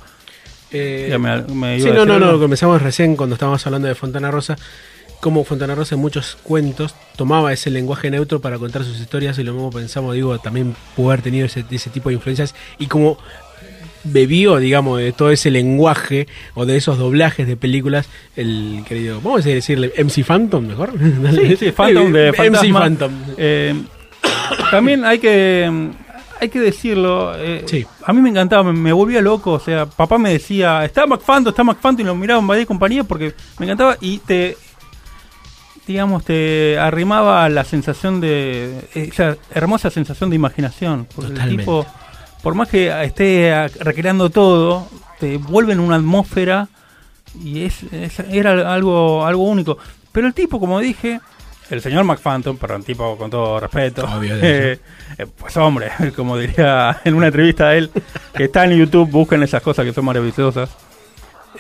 Eh, 0.73 1.09
Ya 1.11 1.19
me- 1.19 1.43
me 1.43 1.79
iba 1.79 1.85
sí, 1.85 1.91
a 1.91 1.95
no, 1.95 2.07
no, 2.07 2.19
no, 2.19 2.27
algo. 2.29 2.41
comenzamos 2.41 2.81
recién 2.83 3.17
cuando 3.17 3.35
estábamos 3.35 3.65
hablando 3.67 3.89
de 3.89 3.95
Fontana 3.95 4.31
Rosa, 4.31 4.57
como 5.21 5.45
Fontana 5.45 5.75
Rosa 5.75 5.95
en 5.95 6.01
muchos 6.01 6.37
cuentos 6.43 6.95
tomaba 7.17 7.53
ese 7.53 7.71
lenguaje 7.71 8.11
neutro 8.11 8.41
para 8.41 8.59
contar 8.59 8.83
sus 8.85 8.99
historias 8.99 9.39
y 9.39 9.45
lo 9.45 9.53
mismo 9.53 9.71
pensamos, 9.71 10.15
digo, 10.15 10.39
también 10.39 10.75
pudo 10.97 11.11
haber 11.11 11.23
tenido 11.23 11.47
ese, 11.47 11.65
ese 11.71 11.91
tipo 11.91 12.09
de 12.09 12.17
influencias 12.17 12.55
y 12.79 12.87
como 12.87 13.19
bebió, 14.05 14.57
digamos, 14.57 14.99
de 14.99 15.13
todo 15.13 15.31
ese 15.31 15.51
lenguaje 15.53 16.27
o 16.55 16.67
de 16.67 16.77
esos 16.77 16.99
doblajes 16.99 17.47
de 17.47 17.57
películas, 17.57 18.09
el 18.35 18.83
querido, 18.89 19.21
vamos 19.21 19.47
a 19.47 19.49
decirle 19.49 19.93
MC 19.97 20.25
Phantom 20.25 20.67
mejor. 20.67 20.91
Sí, 21.37 21.57
sí, 21.57 21.71
Phantom 21.71 22.11
de 22.13 22.29
MC 22.33 22.37
Fantasma. 22.37 22.81
Phantom. 22.81 23.13
Eh, 23.37 23.75
también 24.73 25.05
hay 25.05 25.21
que 25.21 25.71
hay 26.43 26.49
que 26.51 26.61
decirlo. 26.61 27.33
eh, 27.37 27.65
A 28.05 28.13
mí 28.13 28.21
me 28.21 28.29
encantaba, 28.31 28.65
me, 28.65 28.73
me 28.73 28.93
volvía 28.93 29.21
loco. 29.23 29.53
O 29.53 29.61
sea, 29.61 29.87
papá 29.87 30.19
me 30.19 30.31
decía, 30.33 30.85
está 30.85 31.07
McFanto, 31.07 31.51
está 31.51 31.65
McFanto, 31.65 32.03
y 32.03 32.05
lo 32.05 32.15
miraba 32.15 32.41
en 32.41 32.47
Badía 32.47 32.63
y 32.63 32.67
compañía 32.67 33.05
porque 33.05 33.35
me 33.59 33.67
encantaba 33.67 33.97
y 34.01 34.19
te. 34.19 34.57
Digamos, 35.87 36.25
te 36.25 36.79
arrimaba 36.79 37.49
la 37.49 37.65
sensación 37.65 38.21
de. 38.21 38.89
Esa 38.95 39.37
hermosa 39.53 39.91
sensación 39.91 40.31
de 40.31 40.37
imaginación. 40.37 41.09
Porque 41.15 41.33
el 41.33 41.35
tipo, 41.59 41.87
por 42.43 42.55
más 42.55 42.69
que 42.69 43.05
esté 43.05 43.69
recreando 43.81 44.31
todo, 44.31 44.87
te 45.19 45.39
vuelve 45.39 45.73
en 45.73 45.81
una 45.81 45.97
atmósfera 45.97 46.69
y 47.43 47.65
es, 47.65 47.83
es- 47.93 48.21
era 48.31 48.73
algo 48.73 49.27
algo 49.27 49.43
único. 49.45 49.77
Pero 50.13 50.29
el 50.29 50.35
tipo, 50.35 50.61
como 50.61 50.79
dije, 50.79 51.21
el 51.71 51.81
señor 51.81 52.05
McPhantom, 52.05 52.57
perdón, 52.57 52.83
tipo 52.83 53.17
con 53.17 53.31
todo 53.31 53.59
respeto, 53.61 54.05
Obvio, 54.05 54.37
de 54.37 54.73
eh, 54.73 54.79
eh, 55.19 55.27
pues 55.39 55.57
hombre, 55.57 55.91
como 56.17 56.37
diría 56.37 57.01
en 57.05 57.15
una 57.15 57.27
entrevista 57.29 57.69
a 57.69 57.77
él, 57.77 57.91
que 58.35 58.45
está 58.45 58.65
en 58.65 58.73
YouTube, 58.79 59.11
busquen 59.11 59.43
esas 59.43 59.63
cosas 59.63 59.85
que 59.85 59.93
son 59.93 60.05
maravillosas. 60.05 60.71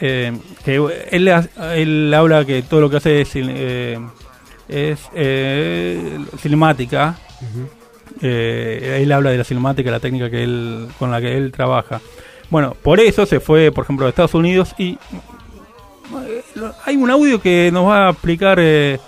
Eh, 0.00 0.32
que 0.64 0.80
él, 1.11 1.28
ha- 1.28 1.74
él 1.76 2.12
habla 2.14 2.44
que 2.44 2.62
todo 2.62 2.80
lo 2.80 2.90
que 2.90 2.96
hace 2.96 3.20
es, 3.20 3.30
eh, 3.34 3.98
es 4.68 4.98
cinemática. 6.40 7.16
Él 8.20 9.11
habla 9.12 9.30
de 9.30 9.38
la 9.38 9.44
cinemática, 9.44 9.90
la 9.90 10.00
técnica 10.00 10.30
que 10.30 10.42
él 10.44 10.88
con 10.98 11.11
la 11.11 11.20
que 11.20 11.36
él 11.36 11.53
trabaja. 11.53 12.00
Bueno, 12.50 12.74
por 12.82 13.00
eso 13.00 13.26
se 13.26 13.40
fue, 13.40 13.70
por 13.72 13.84
ejemplo, 13.84 14.07
a 14.07 14.09
Estados 14.09 14.34
Unidos 14.34 14.74
y 14.78 14.98
hay 16.84 16.96
un 16.96 17.11
audio 17.11 17.40
que 17.40 17.70
nos 17.72 17.86
va 17.88 18.09
a 18.09 18.11
explicar 18.11 18.59
eh, 18.61 18.98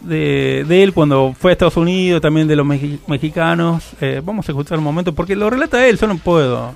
de, 0.00 0.82
él 0.82 0.92
cuando 0.92 1.34
fue 1.38 1.50
a 1.50 1.52
Estados 1.52 1.76
Unidos, 1.76 2.20
también 2.20 2.46
de 2.48 2.56
los 2.56 2.66
mexi- 2.66 2.98
mexicanos. 3.06 3.90
Eh, 4.00 4.20
vamos 4.24 4.48
a 4.48 4.52
escuchar 4.52 4.78
un 4.78 4.84
momento 4.84 5.14
porque 5.14 5.36
lo 5.36 5.48
relata 5.50 5.86
él, 5.86 5.98
yo 5.98 6.06
no 6.06 6.16
puedo. 6.18 6.72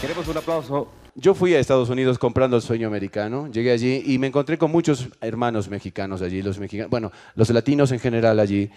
Queremos 0.00 0.26
un 0.28 0.36
aplauso. 0.36 0.88
Yo 1.14 1.34
fui 1.34 1.52
a 1.54 1.58
Estados 1.58 1.88
Unidos 1.88 2.16
comprando 2.18 2.56
el 2.56 2.62
sueño 2.62 2.86
americano. 2.86 3.48
Llegué 3.50 3.72
allí 3.72 4.02
y 4.06 4.18
me 4.18 4.28
encontré 4.28 4.56
con 4.56 4.70
muchos 4.70 5.08
hermanos 5.20 5.68
mexicanos 5.68 6.22
allí, 6.22 6.42
los 6.42 6.60
mexicanos, 6.60 6.90
bueno, 6.90 7.10
los 7.34 7.50
latinos 7.50 7.90
en 7.90 7.98
general 7.98 8.38
allí. 8.38 8.70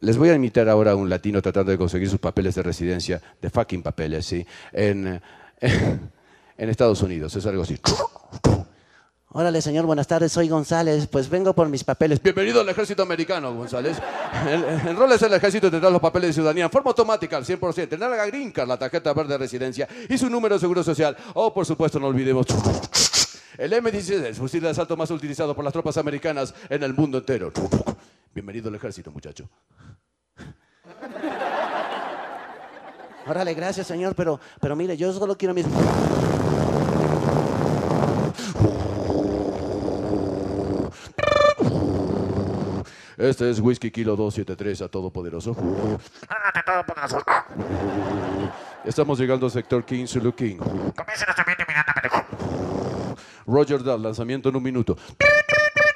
Les 0.00 0.16
voy 0.16 0.28
a 0.28 0.34
imitar 0.34 0.68
ahora 0.68 0.92
a 0.92 0.94
un 0.94 1.08
latino 1.10 1.42
tratando 1.42 1.72
de 1.72 1.78
conseguir 1.78 2.08
sus 2.08 2.20
papeles 2.20 2.54
de 2.54 2.62
residencia, 2.62 3.20
de 3.42 3.50
fucking 3.50 3.82
papeles, 3.82 4.26
sí, 4.26 4.46
en, 4.72 5.20
en 5.60 6.68
Estados 6.68 7.02
Unidos. 7.02 7.34
Es 7.34 7.44
algo 7.46 7.62
así. 7.62 7.76
Órale, 9.30 9.60
señor, 9.60 9.84
buenas 9.84 10.06
tardes, 10.06 10.32
soy 10.32 10.48
González. 10.48 11.06
Pues 11.06 11.28
vengo 11.28 11.52
por 11.54 11.68
mis 11.68 11.84
papeles. 11.84 12.22
Bienvenido 12.22 12.62
al 12.62 12.68
ejército 12.70 13.02
americano, 13.02 13.54
González. 13.54 13.98
El- 14.48 14.64
Enroles 14.88 15.20
en 15.20 15.28
el 15.28 15.34
ejército 15.34 15.66
y 15.66 15.70
tendrás 15.70 15.92
los 15.92 16.00
papeles 16.00 16.28
de 16.28 16.32
ciudadanía 16.34 16.64
en 16.64 16.70
forma 16.70 16.90
automática 16.90 17.36
al 17.36 17.44
100%. 17.44 17.88
Tendrá 17.90 18.08
la 18.08 18.24
green 18.26 18.50
card, 18.52 18.68
la 18.68 18.78
tarjeta 18.78 19.12
verde 19.12 19.34
de 19.34 19.38
residencia 19.38 19.86
y 20.08 20.16
su 20.16 20.30
número 20.30 20.54
de 20.54 20.60
seguro 20.60 20.82
social. 20.82 21.14
Oh, 21.34 21.52
por 21.52 21.66
supuesto, 21.66 22.00
no 22.00 22.06
olvidemos. 22.06 22.46
El 23.58 23.72
M16, 23.72 24.24
el 24.24 24.34
fusil 24.34 24.62
de 24.62 24.70
asalto 24.70 24.96
más 24.96 25.10
utilizado 25.10 25.54
por 25.54 25.62
las 25.64 25.72
tropas 25.74 25.98
americanas 25.98 26.54
en 26.70 26.82
el 26.82 26.94
mundo 26.94 27.18
entero. 27.18 27.52
Bienvenido 28.32 28.68
al 28.70 28.76
ejército, 28.76 29.10
muchacho. 29.10 29.46
Órale, 33.26 33.52
gracias, 33.52 33.86
señor, 33.86 34.14
pero, 34.14 34.40
pero 34.58 34.74
mire, 34.74 34.96
yo 34.96 35.12
solo 35.12 35.36
quiero 35.36 35.52
mis... 35.52 35.66
Este 43.18 43.50
es 43.50 43.58
Whisky 43.58 43.90
Kilo 43.90 44.14
273 44.14 44.82
a 44.82 44.88
Todopoderoso. 44.88 45.56
Estamos 48.84 49.18
llegando 49.18 49.46
al 49.46 49.52
sector 49.52 49.84
King 49.84 50.06
Zulu 50.06 50.32
King. 50.32 50.58
Roger 53.44 53.82
Dahl, 53.82 54.02
lanzamiento 54.04 54.50
en 54.50 54.56
un 54.56 54.62
minuto. 54.62 54.96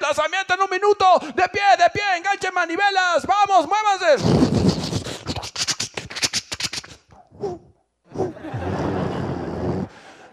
¡Lanzamiento 0.01 0.55
en 0.55 0.63
un 0.63 0.71
minuto! 0.71 1.07
¡De 1.29 1.49
pie, 1.49 1.63
de 1.79 1.91
pie! 1.93 2.03
¡Enganchen 2.19 2.53
manivelas! 2.53 3.25
¡Vamos, 3.25 3.69
muévanse! 3.69 4.17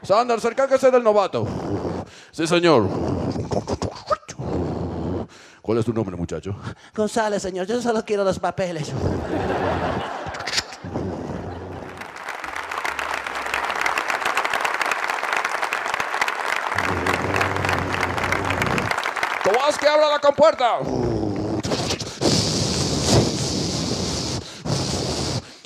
Sanders, 0.01 0.43
encárguese 0.43 0.89
del 0.89 1.03
novato. 1.03 1.47
Sí, 2.31 2.47
señor. 2.47 2.89
¿Cuál 5.69 5.77
es 5.77 5.85
tu 5.85 5.93
nombre, 5.93 6.15
muchacho? 6.15 6.55
González, 6.95 7.43
señor, 7.43 7.67
yo 7.67 7.79
solo 7.79 8.03
quiero 8.03 8.23
los 8.23 8.39
papeles. 8.39 8.91
Kowalski, 19.43 19.85
abra 19.85 20.09
la 20.09 20.17
compuerta. 20.17 20.79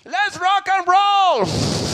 Let's 0.04 0.38
rock 0.38 0.68
and 0.68 0.86
roll. 0.86 1.93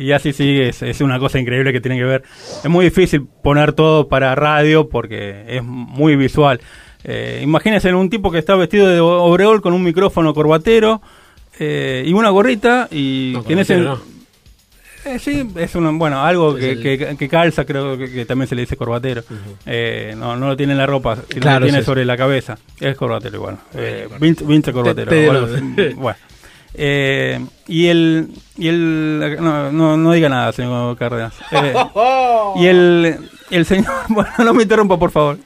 Y 0.00 0.12
así 0.12 0.32
sigue, 0.32 0.68
es, 0.70 0.82
es 0.82 1.00
una 1.00 1.18
cosa 1.18 1.38
increíble 1.38 1.72
que 1.72 1.80
tienen 1.80 1.98
que 1.98 2.04
ver. 2.04 2.22
Es 2.64 2.68
muy 2.70 2.84
difícil 2.86 3.26
poner 3.42 3.72
todo 3.72 4.08
para 4.08 4.34
radio 4.34 4.88
porque 4.88 5.44
es 5.48 5.62
muy 5.62 6.16
visual. 6.16 6.60
Eh, 7.04 7.40
imagínense 7.42 7.92
un 7.94 8.10
tipo 8.10 8.30
que 8.30 8.38
está 8.38 8.54
vestido 8.56 8.86
de 8.88 9.00
overall 9.00 9.60
con 9.60 9.72
un 9.72 9.82
micrófono 9.82 10.34
corbatero 10.34 11.00
eh, 11.58 12.02
y 12.06 12.12
una 12.12 12.30
gorrita 12.30 12.88
y 12.90 13.32
No, 13.34 13.42
corbatero 13.42 14.02
Eh, 15.06 15.18
sí, 15.18 15.48
es 15.56 15.74
un, 15.76 15.98
bueno, 15.98 16.22
algo 16.22 16.54
que, 16.56 16.72
el- 16.72 16.82
que- 16.82 17.16
que 17.18 17.28
calza, 17.28 17.64
creo 17.64 17.96
que, 17.96 18.10
que 18.12 18.26
también 18.26 18.46
se 18.48 18.54
le 18.54 18.60
dice 18.62 18.76
corbatero. 18.76 19.22
Eh, 19.64 20.14
no, 20.16 20.36
no 20.36 20.48
lo 20.48 20.56
tiene 20.58 20.72
en 20.72 20.78
la 20.78 20.84
ropa, 20.86 21.16
sino 21.30 21.40
Claro, 21.40 21.60
lo 21.60 21.66
tiene 21.66 21.78
sí, 21.78 21.86
sobre 21.86 22.04
la 22.04 22.18
cabeza. 22.18 22.58
Es 22.78 22.96
corbatero 22.96 23.34
igual. 23.36 23.56
Eh, 23.74 24.06
Vince, 24.20 24.44
Vince 24.44 24.70
corbatero. 24.72 25.10
Te- 25.10 25.28
te- 25.74 25.94
bueno. 25.96 26.18
Eh, 26.74 27.44
y 27.66 27.86
el. 27.88 28.28
Y 28.56 28.68
el 28.68 29.36
no, 29.40 29.72
no, 29.72 29.96
no 29.96 30.12
diga 30.12 30.28
nada, 30.28 30.52
señor 30.52 30.96
Cárdenas. 30.96 31.34
Eh, 31.52 31.74
y 32.56 32.66
el, 32.66 33.16
el 33.50 33.66
señor. 33.66 33.92
Bueno, 34.08 34.30
no 34.38 34.54
me 34.54 34.62
interrumpa, 34.62 34.98
por 34.98 35.10
favor. 35.10 35.38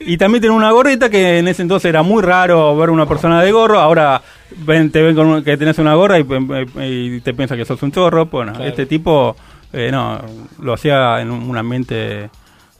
Y 0.00 0.16
también 0.16 0.40
tiene 0.40 0.56
una 0.56 0.72
gorrita 0.72 1.08
que 1.10 1.38
en 1.38 1.46
ese 1.48 1.62
entonces 1.62 1.88
era 1.88 2.02
muy 2.02 2.22
raro 2.22 2.76
ver 2.76 2.90
una 2.90 3.06
persona 3.06 3.40
de 3.42 3.52
gorro. 3.52 3.78
Ahora 3.78 4.20
ven, 4.58 4.90
te 4.90 5.00
ven 5.00 5.14
con 5.14 5.26
un- 5.28 5.44
que 5.44 5.56
tenés 5.56 5.78
una 5.78 5.94
gorra 5.94 6.18
y, 6.18 6.26
y 6.80 7.20
te 7.20 7.34
piensa 7.34 7.56
que 7.56 7.64
sos 7.64 7.80
un 7.82 7.92
chorro. 7.92 8.26
Bueno, 8.26 8.52
Claro. 8.52 8.68
este 8.68 8.86
tipo 8.86 9.36
eh, 9.72 9.90
no 9.92 10.20
lo 10.60 10.72
hacía 10.72 11.20
en 11.20 11.30
un 11.30 11.56
ambiente 11.56 12.30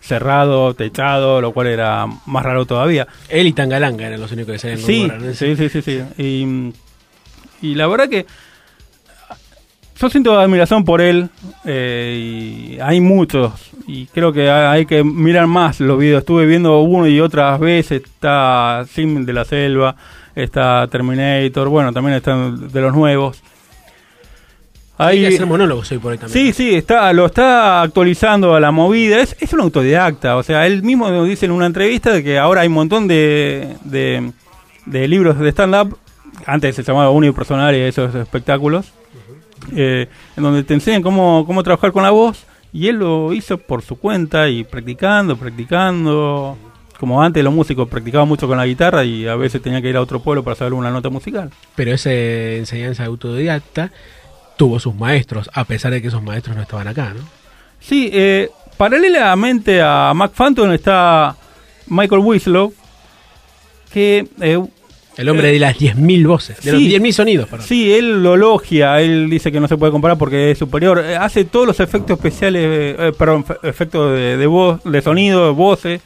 cerrado, 0.01 0.75
techado, 0.75 1.41
lo 1.41 1.53
cual 1.53 1.69
era 1.69 2.07
más 2.27 2.43
raro 2.45 2.67
todavía. 2.67 3.07
Él 3.29 3.47
y 3.47 3.53
Tangalanga 3.53 4.05
eran 4.07 4.21
los 4.21 4.33
únicos 4.33 4.53
que 4.55 4.59
sabían 4.59 4.79
Sí, 4.81 5.03
gorra, 5.07 5.19
¿no? 5.19 5.33
sí, 5.33 5.55
sí, 5.57 5.69
sí, 5.69 5.81
sí. 5.83 6.03
Y, 6.19 6.73
y 7.63 7.75
la 7.75 7.87
verdad 7.87 8.09
que 8.09 8.27
yo 9.99 10.11
siento 10.11 10.39
admiración 10.39 10.85
por 10.85 11.01
él 11.01 11.29
eh, 11.65 12.75
y 12.75 12.81
hay 12.81 13.01
muchos 13.01 13.53
y 13.87 14.07
creo 14.07 14.33
que 14.33 14.51
hay 14.51 14.85
que 14.85 15.05
mirar 15.05 15.47
más 15.47 15.81
los 15.81 15.99
videos. 15.99 16.21
Estuve 16.21 16.45
viendo 16.45 16.81
uno 16.81 17.07
y 17.07 17.21
otras 17.21 17.61
veces, 17.61 18.03
está 18.03 18.85
Sim 18.89 19.25
de 19.25 19.33
la 19.33 19.45
Selva, 19.45 19.95
está 20.35 20.89
Terminator, 20.89 21.69
bueno, 21.69 21.93
también 21.93 22.17
están 22.17 22.69
de 22.69 22.81
los 22.81 22.93
nuevos. 22.93 23.43
Hay 24.99 25.21
que 25.21 25.29
hacer 25.29 25.47
monólogos 25.47 25.91
hoy 25.91 25.99
por 25.99 26.13
hoy 26.13 26.19
también. 26.19 26.33
Sí, 26.33 26.53
sí, 26.53 26.75
está, 26.75 27.13
lo 27.13 27.27
está 27.27 27.83
actualizando 27.83 28.55
a 28.55 28.61
la 28.61 28.71
movida. 28.71 29.21
Es, 29.21 29.37
es 29.41 29.53
un 29.53 29.61
autodidacta. 29.61 30.37
O 30.37 30.43
sea, 30.43 30.67
él 30.67 30.83
mismo 30.83 31.11
nos 31.11 31.27
dice 31.27 31.47
en 31.47 31.53
una 31.53 31.67
entrevista 31.67 32.13
de 32.13 32.23
que 32.23 32.39
ahora 32.39 32.61
hay 32.61 32.69
un 32.69 32.75
montón 32.75 33.09
de, 33.09 33.77
de, 33.85 34.33
de 34.87 35.09
libros 35.09 35.39
de 35.39 35.49
stand-up. 35.49 35.99
Antes 36.47 36.77
se 36.77 36.83
llamaba 36.83 37.11
unipersonal 37.11 37.75
y 37.75 37.81
esos 37.81 38.15
espectáculos. 38.15 38.93
eh, 39.77 40.09
en 40.37 40.43
donde 40.43 40.65
te 40.65 40.75
enseñan 40.75 41.03
cómo, 41.03 41.45
cómo 41.47 41.63
trabajar 41.63 41.93
con 41.93 42.03
la 42.03 42.11
voz. 42.11 42.45
Y 42.73 42.89
él 42.89 42.97
lo 42.97 43.33
hizo 43.33 43.59
por 43.59 43.83
su 43.83 43.97
cuenta 43.97 44.49
y 44.49 44.65
practicando, 44.65 45.37
practicando. 45.37 46.57
Como 46.99 47.21
antes 47.23 47.43
los 47.43 47.53
músicos 47.53 47.89
practicaban 47.89 48.29
mucho 48.29 48.47
con 48.47 48.57
la 48.57 48.67
guitarra 48.67 49.05
y 49.05 49.27
a 49.27 49.35
veces 49.35 49.61
tenía 49.61 49.83
que 49.83 49.89
ir 49.89 49.97
a 49.97 50.01
otro 50.01 50.21
pueblo 50.21 50.43
para 50.45 50.55
saber 50.57 50.73
una 50.73 50.91
nota 50.91 51.11
musical. 51.11 51.51
Pero 51.75 51.93
esa 51.93 52.13
enseñanza 52.13 53.05
autodidacta 53.05 53.91
tuvo 54.57 54.79
sus 54.79 54.95
maestros, 54.95 55.51
a 55.53 55.65
pesar 55.65 55.93
de 55.93 56.01
que 56.01 56.09
esos 56.09 56.23
maestros 56.23 56.55
no 56.55 56.63
estaban 56.63 56.87
acá, 56.87 57.13
¿no? 57.15 57.23
Sí, 57.81 58.09
eh, 58.13 58.51
paralelamente 58.77 59.83
a 59.83 60.13
Mac 60.15 60.33
Phantom 60.33 60.71
está 60.73 61.35
Michael 61.89 62.23
Winslow, 62.25 62.73
que... 63.93 64.29
eh, 64.41 64.65
El 65.17 65.29
hombre 65.29 65.51
eh, 65.51 65.53
de 65.53 65.59
las 65.59 65.77
10.000 65.79 66.27
voces, 66.27 66.61
de 66.63 66.73
los 66.73 66.81
sí. 66.81 66.91
10.000 66.91 67.13
sonidos, 67.13 67.49
perdón. 67.49 67.67
Sí, 67.67 67.93
él 67.93 68.23
lo 68.23 68.37
logia, 68.37 69.01
él 69.01 69.29
dice 69.29 69.53
que 69.53 69.61
no 69.61 69.69
se 69.69 69.77
puede 69.77 69.93
comparar 69.93 70.17
porque 70.17 70.51
es 70.53 70.59
superior. 70.59 70.99
Eh, 71.05 71.17
hace 71.17 71.45
todos 71.45 71.67
los 71.67 71.81
efectos 71.81 72.17
especiales, 72.19 72.63
eh, 72.65 72.97
eh, 72.99 73.13
perdón, 73.19 73.45
fe- 73.45 73.57
efectos 73.63 74.13
de, 74.17 74.37
de 74.39 74.47
voz, 74.47 74.83
de 74.85 75.03
sonido, 75.03 75.47
de 75.47 75.53
voces, 75.53 76.01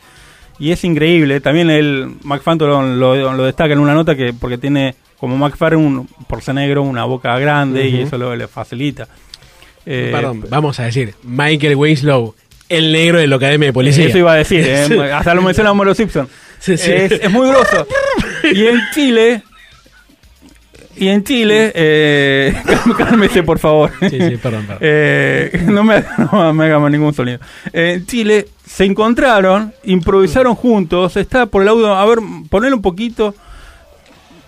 y 0.58 0.72
es 0.72 0.82
increíble. 0.84 1.40
También 1.40 1.70
el 1.70 2.14
Mac 2.24 2.42
Phantom 2.42 2.96
lo, 2.98 3.32
lo 3.34 3.44
destaca 3.44 3.72
en 3.74 3.78
una 3.78 3.94
nota 3.94 4.16
que 4.16 4.32
porque 4.32 4.58
tiene 4.58 4.94
como 5.18 5.36
Mac 5.36 5.56
Farren 5.56 5.78
un 5.80 6.06
por 6.26 6.42
ser 6.42 6.54
negro 6.56 6.82
una 6.82 7.04
boca 7.04 7.38
grande 7.38 7.88
y 7.88 7.94
Ujú. 7.94 8.02
eso 8.06 8.18
lo, 8.18 8.34
le 8.34 8.48
facilita. 8.48 9.06
Eh, 9.86 10.10
Perdón, 10.12 10.44
vamos 10.50 10.80
a 10.80 10.84
decir, 10.84 11.14
Michael 11.22 11.76
Winslow, 11.76 12.34
el 12.68 12.90
negro 12.92 13.18
de 13.20 13.28
la 13.28 13.36
Academia 13.36 13.68
de 13.68 13.72
Policía. 13.72 14.06
Eso 14.08 14.18
iba 14.18 14.32
a 14.32 14.36
decir, 14.36 14.64
eh, 14.66 15.12
hasta 15.14 15.32
lo 15.32 15.42
menciona 15.42 15.70
Homero 15.70 15.94
Simpson. 15.94 16.28
Sí, 16.58 16.76
sí. 16.76 16.90
Es, 16.90 17.12
es 17.12 17.30
muy 17.30 17.46
grosso. 17.48 17.86
Y 18.54 18.66
en 18.66 18.80
Chile, 18.92 19.42
y 20.98 21.08
en 21.08 21.24
Chile, 21.24 21.72
eh, 21.74 22.54
cálmese 22.98 23.42
por 23.42 23.58
favor. 23.58 23.92
Sí, 24.00 24.18
sí, 24.18 24.36
perdón, 24.42 24.64
perdón. 24.66 24.78
Eh, 24.80 25.64
no, 25.66 25.84
me, 25.84 26.02
no 26.32 26.54
me 26.54 26.64
hagamos 26.64 26.90
ningún 26.90 27.12
sonido. 27.12 27.38
En 27.72 28.06
Chile 28.06 28.48
se 28.64 28.84
encontraron, 28.84 29.74
improvisaron 29.84 30.54
juntos. 30.54 31.16
Está 31.16 31.46
por 31.46 31.62
el 31.62 31.68
audio, 31.68 31.94
a 31.94 32.04
ver, 32.06 32.18
ponelo 32.48 32.76
un 32.76 32.82
poquito. 32.82 33.34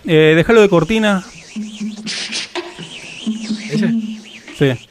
Eh, 0.05 0.33
déjalo 0.35 0.61
de 0.61 0.69
cortina. 0.69 1.23
¿Ese? 3.71 3.93
Sí. 4.57 4.89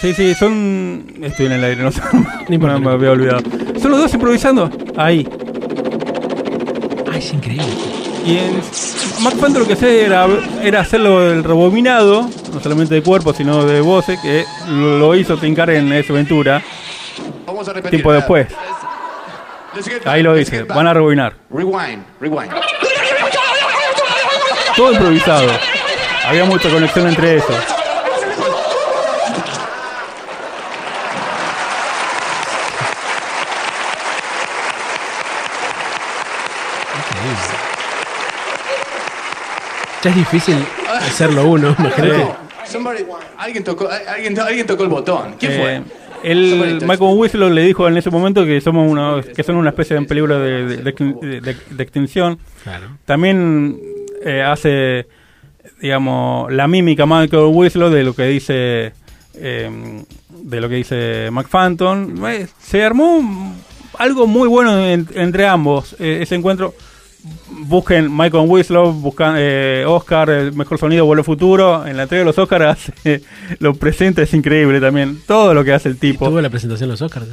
Sí, 0.00 0.14
sí, 0.14 0.34
son. 0.34 1.14
Estoy 1.20 1.46
en 1.46 1.52
el 1.52 1.64
aire, 1.64 1.82
no 1.82 1.90
sé. 1.90 2.00
No 2.48 2.54
importa, 2.54 2.78
me 2.78 2.90
había 2.90 3.10
olvidado. 3.10 3.42
Son 3.80 3.90
los 3.90 4.00
dos 4.00 4.14
improvisando. 4.14 4.70
Ahí. 4.96 5.28
Ay, 7.12 7.18
es 7.18 7.32
increíble. 7.34 7.99
Y 8.24 8.38
en 8.38 8.60
Phantom 9.22 9.62
lo 9.62 9.66
que 9.66 9.72
hacía 9.74 9.88
era, 9.88 10.26
era 10.62 10.80
hacerlo 10.80 11.30
el 11.30 11.42
rebobinado, 11.42 12.28
no 12.52 12.60
solamente 12.60 12.94
de 12.94 13.02
cuerpo, 13.02 13.32
sino 13.32 13.64
de 13.64 13.80
voces, 13.80 14.18
que 14.20 14.44
lo, 14.68 15.14
hizo 15.14 15.36
Tincar 15.36 15.70
en 15.70 15.92
esa 15.92 16.12
aventura. 16.12 16.62
Vamos 17.46 17.68
a 17.68 17.72
repetir. 17.72 17.90
Tiempo 17.90 18.12
después. 18.12 18.48
Ahí 20.04 20.22
lo 20.22 20.34
dice, 20.34 20.64
van 20.64 20.86
a 20.86 20.94
rebobinar. 20.94 21.34
Rewind, 21.50 22.04
rewind. 22.20 22.52
Todo 24.76 24.92
improvisado. 24.92 25.50
Había 26.26 26.44
mucha 26.44 26.70
conexión 26.70 27.08
entre 27.08 27.36
eso. 27.36 27.54
Ya 40.02 40.10
es 40.10 40.16
difícil 40.16 40.56
hacerlo 40.98 41.46
uno, 41.46 41.74
imagínate. 41.78 42.26
Somebody, 42.66 43.04
alguien 43.36 43.64
tocó, 43.64 43.88
alguien, 44.08 44.38
alguien 44.38 44.66
tocó 44.66 44.84
el 44.84 44.88
botón. 44.88 45.34
¿Quién 45.38 45.52
fue? 45.60 45.76
Eh, 45.76 45.82
el 46.22 46.78
Michael 46.86 47.14
Winslow 47.16 47.50
le 47.50 47.62
dijo 47.62 47.88
en 47.88 47.96
ese 47.96 48.10
momento 48.10 48.44
que 48.44 48.60
somos 48.60 48.88
unos, 48.90 49.26
que 49.26 49.42
son 49.42 49.56
una 49.56 49.70
especie 49.70 49.94
de 49.94 50.00
en 50.02 50.06
peligro 50.06 50.38
de, 50.38 50.64
de- 50.66 50.76
de- 50.92 51.40
de- 51.40 51.56
de 51.70 51.82
extinción. 51.82 52.38
Claro. 52.62 52.86
También 53.06 53.78
eh, 54.24 54.42
hace, 54.42 55.06
digamos, 55.80 56.52
la 56.52 56.68
mímica 56.68 57.06
Michael 57.06 57.44
Winslow 57.52 57.90
de 57.90 58.04
lo 58.04 58.14
que 58.14 58.24
dice 58.24 58.92
eh, 59.34 60.02
de 60.30 60.60
lo 60.60 60.68
que 60.68 60.74
dice 60.76 61.28
Mac 61.32 61.48
Phantom. 61.48 62.24
Eh, 62.26 62.46
se 62.60 62.84
armó 62.84 63.16
un- 63.16 63.54
algo 63.98 64.26
muy 64.26 64.48
bueno 64.48 64.78
en- 64.86 65.08
entre 65.14 65.46
ambos. 65.46 65.96
eh, 65.98 66.20
ese 66.22 66.34
encuentro. 66.36 66.74
Busquen 67.66 68.10
Michael 68.16 68.48
Winslow, 68.48 68.92
buscan 68.92 69.34
eh, 69.36 69.84
Oscar, 69.86 70.30
el 70.30 70.52
mejor 70.54 70.78
sonido, 70.78 71.04
vuelo 71.04 71.22
futuro. 71.22 71.86
En 71.86 71.96
la 71.96 72.04
entrega 72.04 72.20
de 72.20 72.24
los 72.24 72.38
Oscars 72.38 72.64
hace- 72.64 73.22
lo 73.58 73.74
presenta, 73.74 74.22
es 74.22 74.32
increíble 74.34 74.80
también. 74.80 75.20
Todo 75.26 75.52
lo 75.54 75.62
que 75.62 75.72
hace 75.72 75.88
el 75.88 75.98
tipo. 75.98 76.28
Tuvo 76.28 76.40
la 76.40 76.48
presentación 76.50 76.88
de 76.88 76.92
los 76.94 77.02
Oscars. 77.02 77.26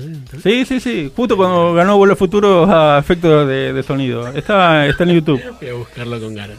¿sí? 0.43 0.65
Sí, 0.65 0.79
sí. 0.79 1.11
Justo 1.15 1.37
cuando 1.37 1.73
ganó 1.73 1.97
Vuelo 1.97 2.15
Futuro 2.15 2.65
a 2.69 2.99
efectos 2.99 3.47
de, 3.47 3.73
de 3.73 3.83
sonido. 3.83 4.27
Está, 4.29 4.85
está 4.87 5.03
en 5.05 5.11
YouTube. 5.11 5.41
Voy 5.61 5.69
a 5.69 5.73
buscarlo 5.75 6.19
con 6.19 6.35
ganas. 6.35 6.57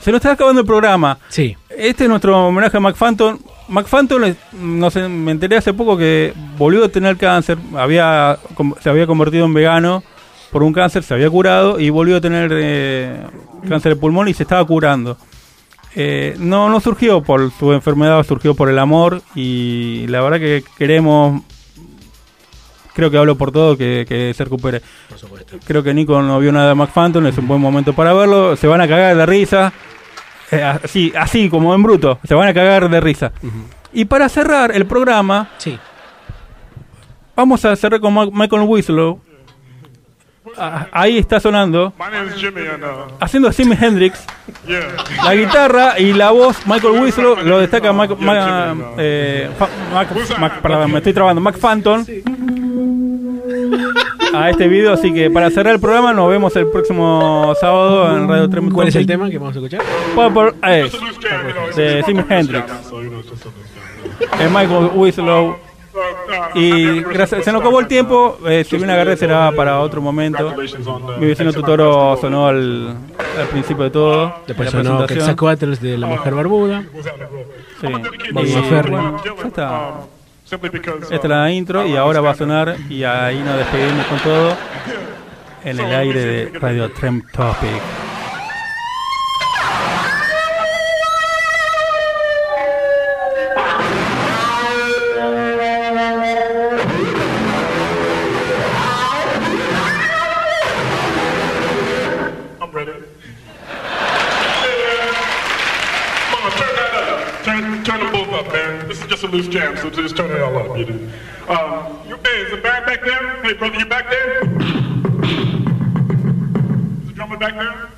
Se 0.00 0.10
nos 0.10 0.18
está 0.18 0.32
acabando 0.32 0.62
el 0.62 0.66
programa. 0.66 1.18
Sí. 1.28 1.54
Este 1.68 2.04
es 2.04 2.08
nuestro 2.10 2.46
homenaje 2.46 2.76
a 2.76 2.80
Mac 2.80 2.96
Phantom. 2.96 3.38
Mac 3.68 3.86
Phantom, 3.86 4.24
es- 4.24 4.36
no 4.60 4.90
sé, 4.90 5.06
me 5.08 5.30
enteré 5.32 5.56
hace 5.58 5.74
poco 5.74 5.96
que 5.96 6.32
volvió 6.56 6.84
a 6.84 6.88
tener 6.88 7.16
cáncer. 7.18 7.58
Había, 7.76 8.38
se 8.82 8.88
había 8.88 9.06
convertido 9.06 9.44
en 9.44 9.52
vegano 9.54 10.02
por 10.50 10.62
un 10.62 10.72
cáncer, 10.72 11.02
se 11.02 11.14
había 11.14 11.30
curado 11.30 11.78
y 11.78 11.90
volvió 11.90 12.16
a 12.16 12.20
tener 12.20 12.50
eh, 12.52 13.20
cáncer 13.68 13.94
de 13.94 14.00
pulmón 14.00 14.28
y 14.28 14.34
se 14.34 14.42
estaba 14.42 14.64
curando. 14.66 15.16
Eh, 15.94 16.36
no, 16.38 16.68
no 16.68 16.80
surgió 16.80 17.20
por 17.22 17.50
su 17.52 17.72
enfermedad, 17.72 18.22
surgió 18.24 18.54
por 18.54 18.68
el 18.68 18.78
amor 18.78 19.22
y 19.34 20.06
la 20.08 20.20
verdad 20.22 20.38
que 20.38 20.62
queremos, 20.78 21.42
creo 22.94 23.10
que 23.10 23.18
hablo 23.18 23.36
por 23.36 23.50
todo, 23.52 23.76
que, 23.76 24.04
que 24.08 24.32
se 24.34 24.44
recupere. 24.44 24.82
Por 25.08 25.18
supuesto. 25.18 25.56
Creo 25.64 25.82
que 25.82 25.92
Nico 25.94 26.20
no 26.22 26.38
vio 26.38 26.52
nada 26.52 26.68
de 26.68 26.74
Mac 26.74 26.90
Phantom, 26.92 27.26
es 27.26 27.38
un 27.38 27.48
buen 27.48 27.60
momento 27.60 27.92
para 27.92 28.12
verlo. 28.12 28.56
Se 28.56 28.66
van 28.66 28.80
a 28.80 28.88
cagar 28.88 29.16
de 29.16 29.26
risa. 29.26 29.72
Eh, 30.52 30.62
así, 30.62 31.12
así 31.16 31.48
como 31.48 31.74
en 31.74 31.82
bruto. 31.82 32.18
Se 32.26 32.34
van 32.34 32.48
a 32.48 32.54
cagar 32.54 32.88
de 32.88 33.00
risa. 33.00 33.32
Y 33.92 34.04
para 34.04 34.28
cerrar 34.28 34.70
el 34.74 34.86
programa, 34.86 35.48
Sí. 35.58 35.78
vamos 37.36 37.64
a 37.64 37.74
cerrar 37.76 38.00
con 38.00 38.12
Ma- 38.14 38.26
Michael 38.32 38.62
Winslow. 38.62 39.20
Ah, 40.58 40.86
ahí 40.92 41.18
está 41.18 41.40
sonando, 41.40 41.92
haciendo 43.20 43.50
Jimi 43.52 43.76
Hendrix, 43.80 44.24
la 45.24 45.34
guitarra 45.34 45.98
y 45.98 46.12
la 46.12 46.30
voz, 46.30 46.56
Michael 46.66 47.00
Winslow, 47.00 47.36
lo 47.44 47.58
destaca 47.58 47.92
Ma- 47.92 48.08
eh, 48.98 49.48
Fa- 49.58 49.68
Mac- 49.94 50.38
Mac- 50.38 50.60
perdón, 50.60 50.92
me 50.92 50.98
estoy 50.98 51.12
trabando, 51.12 51.40
Mac 51.40 51.58
Phantom. 51.58 52.04
A 54.32 54.48
este 54.50 54.68
video, 54.68 54.92
así 54.92 55.12
que 55.12 55.28
para 55.28 55.50
cerrar 55.50 55.74
el 55.74 55.80
programa 55.80 56.12
nos 56.12 56.30
vemos 56.30 56.54
el 56.54 56.68
próximo 56.68 57.52
sábado 57.60 58.16
en 58.16 58.28
Radio 58.28 58.48
3 58.48 58.64
¿Cuál 58.72 58.88
es 58.88 58.94
el 58.96 59.06
tema 59.06 59.28
que 59.28 59.38
vamos 59.38 59.56
a 59.56 59.58
escuchar? 59.58 59.82
Purple 60.14 60.52
Ace 60.62 60.96
de 61.76 62.02
Jimi 62.04 62.22
Hendrix. 62.28 62.64
Es 64.38 64.50
Michael 64.50 64.90
Winslow. 64.94 65.56
Y 66.54 67.00
gracias, 67.02 67.44
se 67.44 67.52
nos 67.52 67.60
acabó 67.60 67.80
el 67.80 67.86
tiempo. 67.86 68.38
Eh, 68.46 68.64
si 68.64 68.76
bien 68.76 68.90
agarré 68.90 69.16
será 69.16 69.52
para 69.52 69.80
otro 69.80 70.00
momento. 70.00 70.54
Mi 71.18 71.26
vecino 71.26 71.52
Tutoro 71.52 72.16
sonó 72.20 72.46
al, 72.46 72.96
al 73.38 73.46
principio 73.48 73.84
de 73.84 73.90
todo. 73.90 74.34
Después 74.46 74.70
de 74.70 74.82
la 74.82 74.84
sonó 74.84 75.06
de 75.06 75.98
La 75.98 76.06
Mujer 76.06 76.34
Barbuda. 76.34 76.84
Sí. 77.80 77.86
Bob 78.32 78.44
Y, 78.46 78.90
bueno, 78.90 79.22
ya 79.24 79.46
está. 79.46 79.92
Esta 80.50 81.14
es 81.16 81.24
la 81.24 81.50
intro 81.52 81.86
y 81.86 81.96
ahora 81.96 82.20
va 82.20 82.30
a 82.30 82.34
sonar 82.34 82.76
y 82.88 83.04
ahí 83.04 83.38
nos 83.38 83.56
despedimos 83.56 84.04
con 84.06 84.18
todo 84.18 84.56
en 85.64 85.78
el 85.78 85.94
aire 85.94 86.24
de 86.24 86.58
Radio 86.58 86.90
Trem 86.90 87.22
Topic. 87.32 87.99
Loose 109.30 109.48
jam, 109.48 109.76
so 109.76 109.90
just 109.90 110.16
turn 110.16 110.30
it 110.30 110.40
all 110.42 110.56
up. 110.56 110.76
You 110.76 110.86
know. 110.86 111.12
Um, 111.48 112.08
you, 112.08 112.16
hey, 112.16 112.42
is 112.42 112.50
the 112.50 112.56
band 112.58 112.86
back 112.86 113.02
there? 113.02 113.42
Hey, 113.42 113.54
brother, 113.54 113.78
you 113.78 113.86
back 113.86 114.10
there? 114.10 114.42
Is 117.00 117.06
the 117.08 117.12
drummer 117.14 117.36
back 117.36 117.54
there? 117.54 117.88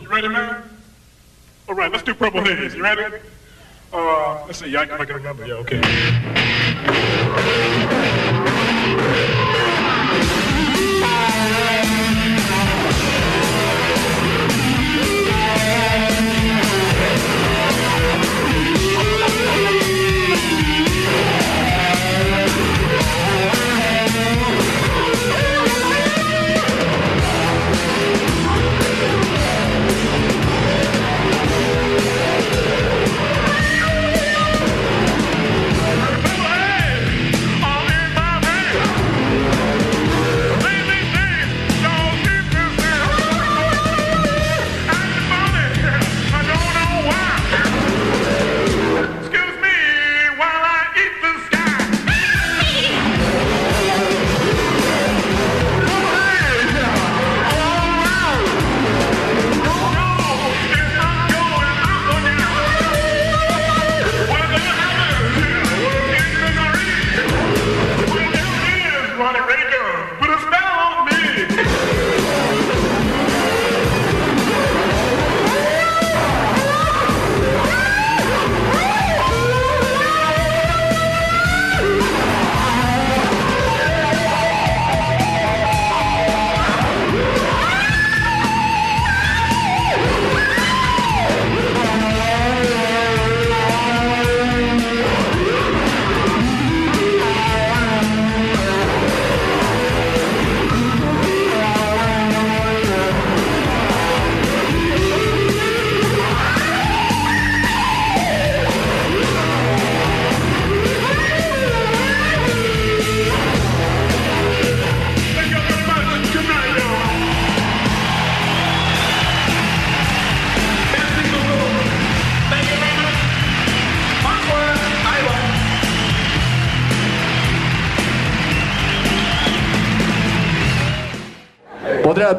You 0.00 0.08
ready, 0.08 0.28
man? 0.28 0.62
All 1.68 1.74
right, 1.74 1.90
let's 1.90 2.04
do 2.04 2.14
Purple 2.14 2.42
Haze. 2.42 2.74
You 2.74 2.82
ready? 2.82 3.18
Uh, 3.92 4.44
let's 4.46 4.58
see. 4.58 4.68
Yeah, 4.68 4.80
I 4.80 4.86
can 4.86 4.98
make 4.98 5.10
a 5.10 5.18
number. 5.18 5.46
Yeah, 5.46 5.54
okay. 5.54 5.80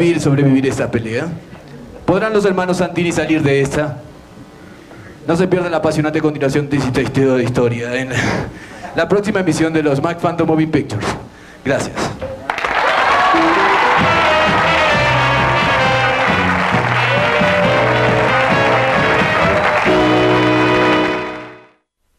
¿Podrá 0.01 0.13
Bill 0.13 0.19
sobrevivir 0.19 0.65
esta 0.65 0.89
pelea? 0.89 1.27
¿Podrán 2.07 2.33
los 2.33 2.43
hermanos 2.45 2.77
Santini 2.77 3.11
salir 3.11 3.43
de 3.43 3.61
esta? 3.61 4.01
No 5.27 5.35
se 5.35 5.47
pierda 5.47 5.69
la 5.69 5.77
apasionante 5.77 6.19
continuación 6.19 6.67
de 6.71 6.77
esta 6.77 7.01
historia 7.03 7.33
de 7.33 7.43
historia 7.43 7.95
en 7.95 8.09
la 8.95 9.07
próxima 9.07 9.41
emisión 9.41 9.71
de 9.71 9.83
los 9.83 10.01
Mac 10.01 10.19
Phantom 10.19 10.47
Moving 10.47 10.71
Pictures. 10.71 11.05
Gracias. 11.63 11.95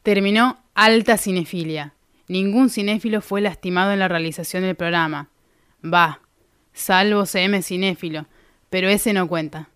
Terminó 0.05 0.59
Alta 0.75 1.17
Cinefilia. 1.17 1.95
Ningún 2.29 2.71
cinéfilo 2.71 3.21
fue 3.21 3.41
lastimado 3.41 3.91
en 3.91 3.99
la 3.99 4.07
realización 4.07 4.63
del 4.63 4.77
programa. 4.77 5.31
Va, 5.85 6.21
salvo 6.73 7.27
CM 7.27 7.63
Cinéfilo, 7.63 8.27
pero 8.71 8.89
ese 8.89 9.13
no 9.13 9.29
cuenta. 9.29 9.69